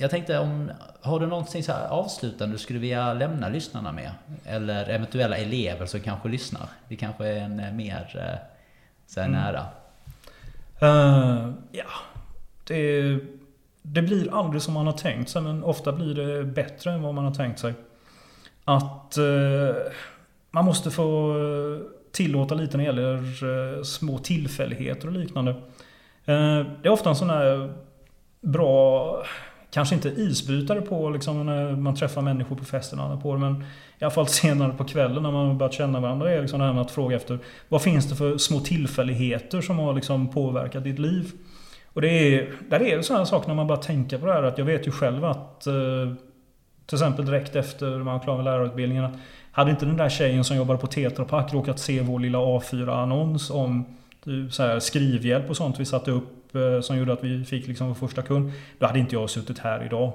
Jag 0.03 0.11
tänkte 0.11 0.39
om, 0.39 0.71
har 1.01 1.19
du 1.19 1.27
någonting 1.27 1.63
så 1.63 1.71
här 1.71 1.87
avslutande 1.87 2.55
du 2.55 2.59
skulle 2.59 2.79
vilja 2.79 3.13
lämna 3.13 3.49
lyssnarna 3.49 3.91
med? 3.91 4.11
Eller 4.45 4.89
eventuella 4.89 5.37
elever 5.37 5.85
som 5.85 5.99
kanske 5.99 6.29
lyssnar? 6.29 6.67
Det 6.87 6.95
kanske 6.95 7.27
är 7.27 7.37
en 7.37 7.59
eh, 7.59 7.73
mer 7.73 8.15
eh, 8.15 8.39
så 9.07 9.19
här 9.21 9.27
Mm. 9.27 9.41
nära. 9.41 9.65
Eh, 10.81 11.49
ja, 11.71 11.85
det, 12.67 13.19
det 13.81 14.01
blir 14.01 14.33
aldrig 14.33 14.61
som 14.61 14.73
man 14.73 14.85
har 14.85 14.93
tänkt 14.93 15.29
sig, 15.29 15.41
men 15.41 15.63
ofta 15.63 15.91
blir 15.91 16.15
det 16.15 16.43
bättre 16.43 16.91
än 16.91 17.01
vad 17.01 17.13
man 17.13 17.25
har 17.25 17.33
tänkt 17.33 17.59
sig. 17.59 17.73
Att 18.63 19.17
eh, 19.17 19.75
man 20.51 20.65
måste 20.65 20.91
få 20.91 21.35
tillåta 22.11 22.55
lite 22.55 22.77
när 22.77 22.83
det 22.83 22.87
gäller 22.87 23.17
eh, 23.77 23.83
små 23.83 24.17
tillfälligheter 24.17 25.07
och 25.07 25.13
liknande. 25.13 25.55
Det 26.25 26.33
är 26.83 26.89
ofta 26.89 27.09
en 27.09 27.15
sån 27.15 27.29
här 27.29 27.73
bra, 28.41 29.23
kanske 29.73 29.95
inte 29.95 30.09
isbrytare 30.09 30.81
på 30.81 31.09
liksom 31.09 31.45
när 31.45 31.75
man 31.75 31.95
träffar 31.95 32.21
människor 32.21 32.55
på 32.55 32.65
festerna 32.65 33.17
på 33.17 33.37
men 33.37 33.63
i 33.99 34.03
alla 34.03 34.11
fall 34.11 34.27
senare 34.41 34.73
på 34.73 34.83
kvällen 34.83 35.23
när 35.23 35.31
man 35.31 35.57
börjat 35.57 35.73
känna 35.73 35.99
varandra 35.99 36.31
är 36.31 36.41
liksom 36.41 36.59
det 36.59 36.65
här 36.65 36.73
med 36.73 36.81
att 36.81 36.91
fråga 36.91 37.15
efter 37.15 37.39
vad 37.69 37.81
finns 37.81 38.09
det 38.09 38.15
för 38.15 38.37
små 38.37 38.59
tillfälligheter 38.59 39.61
som 39.61 39.79
har 39.79 39.93
liksom 39.93 40.31
påverkat 40.31 40.83
ditt 40.83 40.99
liv? 40.99 41.31
Och 41.93 42.01
det 42.01 42.09
är, 42.09 42.51
där 42.69 42.81
är 42.81 42.97
det 42.97 43.03
sådana 43.03 43.25
saker 43.25 43.47
när 43.47 43.55
man 43.55 43.67
bara 43.67 43.77
tänker 43.77 44.17
på 44.17 44.25
det 44.25 44.33
här 44.33 44.43
att 44.43 44.57
jag 44.57 44.65
vet 44.65 44.87
ju 44.87 44.91
själv 44.91 45.25
att 45.25 45.67
eh, 45.67 45.73
till 46.85 46.95
exempel 46.95 47.25
direkt 47.25 47.55
efter 47.55 47.89
man 47.89 48.05
var 48.05 48.19
klar 48.19 48.35
med 48.35 48.45
lärarutbildningen 48.45 49.05
att 49.05 49.13
hade 49.51 49.71
inte 49.71 49.85
den 49.85 49.97
där 49.97 50.09
tjejen 50.09 50.43
som 50.43 50.57
jobbade 50.57 50.79
på 50.79 50.87
Tetra 50.87 51.25
Pak 51.25 51.53
råkat 51.53 51.79
se 51.79 52.01
vår 52.01 52.19
lilla 52.19 52.37
A4-annons 52.37 53.51
om 53.51 53.85
Eh, 54.27 54.49
så 54.49 54.63
här, 54.63 54.79
skrivhjälp 54.79 55.49
och 55.49 55.57
sånt 55.57 55.79
vi 55.79 55.85
satte 55.85 56.11
upp 56.11 56.55
eh, 56.55 56.81
som 56.81 56.97
gjorde 56.97 57.13
att 57.13 57.23
vi 57.23 57.45
fick 57.45 57.67
liksom 57.67 57.87
vår 57.87 57.95
första 57.95 58.21
kund. 58.21 58.51
Då 58.79 58.85
hade 58.85 58.99
inte 58.99 59.15
jag 59.15 59.29
suttit 59.29 59.59
här 59.59 59.85
idag. 59.85 60.13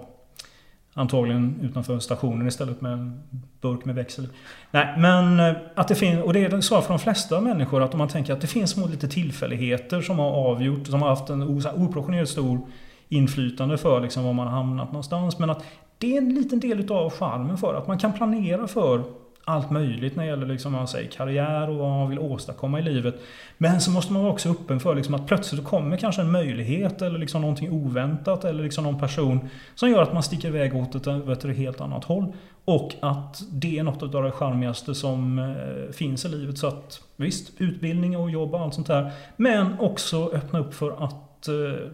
Antagligen 0.94 1.60
utanför 1.62 1.98
stationen 1.98 2.48
istället 2.48 2.80
med 2.80 2.92
en 2.92 3.22
burk 3.60 3.84
med 3.84 3.94
växel. 3.94 4.28
Nej, 4.70 4.94
men 4.98 5.40
eh, 5.40 5.56
att 5.74 5.88
det 5.88 5.94
finns, 5.94 6.24
och 6.24 6.32
det 6.32 6.44
är 6.44 6.60
så 6.60 6.80
för 6.80 6.88
de 6.88 6.98
flesta 6.98 7.40
människor 7.40 7.82
att 7.82 7.92
om 7.92 7.98
man 7.98 8.08
tänker 8.08 8.32
att 8.32 8.40
det 8.40 8.46
finns 8.46 8.70
små 8.70 8.86
lite 8.86 9.08
tillfälligheter 9.08 10.00
som 10.00 10.18
har 10.18 10.30
avgjort, 10.30 10.86
som 10.86 11.02
har 11.02 11.08
haft 11.08 11.30
en 11.30 11.42
oproportionerligt 11.42 12.30
stor 12.30 12.60
inflytande 13.08 13.78
för 13.78 14.00
liksom 14.00 14.24
var 14.24 14.32
man 14.32 14.46
har 14.46 14.54
hamnat 14.54 14.92
någonstans. 14.92 15.38
Men 15.38 15.50
att 15.50 15.64
det 15.98 16.14
är 16.14 16.18
en 16.18 16.34
liten 16.34 16.60
del 16.60 16.80
utav 16.80 17.10
charmen 17.10 17.58
för 17.58 17.74
att 17.74 17.86
man 17.86 17.98
kan 17.98 18.12
planera 18.12 18.68
för 18.68 19.02
allt 19.48 19.70
möjligt 19.70 20.16
när 20.16 20.24
det 20.24 20.30
gäller 20.30 20.46
liksom, 20.46 20.72
man 20.72 20.88
säger, 20.88 21.10
karriär 21.10 21.70
och 21.70 21.76
vad 21.76 21.90
man 21.90 22.08
vill 22.08 22.18
åstadkomma 22.18 22.78
i 22.78 22.82
livet. 22.82 23.14
Men 23.58 23.80
så 23.80 23.90
måste 23.90 24.12
man 24.12 24.22
vara 24.22 24.32
också 24.32 24.50
öppen 24.50 24.80
för 24.80 24.94
liksom, 24.94 25.14
att 25.14 25.26
plötsligt 25.26 25.64
kommer 25.64 25.96
kanske 25.96 26.22
en 26.22 26.30
möjlighet 26.30 27.02
eller 27.02 27.18
liksom 27.18 27.40
någonting 27.40 27.70
oväntat 27.72 28.44
eller 28.44 28.62
liksom 28.62 28.84
någon 28.84 29.00
person 29.00 29.48
som 29.74 29.90
gör 29.90 30.02
att 30.02 30.12
man 30.12 30.22
sticker 30.22 30.48
iväg 30.48 30.76
åt 30.76 30.94
ett, 30.94 31.06
åt 31.06 31.44
ett 31.44 31.56
helt 31.56 31.80
annat 31.80 32.04
håll. 32.04 32.32
Och 32.64 32.94
att 33.00 33.42
det 33.50 33.78
är 33.78 33.82
något 33.82 34.14
av 34.14 34.22
det 34.22 34.30
charmigaste 34.30 34.94
som 34.94 35.38
eh, 35.38 35.92
finns 35.92 36.24
i 36.24 36.28
livet. 36.28 36.58
Så 36.58 36.66
att 36.66 37.00
visst, 37.16 37.52
utbildning 37.58 38.16
och 38.16 38.30
jobb 38.30 38.54
och 38.54 38.60
allt 38.60 38.74
sånt 38.74 38.86
där. 38.86 39.12
Men 39.36 39.80
också 39.80 40.30
öppna 40.34 40.58
upp 40.58 40.74
för 40.74 41.04
att 41.04 41.48
eh, 41.48 41.88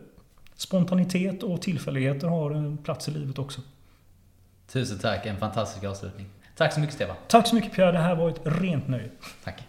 spontanitet 0.56 1.42
och 1.42 1.62
tillfälligheter 1.62 2.28
har 2.28 2.50
en 2.50 2.76
plats 2.76 3.08
i 3.08 3.10
livet 3.10 3.38
också. 3.38 3.60
Tusen 4.72 4.98
tack, 4.98 5.26
en 5.26 5.36
fantastisk 5.36 5.84
avslutning. 5.84 6.26
Tack 6.56 6.72
så 6.72 6.80
mycket 6.80 6.94
Stefan. 6.94 7.16
Tack 7.28 7.46
så 7.46 7.54
mycket 7.54 7.72
Pierre. 7.72 7.92
Det 7.92 7.98
här 7.98 8.14
var 8.14 8.30
ett 8.30 8.40
rent 8.44 8.88
nöje. 8.88 9.08
Tack. 9.44 9.62